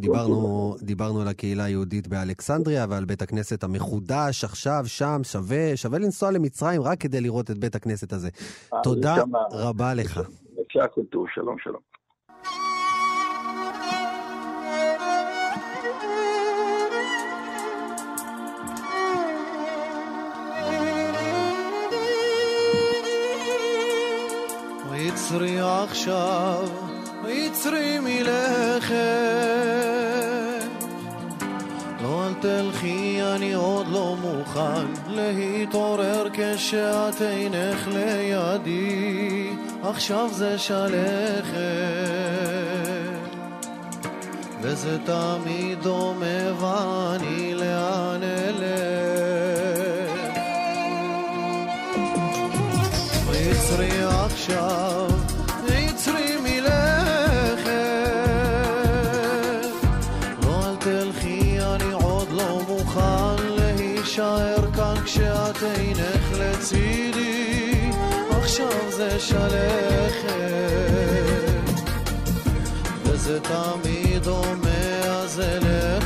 דיברנו, 0.00 0.76
דיברנו 0.82 1.20
על 1.20 1.28
הקהילה 1.28 1.64
היהודית 1.64 2.08
באלכסנדריה 2.08 2.86
ועל 2.88 3.04
בית 3.04 3.22
הכנסת 3.22 3.64
המחודש 3.64 4.44
עכשיו, 4.44 4.82
שם, 4.86 5.20
שווה, 5.22 5.76
שווה 5.76 5.98
לנסוע 5.98 6.30
למצרים 6.30 6.82
רק 6.82 7.00
כדי 7.00 7.20
לראות 7.20 7.50
את 7.50 7.58
בית 7.58 7.74
הכנסת 7.74 8.12
הזה. 8.12 8.28
אה, 8.74 8.78
תודה 8.82 9.16
רבה 9.52 9.94
לך. 9.94 10.20
שלום, 11.34 11.56
שלום. 11.58 11.90
יצרי 25.10 25.60
עכשיו, 25.60 26.68
יצרי 27.28 27.98
מלכת. 27.98 29.89
מוכן 34.54 34.86
להתעורר 35.06 36.26
כשאת 36.32 37.22
אינך 37.22 37.88
לידי, 37.88 39.50
עכשיו 39.82 40.28
זה 40.32 40.58
שלכת. 40.58 41.50
וזה 44.60 44.98
תמיד 45.04 45.82
דומה 45.82 46.60
ואני 46.60 47.54
לאן 47.54 48.20
אלך. 48.22 48.70
יצרי 53.34 54.02
עכשיו 54.02 54.89
זה 69.20 69.26
שלכת, 69.26 70.30
וזה 73.04 73.40
תמיד 73.40 74.26
אומר, 74.26 75.22
אז 75.22 75.40
אלך 75.40 75.99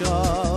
yaşa. 0.00 0.51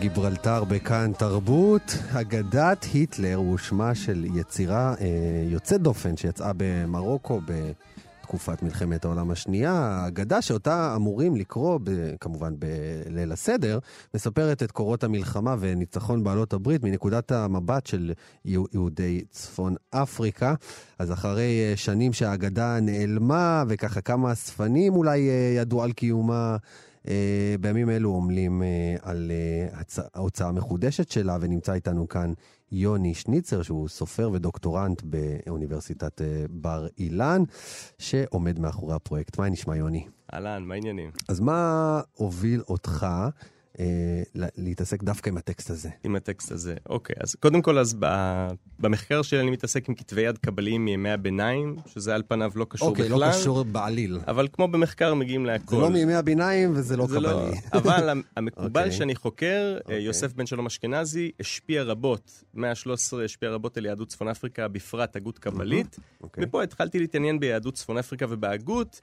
קפה 0.00 0.08
גיברלטר 0.08 0.64
בכאן 0.64 1.12
תרבות. 1.18 1.96
אגדת 2.12 2.86
היטלר 2.92 3.34
הוא 3.34 3.58
שמה 3.58 3.94
של 3.94 4.26
יצירה 4.34 4.94
אה, 5.00 5.06
יוצאת 5.46 5.82
דופן 5.82 6.16
שיצאה 6.16 6.52
במרוקו 6.56 7.40
בתקופת 7.44 8.62
מלחמת 8.62 9.04
העולם 9.04 9.30
השנייה. 9.30 9.72
האגדה 9.72 10.42
שאותה 10.42 10.92
אמורים 10.96 11.36
לקרוא, 11.36 11.78
ב, 11.84 11.90
כמובן 12.20 12.54
בליל 12.58 13.32
הסדר, 13.32 13.78
מספרת 14.14 14.62
את 14.62 14.72
קורות 14.72 15.04
המלחמה 15.04 15.56
וניצחון 15.60 16.24
בעלות 16.24 16.52
הברית 16.52 16.84
מנקודת 16.84 17.32
המבט 17.32 17.86
של 17.86 18.12
יהודי 18.44 19.24
צפון 19.30 19.74
אפריקה. 19.90 20.54
אז 20.98 21.12
אחרי 21.12 21.60
אה, 21.60 21.76
שנים 21.76 22.12
שהאגדה 22.12 22.80
נעלמה 22.80 23.64
וככה 23.68 24.00
כמה 24.00 24.32
אספנים 24.32 24.96
אולי 24.96 25.28
אה, 25.28 25.54
ידעו 25.56 25.82
על 25.82 25.92
קיומה, 25.92 26.56
בימים 27.60 27.90
אלו 27.90 28.16
עמלים 28.16 28.62
uh, 28.62 29.00
על 29.02 29.32
הצ... 29.72 29.98
ההוצאה 30.14 30.48
המחודשת 30.48 31.10
שלה, 31.10 31.36
ונמצא 31.40 31.72
איתנו 31.72 32.08
כאן 32.08 32.32
יוני 32.72 33.14
שניצר, 33.14 33.62
שהוא 33.62 33.88
סופר 33.88 34.30
ודוקטורנט 34.32 35.02
באוניברסיטת 35.04 36.20
בר 36.50 36.86
אילן, 36.98 37.42
שעומד 37.98 38.58
מאחורי 38.58 38.94
הפרויקט. 38.94 39.38
מה 39.38 39.48
נשמע, 39.48 39.76
יוני? 39.76 40.06
אהלן, 40.34 40.62
מה 40.62 40.74
העניינים? 40.74 41.10
אז 41.28 41.40
מה 41.40 42.00
הוביל 42.14 42.62
אותך 42.68 43.06
אה, 43.10 43.28
להתעסק 44.34 45.02
דווקא 45.02 45.28
עם 45.28 45.36
הטקסט 45.36 45.70
הזה. 45.70 45.88
עם 46.04 46.16
הטקסט 46.16 46.52
הזה, 46.52 46.74
אוקיי. 46.88 47.16
אז 47.20 47.34
קודם 47.34 47.62
כל, 47.62 47.78
אז 47.78 47.96
במחקר 48.78 49.22
שלי 49.22 49.40
אני 49.40 49.50
מתעסק 49.50 49.88
עם 49.88 49.94
כתבי 49.94 50.20
יד 50.20 50.38
קבליים 50.38 50.84
מימי 50.84 51.10
הביניים, 51.10 51.76
שזה 51.86 52.14
על 52.14 52.22
פניו 52.28 52.52
לא 52.54 52.66
קשור 52.68 52.88
אוקיי, 52.88 53.04
בכלל. 53.04 53.14
אוקיי, 53.14 53.28
לא 53.28 53.40
קשור 53.40 53.64
בעליל. 53.64 54.20
אבל 54.26 54.48
כמו 54.52 54.68
במחקר 54.68 55.14
מגיעים 55.14 55.46
להכל. 55.46 55.76
זה 55.76 55.82
לא 55.82 55.90
מימי 55.90 56.14
הביניים 56.14 56.72
וזה 56.74 56.96
לא 56.96 57.06
קבלי. 57.06 57.22
לא, 57.22 57.50
אבל 57.78 58.22
המקובל 58.36 58.80
אוקיי. 58.80 58.92
שאני 58.92 59.14
חוקר, 59.14 59.78
אוקיי. 59.84 60.02
יוסף 60.02 60.32
בן 60.32 60.46
שלום 60.46 60.66
אשכנזי, 60.66 61.30
השפיע 61.40 61.82
רבות, 61.82 62.44
מאה 62.54 62.70
ה-13 62.70 63.24
השפיע 63.24 63.50
רבות 63.50 63.76
על 63.76 63.86
יהדות 63.86 64.08
צפון 64.08 64.28
אפריקה, 64.28 64.68
בפרט 64.68 65.16
הגות 65.16 65.38
קבלית. 65.38 65.96
אוקיי. 66.22 66.44
ופה 66.44 66.62
התחלתי 66.62 66.98
להתעניין 66.98 67.40
ביהדות 67.40 67.74
צפון 67.74 67.98
אפריקה 67.98 68.26
ובהגות. 68.28 69.00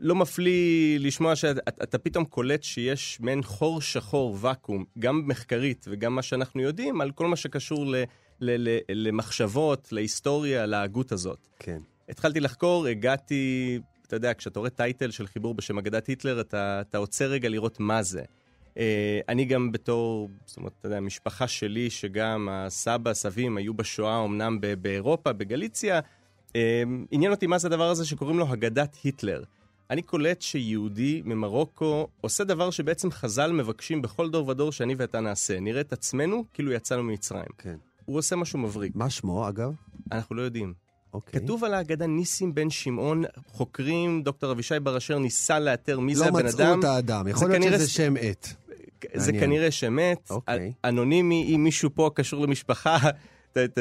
לא 0.00 0.14
מפליא 0.14 0.98
לשמוע 0.98 1.36
שאתה 1.36 1.98
פתאום 1.98 2.24
קולט 2.24 2.62
שיש 2.62 3.20
מעין 3.20 3.42
חור 3.42 3.80
שחור, 3.80 4.36
ואקום, 4.40 4.84
גם 4.98 5.22
מחקרית 5.26 5.86
וגם 5.88 6.14
מה 6.14 6.22
שאנחנו 6.22 6.62
יודעים, 6.62 7.00
על 7.00 7.10
כל 7.10 7.26
מה 7.26 7.36
שקשור 7.36 7.86
ל, 7.86 7.96
ל, 8.40 8.68
ל, 8.68 8.78
למחשבות, 8.88 9.88
להיסטוריה, 9.92 10.66
להגות 10.66 11.12
הזאת. 11.12 11.48
כן. 11.58 11.78
התחלתי 12.08 12.40
לחקור, 12.40 12.86
הגעתי, 12.86 13.78
אתה 14.06 14.16
יודע, 14.16 14.34
כשאתה 14.34 14.58
רואה 14.58 14.70
טייטל 14.70 15.10
של 15.10 15.26
חיבור 15.26 15.54
בשם 15.54 15.78
אגדת 15.78 16.06
היטלר, 16.06 16.40
אתה, 16.40 16.80
אתה 16.80 16.98
עוצר 16.98 17.30
רגע 17.30 17.48
לראות 17.48 17.80
מה 17.80 18.02
זה. 18.02 18.22
Uh, 18.74 18.76
אני 19.28 19.44
גם 19.44 19.72
בתור, 19.72 20.28
זאת 20.46 20.56
אומרת, 20.56 20.72
אתה 20.78 20.86
יודע, 20.86 20.96
המשפחה 20.96 21.48
שלי, 21.48 21.90
שגם 21.90 22.48
הסבא, 22.50 23.10
הסבים 23.10 23.56
היו 23.56 23.74
בשואה, 23.74 24.24
אמנם 24.24 24.58
באירופה, 24.80 25.32
בגליציה, 25.32 26.00
uh, 26.48 26.54
עניין 27.10 27.32
אותי 27.32 27.46
מה 27.46 27.58
זה 27.58 27.68
הדבר 27.68 27.90
הזה 27.90 28.06
שקוראים 28.06 28.38
לו 28.38 28.48
הגדת 28.48 28.96
היטלר. 29.04 29.42
אני 29.94 30.02
קולט 30.02 30.42
שיהודי 30.42 31.22
ממרוקו 31.24 32.08
עושה 32.20 32.44
דבר 32.44 32.70
שבעצם 32.70 33.10
חז"ל 33.10 33.52
מבקשים 33.52 34.02
בכל 34.02 34.30
דור 34.30 34.48
ודור 34.48 34.72
שאני 34.72 34.94
ואתה 34.98 35.20
נעשה. 35.20 35.60
נראה 35.60 35.80
את 35.80 35.92
עצמנו 35.92 36.44
כאילו 36.54 36.72
יצאנו 36.72 37.02
ממצרים. 37.02 37.44
כן. 37.58 37.76
הוא 38.04 38.18
עושה 38.18 38.36
משהו 38.36 38.58
מבריק. 38.58 38.96
מה 38.96 39.10
שמו, 39.10 39.48
אגב? 39.48 39.72
אנחנו 40.12 40.36
לא 40.36 40.42
יודעים. 40.42 40.74
אוקיי. 41.12 41.40
כתוב 41.40 41.64
על 41.64 41.74
ההגדה 41.74 42.06
ניסים 42.06 42.54
בן 42.54 42.70
שמעון, 42.70 43.24
חוקרים, 43.52 44.22
דוקטור 44.22 44.52
אבישי 44.52 44.80
בר 44.80 44.96
אשר 44.96 45.18
ניסה 45.18 45.58
לאתר 45.58 46.00
מי 46.00 46.12
לא 46.12 46.18
זה 46.18 46.26
הבן 46.26 46.46
אדם. 46.46 46.58
לא 46.58 46.76
מצאו 46.76 46.78
את 46.78 46.84
האדם, 46.84 47.28
יכול 47.28 47.48
להיות 47.48 47.62
כנראה... 47.62 47.78
שזה 47.78 47.90
שם 47.90 48.14
עט. 48.20 48.48
זה 49.14 49.32
מעניין. 49.32 49.50
כנראה 49.50 49.70
שם 49.70 49.98
עט, 49.98 50.30
אוקיי. 50.30 50.72
אנונימי, 50.84 51.54
אם 51.54 51.64
מישהו 51.64 51.90
פה 51.94 52.10
קשור 52.14 52.46
למשפחה, 52.46 52.98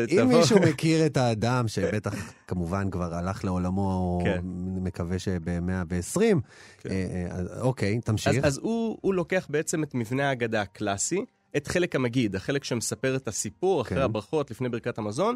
אם. 0.10 0.28
מישהו 0.28 0.60
מכיר 0.70 1.06
את 1.06 1.18
האדם, 1.18 1.68
שבטח 1.68 2.14
כמובן 2.48 2.90
כבר 2.90 3.14
הלך 3.14 3.46
לעולמו, 3.46 4.22
כן. 4.24 4.40
מקווה 4.84 5.20
שבמאה 5.20 5.84
ועשרים, 5.90 6.42
כן. 6.78 6.90
אה, 6.90 7.26
אה, 7.32 7.62
אוקיי, 7.62 8.02
תמשיך. 8.02 8.36
אז, 8.36 8.46
אז 8.46 8.58
הוא, 8.58 8.98
הוא 9.02 9.14
לוקח 9.14 9.48
בעצם 9.50 9.84
את 9.84 9.96
מבנה 9.96 10.28
ההגדה 10.30 10.62
הקלאסי, 10.62 11.26
את 11.58 11.68
חלק 11.68 11.96
המגיד, 11.96 12.36
החלק 12.36 12.64
שמספר 12.64 13.16
את 13.16 13.28
הסיפור 13.28 13.82
אחרי 13.82 13.98
כן. 13.98 14.04
הברכות, 14.04 14.52
לפני 14.52 14.70
ברכת 14.70 14.98
המזון, 14.98 15.36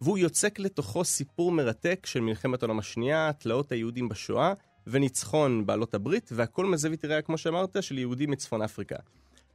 והוא 0.00 0.18
יוצק 0.18 0.58
לתוכו 0.58 1.04
סיפור 1.04 1.52
מרתק 1.52 2.06
של 2.06 2.20
מלחמת 2.20 2.62
העולם 2.62 2.78
השנייה, 2.78 3.30
תלאות 3.38 3.72
היהודים 3.72 4.08
בשואה, 4.08 4.52
וניצחון 4.86 5.66
בעלות 5.66 5.94
הברית, 5.94 6.30
והכל 6.34 6.66
מזווית 6.66 7.04
ראייה, 7.04 7.22
כמו 7.22 7.38
שאמרת, 7.38 7.76
של 7.80 7.98
יהודים 7.98 8.30
מצפון 8.30 8.62
אפריקה. 8.62 8.96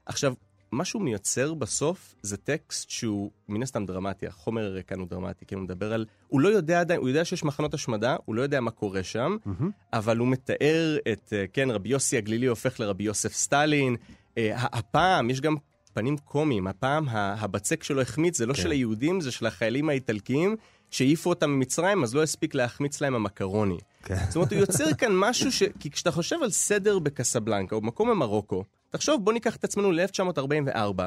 עכשיו, 0.06 0.34
מה 0.72 0.86
שהוא 0.86 1.02
מייצר 1.02 1.54
בסוף 1.54 2.16
זה 2.22 2.38
טקסט 2.38 2.90
שהוא 2.90 3.32
מן 3.48 3.64
הסתם 3.64 3.86
דרמטי, 3.86 4.28
החומר 4.28 4.82
כאן 4.88 5.00
הוא 5.00 5.08
דרמטי, 5.08 5.46
כן, 5.46 5.56
הוא 5.56 5.64
מדבר 5.64 5.94
על... 5.94 6.06
הוא 6.28 6.42
לא 6.42 6.50
יודע 6.50 6.80
עדיין, 6.80 7.00
הוא 7.00 7.10
יודע 7.10 7.26
שיש 7.26 7.44
מחנות 7.44 7.74
השמדה, 7.74 8.16
הוא 8.26 8.36
לא 8.36 8.42
יודע 8.42 8.62
מה 8.62 8.72
קורה 8.72 9.04
שם, 9.04 9.38
mm-hmm. 9.46 9.64
אבל 9.94 10.18
הוא 10.18 10.28
מתאר 10.28 10.98
את, 11.12 11.34
אה, 11.34 11.46
כן, 11.54 11.72
רבי 11.72 11.90
יוסי 11.90 12.18
הגלילי 12.18 12.46
הופך 12.46 12.80
לרבי 12.80 13.04
יוסף 13.04 13.34
סטלין. 13.34 13.96
אה, 14.38 14.52
הפעם, 14.56 15.30
יש 15.30 15.42
גם 15.42 15.56
פנים 15.94 16.18
קומיים, 16.18 16.68
הפעם 16.68 17.06
הבצק 17.10 17.84
שלו 17.84 18.02
החמיץ, 18.02 18.38
זה 18.38 18.46
לא 18.46 18.54
כן. 18.54 18.62
של 18.62 18.72
היהודים, 18.72 19.22
זה 19.22 19.32
של 19.32 19.46
החיילים 19.46 19.90
האיטלקיים. 19.90 20.56
שהעיפו 20.92 21.30
אותם 21.30 21.50
ממצרים, 21.50 22.04
אז 22.04 22.16
לא 22.16 22.24
הספיק 22.24 22.56
להחמיץ 22.56 23.02
להם 23.02 23.16
המקרוני. 23.16 23.78
כן. 24.04 24.16
זאת 24.28 24.36
אומרת, 24.36 24.52
הוא 24.52 24.60
יוצר 24.60 24.94
כאן 24.94 25.12
משהו 25.16 25.52
ש... 25.52 25.64
כי 25.80 25.92
כשאתה 25.92 26.12
חושב 26.12 26.36
על 26.44 26.52
סדר 26.52 27.00
בקסבלנקה, 27.00 27.76
או 27.76 27.82
במקום 27.82 28.10
במרוקו, 28.10 28.64
תחשוב, 28.92 29.26
בוא 29.26 29.34
ניקח 29.34 29.56
את 29.56 29.64
עצמנו 29.64 29.92
ל-1944, 29.92 31.02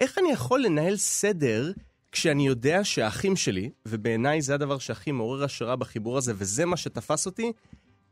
איך 0.00 0.18
אני 0.18 0.30
יכול 0.30 0.62
לנהל 0.62 0.96
סדר 0.96 1.72
כשאני 2.12 2.46
יודע 2.46 2.84
שהאחים 2.84 3.36
שלי, 3.36 3.70
ובעיניי 3.86 4.42
זה 4.42 4.54
הדבר 4.54 4.78
שהכי 4.78 5.12
מעורר 5.12 5.44
השראה 5.44 5.76
בחיבור 5.76 6.18
הזה, 6.18 6.32
וזה 6.36 6.64
מה 6.64 6.76
שתפס 6.76 7.26
אותי, 7.26 7.52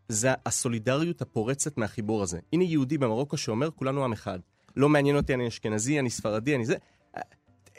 זה 0.09 0.33
הסולידריות 0.47 1.23
הפורצת 1.23 1.79
מהחיבור 1.79 2.23
הזה. 2.23 2.39
הנה 2.53 2.65
יהודי 2.65 2.99
במרוקו 2.99 3.37
שאומר, 3.37 3.71
כולנו 3.71 4.05
עם 4.05 4.13
אחד. 4.13 4.39
לא 4.77 4.89
מעניין 4.89 5.17
אותי, 5.17 5.35
אני 5.35 5.49
אשכנזי, 5.49 5.99
אני 5.99 6.11
ספרדי, 6.11 6.55
אני 6.55 6.67
זה. 6.67 6.77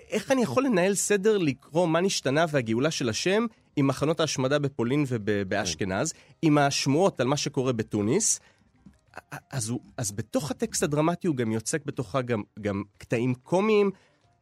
איך 0.09 0.32
אני 0.32 0.41
יכול 0.41 0.65
לנהל 0.65 0.95
סדר 0.95 1.38
לקרוא 1.38 1.88
מה 1.88 2.01
נשתנה 2.01 2.45
והגאולה 2.49 2.91
של 2.91 3.09
השם 3.09 3.45
עם 3.75 3.88
מחנות 3.88 4.19
ההשמדה 4.19 4.59
בפולין 4.59 5.05
ובאשכנז, 5.07 6.13
עם 6.41 6.57
השמועות 6.57 7.19
על 7.19 7.28
מה 7.28 7.38
שקורה 7.38 7.73
בתוניס, 7.73 8.39
אז, 9.51 9.70
הוא, 9.70 9.80
אז 9.97 10.11
בתוך 10.11 10.51
הטקסט 10.51 10.84
הדרמטי 10.84 11.28
הוא 11.28 11.36
גם 11.36 11.51
יוצק 11.51 11.86
בתוכה 11.86 12.22
גם, 12.22 12.43
גם 12.61 12.84
קטעים 12.97 13.34
קומיים, 13.34 13.91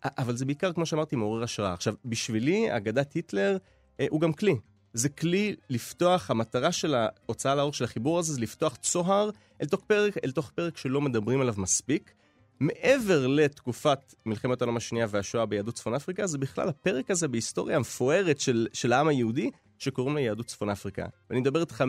אבל 0.06 0.38
זה 0.38 0.46
בעיקר, 0.46 0.74
כמו 0.74 0.86
שאמרתי, 0.86 1.16
מעורר 1.16 1.44
השראה. 1.44 1.74
עכשיו, 1.74 1.94
בשבילי, 2.06 2.78
אגדת 2.78 3.14
היטלר 3.14 3.58
אה, 4.00 4.06
הוא 4.10 4.22
גם 4.22 4.34
כלי. 4.34 4.56
זה 4.94 5.10
כלי 5.10 5.56
לפתוח, 5.70 6.32
המטרה 6.32 6.72
של 6.72 6.96
ההוצאה 6.96 7.56
לאור 7.56 7.74
של 7.74 7.84
החיבור 7.84 8.20
הזה 8.20 8.34
זה 8.34 8.42
לפתוח 8.42 8.76
צוהר 8.76 9.30
אל 9.62 9.68
תוך 9.68 9.82
פרק, 9.88 10.18
אל 10.24 10.32
תוך 10.32 10.52
פרק 10.56 10.78
שלא 10.78 11.02
מדברים 11.02 11.42
עליו 11.42 11.54
מספיק. 11.58 12.14
מעבר 12.60 13.28
לתקופת 13.28 14.14
מלחמת 14.26 14.62
העולם 14.62 14.78
השנייה 14.78 15.08
והשואה 15.10 15.46
ביהדות 15.46 15.76
צפון 15.76 15.94
אפריקה, 15.94 16.28
זה 16.28 16.38
בכלל 16.38 16.70
הפרק 16.70 17.12
הזה 17.12 17.28
בהיסטוריה 17.28 17.76
המפוארת 17.76 18.40
של, 18.40 18.68
של 18.74 18.94
העם 18.94 19.08
היהודי, 19.08 19.52
שקוראים 19.78 20.16
לה 20.16 20.22
יהדות 20.22 20.46
צפון 20.46 20.70
אפריקה. 20.70 21.06
ואני 21.30 21.42
מדבר 21.42 21.62
איתך 21.62 21.84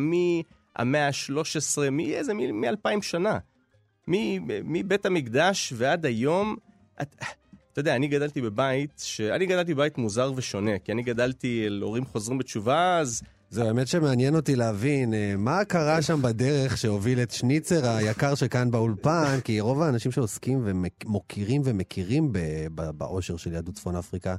מהמאה 0.78 1.06
ה-13, 1.06 1.90
מאיזה, 1.90 2.34
מ-2000 2.34 3.02
שנה. 3.02 3.38
מבית 4.08 5.06
המקדש 5.06 5.72
ועד 5.76 6.06
היום. 6.06 6.56
את, 7.02 7.16
אתה 7.72 7.80
יודע, 7.80 7.96
אני 7.96 8.08
גדלתי 8.08 8.42
בבית, 8.42 9.02
ש... 9.04 9.20
אני 9.20 9.46
גדלתי 9.46 9.74
בבית 9.74 9.98
מוזר 9.98 10.32
ושונה, 10.36 10.78
כי 10.78 10.92
אני 10.92 11.02
גדלתי 11.02 11.66
אל 11.66 11.80
הורים 11.82 12.04
חוזרים 12.04 12.38
בתשובה, 12.38 12.98
אז 12.98 13.22
זה 13.51 13.64
האמת 13.64 13.88
שמעניין 13.88 14.34
אותי 14.34 14.57
להבין 14.57 15.14
אה, 15.14 15.34
מה 15.38 15.64
קרה 15.64 16.03
שם 16.03 16.22
בדרך 16.22 16.78
שהוביל 16.78 17.22
את 17.22 17.30
שניצר 17.30 17.88
היקר 17.88 18.34
שכאן 18.34 18.70
באולפן, 18.70 19.38
כי 19.44 19.61
רוב 19.61 19.82
האנשים 19.82 20.12
שעוסקים 20.12 20.62
ומוקירים 20.64 21.62
ומכירים 21.64 22.32
באושר 22.72 23.36
של 23.36 23.53
יהדות 23.53 23.74
צפון 23.74 23.97
אפריקה, 23.97 24.36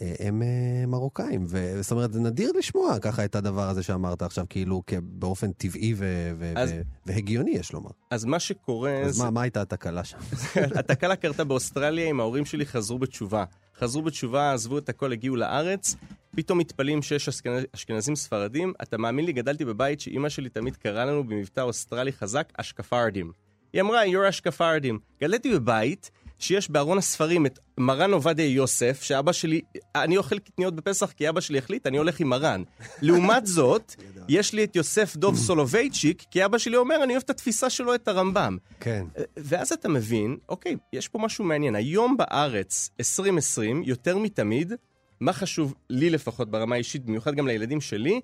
אה, 0.00 0.14
הם 0.20 0.42
אה, 0.42 0.86
מרוקאים. 0.86 1.46
זאת 1.80 1.92
אומרת, 1.92 2.12
זה 2.12 2.20
נדיר 2.20 2.52
לשמוע 2.58 2.98
ככה 2.98 3.24
את 3.24 3.36
הדבר 3.36 3.68
הזה 3.68 3.82
שאמרת 3.82 4.22
עכשיו, 4.22 4.44
כאילו 4.50 4.82
באופן 5.02 5.52
טבעי 5.52 5.94
ו- 5.96 6.32
ו- 6.38 6.52
אז, 6.56 6.70
ו- 6.72 6.82
והגיוני, 7.06 7.50
יש 7.50 7.72
לומר. 7.72 7.90
אז 8.10 8.24
מה 8.24 8.40
שקורה... 8.40 9.02
אז 9.02 9.14
זה... 9.14 9.24
מה, 9.24 9.30
מה 9.30 9.42
הייתה 9.42 9.62
התקלה 9.62 10.04
שם? 10.04 10.18
התקלה 10.78 11.16
קרתה 11.16 11.44
באוסטרליה, 11.44 12.10
אם 12.10 12.20
ההורים 12.20 12.44
שלי 12.44 12.66
חזרו 12.66 12.98
בתשובה. 12.98 13.44
חזרו 13.84 14.02
בתשובה, 14.02 14.52
עזבו 14.52 14.78
את 14.78 14.88
הכל, 14.88 15.12
הגיעו 15.12 15.36
לארץ, 15.36 15.96
פתאום 16.36 16.58
מתפלאים 16.58 17.02
שיש 17.02 17.28
אשכנז, 17.28 17.64
אשכנזים 17.74 18.16
ספרדים. 18.16 18.72
אתה 18.82 18.98
מאמין 18.98 19.24
לי, 19.24 19.32
גדלתי 19.32 19.64
בבית 19.64 20.00
שאימא 20.00 20.28
שלי 20.28 20.48
תמיד 20.48 20.76
קראה 20.76 21.04
לנו 21.04 21.24
במבטא 21.24 21.60
אוסטרלי 21.60 22.12
חזק 22.12 22.52
אשקפרדים. 22.56 23.32
היא 23.72 23.80
אמרה, 23.80 24.04
you're 24.04 24.28
אשקפרדים. 24.28 24.98
גדלתי 25.20 25.54
בבית 25.54 26.10
שיש 26.44 26.70
בארון 26.70 26.98
הספרים 26.98 27.46
את 27.46 27.58
מרן 27.78 28.12
עובדיה 28.12 28.46
יוסף, 28.46 29.02
שאבא 29.02 29.32
שלי, 29.32 29.60
אני 29.94 30.16
אוכל 30.16 30.38
קטניות 30.38 30.74
בפסח 30.74 31.12
כי 31.12 31.28
אבא 31.28 31.40
שלי 31.40 31.58
החליט, 31.58 31.86
אני 31.86 31.98
הולך 31.98 32.20
עם 32.20 32.28
מרן. 32.28 32.62
לעומת 33.02 33.46
זאת, 33.46 33.94
יש 34.28 34.52
לי 34.52 34.64
את 34.64 34.76
יוסף 34.76 35.16
דוב 35.16 35.36
סולובייצ'יק, 35.36 36.22
כי 36.30 36.44
אבא 36.44 36.58
שלי 36.58 36.76
אומר, 36.76 37.04
אני 37.04 37.12
אוהב 37.12 37.22
את 37.24 37.30
התפיסה 37.30 37.70
שלו, 37.70 37.94
את 37.94 38.08
הרמב"ם. 38.08 38.56
כן. 38.80 39.06
ואז 39.36 39.72
אתה 39.72 39.88
מבין, 39.88 40.36
אוקיי, 40.48 40.76
יש 40.92 41.08
פה 41.08 41.18
משהו 41.18 41.44
מעניין. 41.44 41.74
היום 41.74 42.16
בארץ, 42.16 42.90
2020, 43.00 43.82
יותר 43.86 44.18
מתמיד, 44.18 44.72
מה 45.20 45.32
חשוב 45.32 45.74
לי 45.90 46.10
לפחות 46.10 46.50
ברמה 46.50 46.74
האישית, 46.74 47.04
במיוחד 47.04 47.34
גם 47.34 47.46
לילדים 47.46 47.80
שלי, 47.80 48.20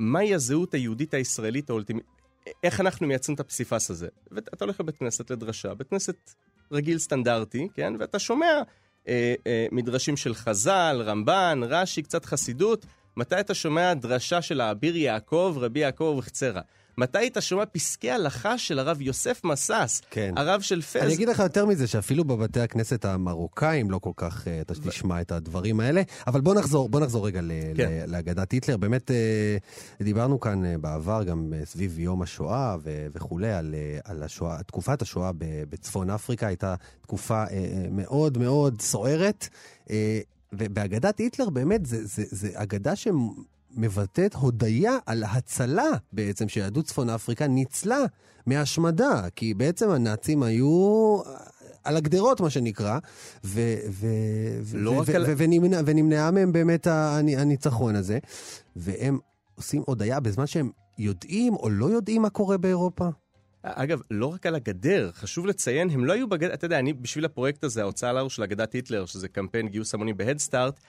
מהי 0.00 0.34
הזהות 0.34 0.74
היהודית 0.74 1.14
הישראלית 1.14 1.70
האולטימית? 1.70 2.04
איך 2.62 2.80
אנחנו 2.80 3.06
מייצרים 3.06 3.34
את 3.34 3.40
הפסיפס 3.40 3.90
הזה? 3.90 4.08
ואתה 4.30 4.64
הולך 4.64 4.80
לבית 4.80 4.96
כנסת 4.96 5.30
לדרשה, 5.30 5.74
בית 5.74 5.88
כנסת 5.88 6.16
רגיל 6.72 6.98
סטנדרטי, 6.98 7.68
כן? 7.74 7.92
ואתה 7.98 8.18
שומע 8.18 8.62
אה, 9.08 9.34
אה, 9.46 9.66
מדרשים 9.72 10.16
של 10.16 10.34
חז"ל, 10.34 11.02
רמב"ן, 11.04 11.60
רש"י, 11.62 12.02
קצת 12.02 12.24
חסידות. 12.24 12.86
מתי 13.16 13.40
אתה 13.40 13.54
שומע 13.54 13.94
דרשה 13.94 14.42
של 14.42 14.60
האביר 14.60 14.96
יעקב, 14.96 15.56
רבי 15.60 15.80
יעקב 15.80 16.08
אבוחצירא? 16.12 16.60
מתי 17.00 17.26
אתה 17.26 17.40
שומע 17.40 17.66
פסקי 17.66 18.10
הלכה 18.10 18.58
של 18.58 18.78
הרב 18.78 19.00
יוסף 19.00 19.40
מסס, 19.44 20.02
כן. 20.10 20.34
הרב 20.36 20.60
של 20.60 20.82
פז? 20.82 20.96
אני 20.96 21.14
אגיד 21.14 21.28
לך 21.28 21.38
יותר 21.38 21.66
מזה, 21.66 21.86
שאפילו 21.86 22.24
בבתי 22.24 22.60
הכנסת 22.60 23.04
המרוקאים 23.04 23.90
לא 23.90 23.98
כל 23.98 24.10
כך 24.16 24.48
אה, 24.48 24.60
אתה 24.60 24.74
תשמע 24.74 25.20
את 25.20 25.32
הדברים 25.32 25.80
האלה. 25.80 26.02
אבל 26.26 26.40
בוא 26.40 26.54
נחזור, 26.54 26.88
בוא 26.88 27.00
נחזור 27.00 27.26
רגע 27.26 27.40
ל- 27.40 27.50
כן. 27.76 27.88
ל- 28.06 28.12
לאגדת 28.12 28.52
היטלר. 28.52 28.76
באמת, 28.76 29.10
אה, 29.10 29.56
דיברנו 30.02 30.40
כאן 30.40 30.64
אה, 30.64 30.78
בעבר 30.78 31.22
גם 31.24 31.52
אה, 31.56 31.64
סביב 31.66 31.98
יום 31.98 32.22
השואה 32.22 32.76
ו- 32.82 33.06
וכולי, 33.14 33.52
על, 33.52 33.74
אה, 33.74 33.98
על 34.04 34.22
השואה, 34.22 34.62
תקופת 34.62 35.02
השואה 35.02 35.32
ב- 35.32 35.38
בצפון 35.70 36.10
אפריקה 36.10 36.46
הייתה 36.46 36.74
תקופה 37.02 37.34
אה, 37.44 37.46
אה, 37.50 37.86
מאוד 37.90 38.38
מאוד 38.38 38.80
סוערת. 38.82 39.48
אה, 39.90 40.20
ובאגדת 40.52 41.18
היטלר 41.18 41.50
באמת 41.50 41.86
זה, 41.86 42.06
זה, 42.06 42.22
זה 42.30 42.48
אגדה 42.54 42.92
שמבטאת 43.74 44.34
הודיה 44.34 44.92
על 45.06 45.24
הצלה 45.24 45.90
בעצם 46.12 46.48
שיהדות 46.48 46.84
צפון 46.84 47.10
אפריקה 47.10 47.46
ניצלה 47.46 47.98
מהשמדה, 48.46 49.22
כי 49.36 49.54
בעצם 49.54 49.90
הנאצים 49.90 50.42
היו 50.42 51.20
על 51.84 51.96
הגדרות, 51.96 52.40
מה 52.40 52.50
שנקרא, 52.50 52.98
ו- 53.44 53.76
ו- 53.90 54.06
לא 54.74 54.90
ו- 54.90 54.98
רק 54.98 55.08
ו- 55.08 55.16
על- 55.16 55.24
ו- 55.28 55.32
ונמנע, 55.36 55.80
ונמנעה 55.86 56.30
מהם 56.30 56.52
באמת 56.52 56.86
הנ- 56.86 57.38
הניצחון 57.38 57.96
הזה, 57.96 58.18
והם 58.76 59.18
עושים 59.54 59.82
הודיה 59.86 60.20
בזמן 60.20 60.46
שהם 60.46 60.70
יודעים 60.98 61.54
או 61.54 61.70
לא 61.70 61.86
יודעים 61.86 62.22
מה 62.22 62.30
קורה 62.30 62.56
באירופה. 62.58 63.08
אגב, 63.62 64.00
לא 64.10 64.26
רק 64.26 64.46
על 64.46 64.54
הגדר, 64.54 65.10
חשוב 65.14 65.46
לציין, 65.46 65.90
הם 65.90 66.04
לא 66.04 66.12
היו 66.12 66.28
בגדר, 66.28 66.54
אתה 66.54 66.64
יודע, 66.64 66.78
אני 66.78 66.92
בשביל 66.92 67.24
הפרויקט 67.24 67.64
הזה, 67.64 67.82
ההוצאה 67.82 68.12
לאור 68.12 68.30
של 68.30 68.42
אגדת 68.42 68.72
היטלר, 68.72 69.06
שזה 69.06 69.28
קמפיין 69.28 69.68
גיוס 69.68 69.94
המוני 69.94 70.12
בהדסטארט, 70.12 70.80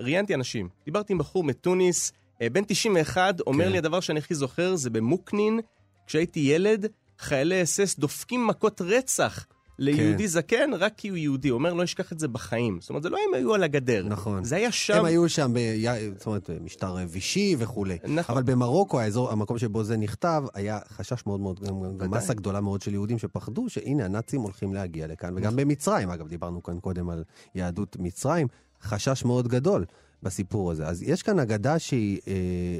ראיינתי 0.00 0.34
אנשים. 0.34 0.68
דיברתי 0.84 1.12
עם 1.12 1.18
בחור 1.18 1.44
מתוניס, 1.44 2.12
אה, 2.42 2.50
בן 2.50 2.64
91, 2.64 3.40
אומר 3.40 3.64
כן. 3.64 3.72
לי 3.72 3.78
הדבר 3.78 4.00
שאני 4.00 4.18
הכי 4.18 4.34
זוכר, 4.34 4.76
זה 4.76 4.90
במוקנין, 4.90 5.60
כשהייתי 6.06 6.40
ילד, 6.40 6.86
חיילי 7.18 7.62
אס 7.62 7.98
דופקים 7.98 8.46
מכות 8.46 8.80
רצח 8.80 9.46
ליהודי 9.78 10.22
כן. 10.22 10.26
זקן, 10.26 10.70
רק 10.78 10.92
כי 10.96 11.08
הוא 11.08 11.16
יהודי. 11.16 11.48
הוא 11.48 11.58
אומר, 11.58 11.74
לא 11.74 11.84
אשכח 11.84 12.12
את 12.12 12.18
זה 12.18 12.28
בחיים. 12.28 12.78
זאת 12.80 12.90
אומרת, 12.90 13.02
זה 13.02 13.08
לא 13.08 13.18
הם 13.28 13.34
היו 13.34 13.54
על 13.54 13.62
הגדר. 13.62 14.06
נכון. 14.08 14.44
זה 14.44 14.56
היה 14.56 14.72
שם... 14.72 14.94
הם 14.98 15.04
היו 15.04 15.28
שם, 15.28 15.52
ב- 15.54 16.14
זאת 16.18 16.26
אומרת, 16.26 16.50
משטר 16.60 16.96
וישי 17.08 17.56
וכולי. 17.58 17.98
נכון. 18.08 18.36
אבל 18.36 18.42
במרוקו, 18.52 19.00
האזור, 19.00 19.30
המקום 19.30 19.58
שבו 19.58 19.84
זה 19.84 19.96
נכתב, 19.96 20.44
היה 20.54 20.78
חשש 20.88 21.26
מאוד 21.26 21.40
מאוד, 21.40 21.60
גם, 21.60 21.98
גם. 21.98 22.10
מסה 22.10 22.34
גדולה 22.34 22.60
מאוד 22.60 22.82
של 22.82 22.92
יהודים 22.92 23.18
שפחדו 23.18 23.68
שהנה, 23.68 24.04
הנאצים 24.04 24.40
הולכים 24.40 24.74
להגיע 24.74 25.06
לכאן. 25.06 25.34
וגם 25.36 25.56
במצרים, 25.56 26.10
אגב, 26.10 26.28
דיברנו 26.28 26.62
כאן 26.62 26.80
קודם 26.80 27.10
על 27.10 27.24
יהדות 27.54 27.96
מצרים, 28.00 28.46
חשש 28.84 29.24
מאוד 29.24 29.48
גדול 29.48 29.84
בסיפור 30.22 30.70
הזה. 30.70 30.86
אז 30.86 31.02
יש 31.02 31.22
כאן 31.22 31.38
אגדה 31.38 31.78
שהיא, 31.78 32.20
אה, 32.28 32.34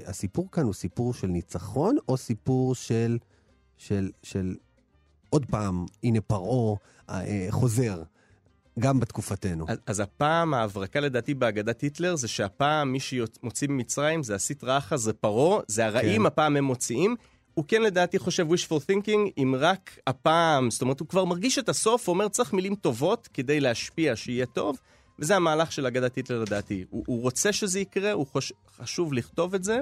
הסיפור 0.07 0.51
כאן 0.53 0.65
הוא 0.65 0.75
סיפור 0.75 1.15
של 1.15 1.27
ניצחון, 1.27 1.97
או 2.09 2.17
סיפור 2.17 2.75
של, 2.75 3.19
של, 3.77 4.11
של 4.23 4.55
עוד 5.31 5.47
פעם, 5.47 5.87
הנה 6.03 6.21
פרעה 6.21 6.77
אה, 7.09 7.47
חוזר, 7.51 8.03
גם 8.79 9.01
בתקופתנו. 9.01 9.65
אז, 9.69 9.79
אז 9.87 10.01
הפעם, 10.01 10.55
ההברקה 10.55 11.01
לדעתי 11.01 11.35
בהגדת 11.35 11.81
היטלר, 11.81 12.17
זה 12.17 12.29
שהפעם 12.29 12.93
מי 12.93 13.01
שמוציא 13.01 13.69
ממצרים 13.69 14.23
זה 14.23 14.35
הסטרא 14.35 14.79
אחא, 14.79 14.97
זה 14.97 15.13
פרעה, 15.13 15.61
זה 15.69 15.87
הרעים, 15.87 16.21
כן. 16.21 16.27
הפעם 16.27 16.57
הם 16.57 16.65
מוציאים. 16.65 17.17
הוא 17.55 17.65
כן 17.69 17.83
לדעתי 17.83 18.19
חושב 18.19 18.47
wishful 18.51 18.91
thinking, 18.91 19.31
אם 19.39 19.55
רק 19.59 19.99
הפעם, 20.07 20.71
זאת 20.71 20.83
אומרת, 20.83 21.01
הוא 21.01 21.09
כבר 21.09 21.25
מרגיש 21.25 21.59
את 21.59 21.69
הסוף, 21.69 22.09
הוא 22.09 22.15
אומר 22.15 22.29
צריך 22.29 22.53
מילים 22.53 22.75
טובות 22.75 23.29
כדי 23.33 23.61
להשפיע 23.61 24.17
שיהיה 24.17 24.47
טוב, 24.47 24.79
וזה 25.19 25.37
המהלך 25.37 25.73
של 25.73 25.87
אגדת 25.87 26.17
היטלר 26.17 26.43
לדעתי. 26.43 26.85
הוא, 26.91 27.05
הוא 27.07 27.23
רוצה 27.23 27.53
שזה 27.53 27.81
יקרה, 27.81 28.13
הוא 28.13 28.27
חוש, 28.27 28.53
חשוב 28.77 29.13
לכתוב 29.13 29.55
את 29.55 29.65
זה, 29.65 29.81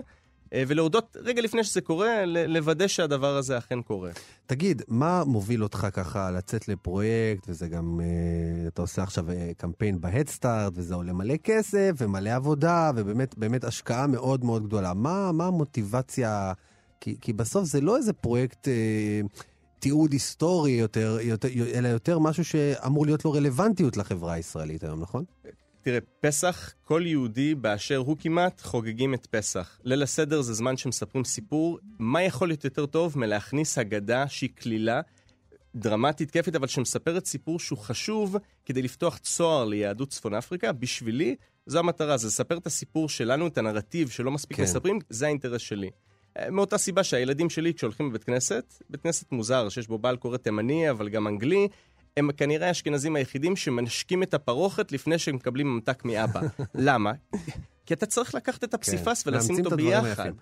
אה, 0.55 0.63
ולהודות 0.67 1.17
רגע 1.21 1.43
לפני 1.43 1.65
שזה 1.65 1.81
קורה, 1.81 2.25
לוודא 2.27 2.87
שהדבר 2.87 3.37
הזה 3.37 3.59
אכן 3.59 3.83
קורה. 3.83 4.11
תגיד, 4.47 4.83
מה 4.89 5.25
מוביל 5.25 5.63
אותך 5.63 5.87
ככה 5.93 6.31
לצאת 6.31 6.69
לפרויקט, 6.69 7.49
וזה 7.49 7.69
גם, 7.69 8.01
אה, 8.01 8.69
אתה 8.69 8.83
עושה 8.83 9.03
עכשיו 9.03 9.31
אה, 9.31 9.51
קמפיין 9.57 10.01
בהדסטארט, 10.01 10.73
וזה 10.77 10.95
עולה 10.95 11.13
מלא 11.13 11.37
כסף 11.37 11.91
ומלא 11.99 12.31
עבודה, 12.31 12.91
ובאמת 12.97 13.39
באמת 13.39 13.65
השקעה 13.65 14.07
מאוד 14.07 14.45
מאוד 14.45 14.67
גדולה. 14.67 14.95
מה, 14.95 15.33
מה 15.33 15.47
המוטיבציה? 15.47 16.53
כי, 17.01 17.17
כי 17.21 17.33
בסוף 17.33 17.65
זה 17.65 17.81
לא 17.81 17.97
איזה 17.97 18.13
פרויקט 18.13 18.69
אה, 18.69 19.21
תיעוד 19.83 20.13
היסטורי 20.13 20.71
יותר, 20.71 21.19
יותר, 21.23 21.49
אלא 21.75 21.89
יותר 21.89 22.19
משהו 22.19 22.45
שאמור 22.45 23.07
להיות 23.07 23.25
לו 23.25 23.33
רלוונטיות 23.33 23.97
לחברה 23.97 24.33
הישראלית 24.33 24.85
היום, 24.85 25.01
נכון? 25.01 25.25
תראה, 25.83 25.99
פסח, 26.21 26.75
כל 26.85 27.03
יהודי 27.07 27.55
באשר 27.55 27.97
הוא 27.97 28.17
כמעט, 28.21 28.61
חוגגים 28.61 29.15
את 29.15 29.27
פסח. 29.27 29.81
ליל 29.85 30.03
הסדר 30.03 30.43
זה 30.43 30.55
זמן 30.55 30.77
שמספרים 30.77 31.25
סיפור. 31.25 31.79
מה 31.99 32.23
יכול 32.23 32.49
להיות 32.49 32.65
יותר 32.65 32.87
טוב 32.87 33.19
מלהכניס 33.19 33.79
אגדה 33.79 34.29
שהיא 34.29 34.51
קלילה, 34.55 35.01
דרמטית, 35.75 36.31
כיפית, 36.31 36.55
אבל 36.55 36.67
שמספרת 36.67 37.27
סיפור 37.27 37.59
שהוא 37.59 37.79
חשוב 37.79 38.37
כדי 38.65 38.83
לפתוח 38.83 39.19
צוהר 39.19 39.65
ליהדות 39.65 40.11
צפון 40.11 40.35
אפריקה? 40.35 40.73
בשבילי, 40.73 41.37
זו 41.67 41.79
המטרה, 41.79 42.17
זה 42.17 42.27
לספר 42.27 42.59
את 42.59 42.67
הסיפור 42.67 43.09
שלנו, 43.09 43.47
את 43.47 43.59
הנרטיב 43.59 44.09
שלא 44.09 44.31
מספיק. 44.31 44.57
כן. 44.57 44.63
מספרים, 44.63 44.99
זה 45.11 45.27
האינטרס 45.27 45.61
שלי. 45.61 45.91
אה, 46.39 46.51
מאותה 46.51 46.79
סיבה 46.79 47.05
שהילדים 47.05 47.51
שלי, 47.51 47.75
כשהולכים 47.75 48.09
לבית 48.09 48.25
כנסת, 48.25 48.75
בית 48.91 49.01
כנסת 49.01 49.33
מוזר, 49.33 49.69
שיש 49.69 49.89
בו 49.89 49.99
בעל 49.99 50.17
קורא 50.17 50.37
תימני, 50.37 50.91
אבל 50.91 51.09
גם 51.09 51.29
אנגלי, 51.29 51.69
הם 52.17 52.33
כנראה 52.33 52.69
האשכנזים 52.69 53.17
היחידים 53.17 53.57
שמנשקים 53.57 54.23
את 54.23 54.35
הפרוכת 54.35 54.93
לפני 54.93 55.19
שהם 55.19 55.35
מקבלים 55.35 55.75
ממתק 55.75 56.05
מאבא. 56.05 56.41
למה? 56.75 57.13
כי 57.87 57.95
אתה 57.95 58.07
צריך 58.07 58.35
לקחת 58.35 58.65
את 58.65 58.75
הפסיפס 58.75 59.27
ולשים 59.27 59.57
אותו 59.59 59.71
כן, 59.71 59.75
את 59.75 59.81
הדברים 59.81 60.03
ביחד. 60.03 60.33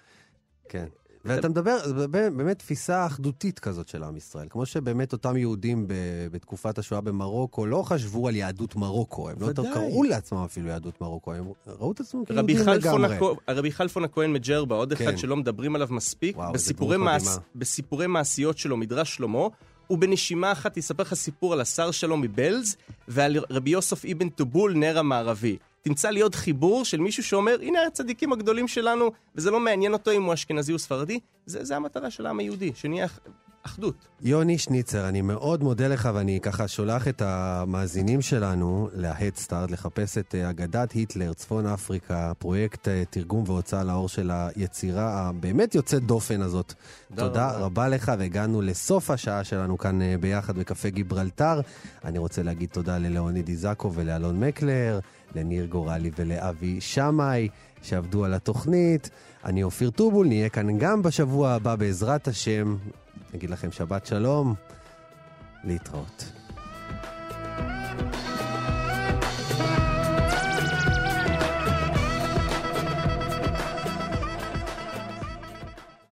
כן. 0.69 0.87
ואתה 1.25 1.49
מדבר, 1.49 1.79
זה 1.85 2.09
באמת 2.09 2.59
תפיסה 2.59 3.07
אחדותית 3.07 3.59
כזאת 3.59 3.89
של 3.89 4.03
עם 4.03 4.17
ישראל. 4.17 4.47
כמו 4.51 4.67
שבאמת 4.67 5.13
אותם 5.13 5.37
יהודים 5.37 5.89
ב, 5.89 5.95
בתקופת 6.33 6.79
השואה 6.79 7.01
במרוקו 7.01 7.67
לא 7.67 7.83
חשבו 7.83 8.29
על 8.29 8.37
יהדות 8.37 8.77
מרוקו, 8.77 9.31
הם 9.31 9.37
לא 9.41 9.47
ודאי. 9.47 9.73
קראו 9.75 10.03
לעצמם 10.03 10.39
אפילו 10.39 10.69
יהדות 10.69 11.01
מרוקו, 11.01 11.33
הם 11.33 11.45
ראו 11.67 11.93
את 11.93 12.01
עצמם 12.01 12.25
כיהודים 12.25 12.57
לגמרי. 12.69 13.17
רבי 13.49 13.73
חלפון 13.73 14.05
הכהן 14.05 14.33
מג'רבה, 14.33 14.75
עוד 14.77 14.95
כן. 14.95 15.05
אחד 15.05 15.19
שלא 15.19 15.37
מדברים 15.37 15.75
עליו 15.75 15.89
מספיק, 15.91 16.37
וואו, 16.37 16.53
בסיפורי, 16.53 16.97
מעש... 16.97 17.23
בסיפורי 17.55 18.07
מעשיות 18.07 18.59
שלו, 18.59 18.77
מדרש 18.77 19.15
שלמה, 19.15 19.47
ובנשימה 19.91 20.53
אחת 20.53 20.77
יספר 20.77 21.03
לך 21.03 21.15
סיפור 21.15 21.53
על 21.53 21.61
השר 21.61 21.91
שלו 21.91 22.17
מבלז, 22.17 22.77
ועל 23.09 23.37
רבי 23.51 23.71
יוסף 23.71 24.05
אבן 24.05 24.29
טובול, 24.29 24.75
נר 24.75 24.99
המערבי. 24.99 25.57
תמצא 25.83 26.11
לי 26.11 26.21
עוד 26.21 26.35
חיבור 26.35 26.85
של 26.85 27.01
מישהו 27.01 27.23
שאומר, 27.25 27.57
הנה 27.63 27.79
הצדיקים 27.87 28.33
הגדולים 28.33 28.69
שלנו, 28.69 29.05
וזה 29.37 29.51
לא 29.51 29.61
מעניין 29.61 29.93
אותו 29.93 30.11
אם 30.11 30.23
הוא 30.23 30.35
אשכנזי 30.35 30.73
או 30.73 30.79
ספרדי, 30.79 31.21
זה, 31.47 31.65
זה 31.65 31.77
המטרה 31.77 32.11
של 32.11 32.27
העם 32.27 32.39
היהודי, 32.39 32.73
שנהיה 32.75 33.05
אח- 33.05 33.19
אחדות. 33.63 33.95
יוני 34.23 34.59
שניצר, 34.59 35.09
אני 35.09 35.21
מאוד 35.23 35.63
מודה 35.63 35.89
לך, 35.89 36.09
ואני 36.15 36.41
ככה 36.43 36.69
שולח 36.69 37.09
את 37.09 37.23
המאזינים 37.25 38.23
שלנו 38.23 38.89
להדסטארט 38.95 39.71
לחפש 39.71 40.19
את 40.19 40.35
אה, 40.35 40.51
אגדת 40.51 40.93
היטלר, 40.93 41.33
צפון 41.33 41.67
אפריקה, 41.67 42.33
פרויקט 42.39 42.89
אה, 42.89 43.03
תרגום 43.11 43.45
והוצאה 43.47 43.85
לאור 43.85 44.09
של 44.09 44.31
היצירה 44.33 45.29
הבאמת 45.29 45.75
יוצאת 45.75 46.03
דופן 46.03 46.43
הזאת. 46.43 46.73
תודה 47.09 47.23
תודה 47.29 47.49
רבה. 47.51 47.59
רבה 47.65 47.89
לך, 47.89 48.13
והגענו 48.19 48.63
לסוף 48.63 49.11
השעה 49.11 49.45
שלנו 49.45 49.79
כאן 49.79 50.03
אה, 50.03 50.15
ביחד 50.21 50.59
בקפה 50.59 50.89
גיברלטר. 50.89 51.61
אני 52.05 52.19
רוצה 52.19 52.43
להגיד 52.43 52.69
תודה 52.73 52.99
ללאוניד 52.99 53.49
איזקו 53.49 53.93
ולאלון 53.95 54.41
מקלר, 54.41 54.99
לניר 55.35 55.67
גורלי 55.67 56.11
ולאבי 56.19 56.81
שמאי, 56.81 57.49
שעבדו 57.83 58.25
על 58.25 58.35
התוכנית. 58.35 59.11
אני 59.45 59.63
אופיר 59.63 59.91
טובול, 59.91 60.27
נהיה 60.27 60.49
כאן 60.49 60.79
גם 60.79 61.03
בשבוע 61.03 61.51
הבא 61.51 61.77
בעזרת 61.77 62.29
השם. 62.29 62.77
נגיד 63.35 63.51
לכם 63.51 63.73
שבת 63.73 64.07
שלום, 64.07 64.55
להתראות. 65.65 66.33
thank 68.01 68.15
you 68.15 68.30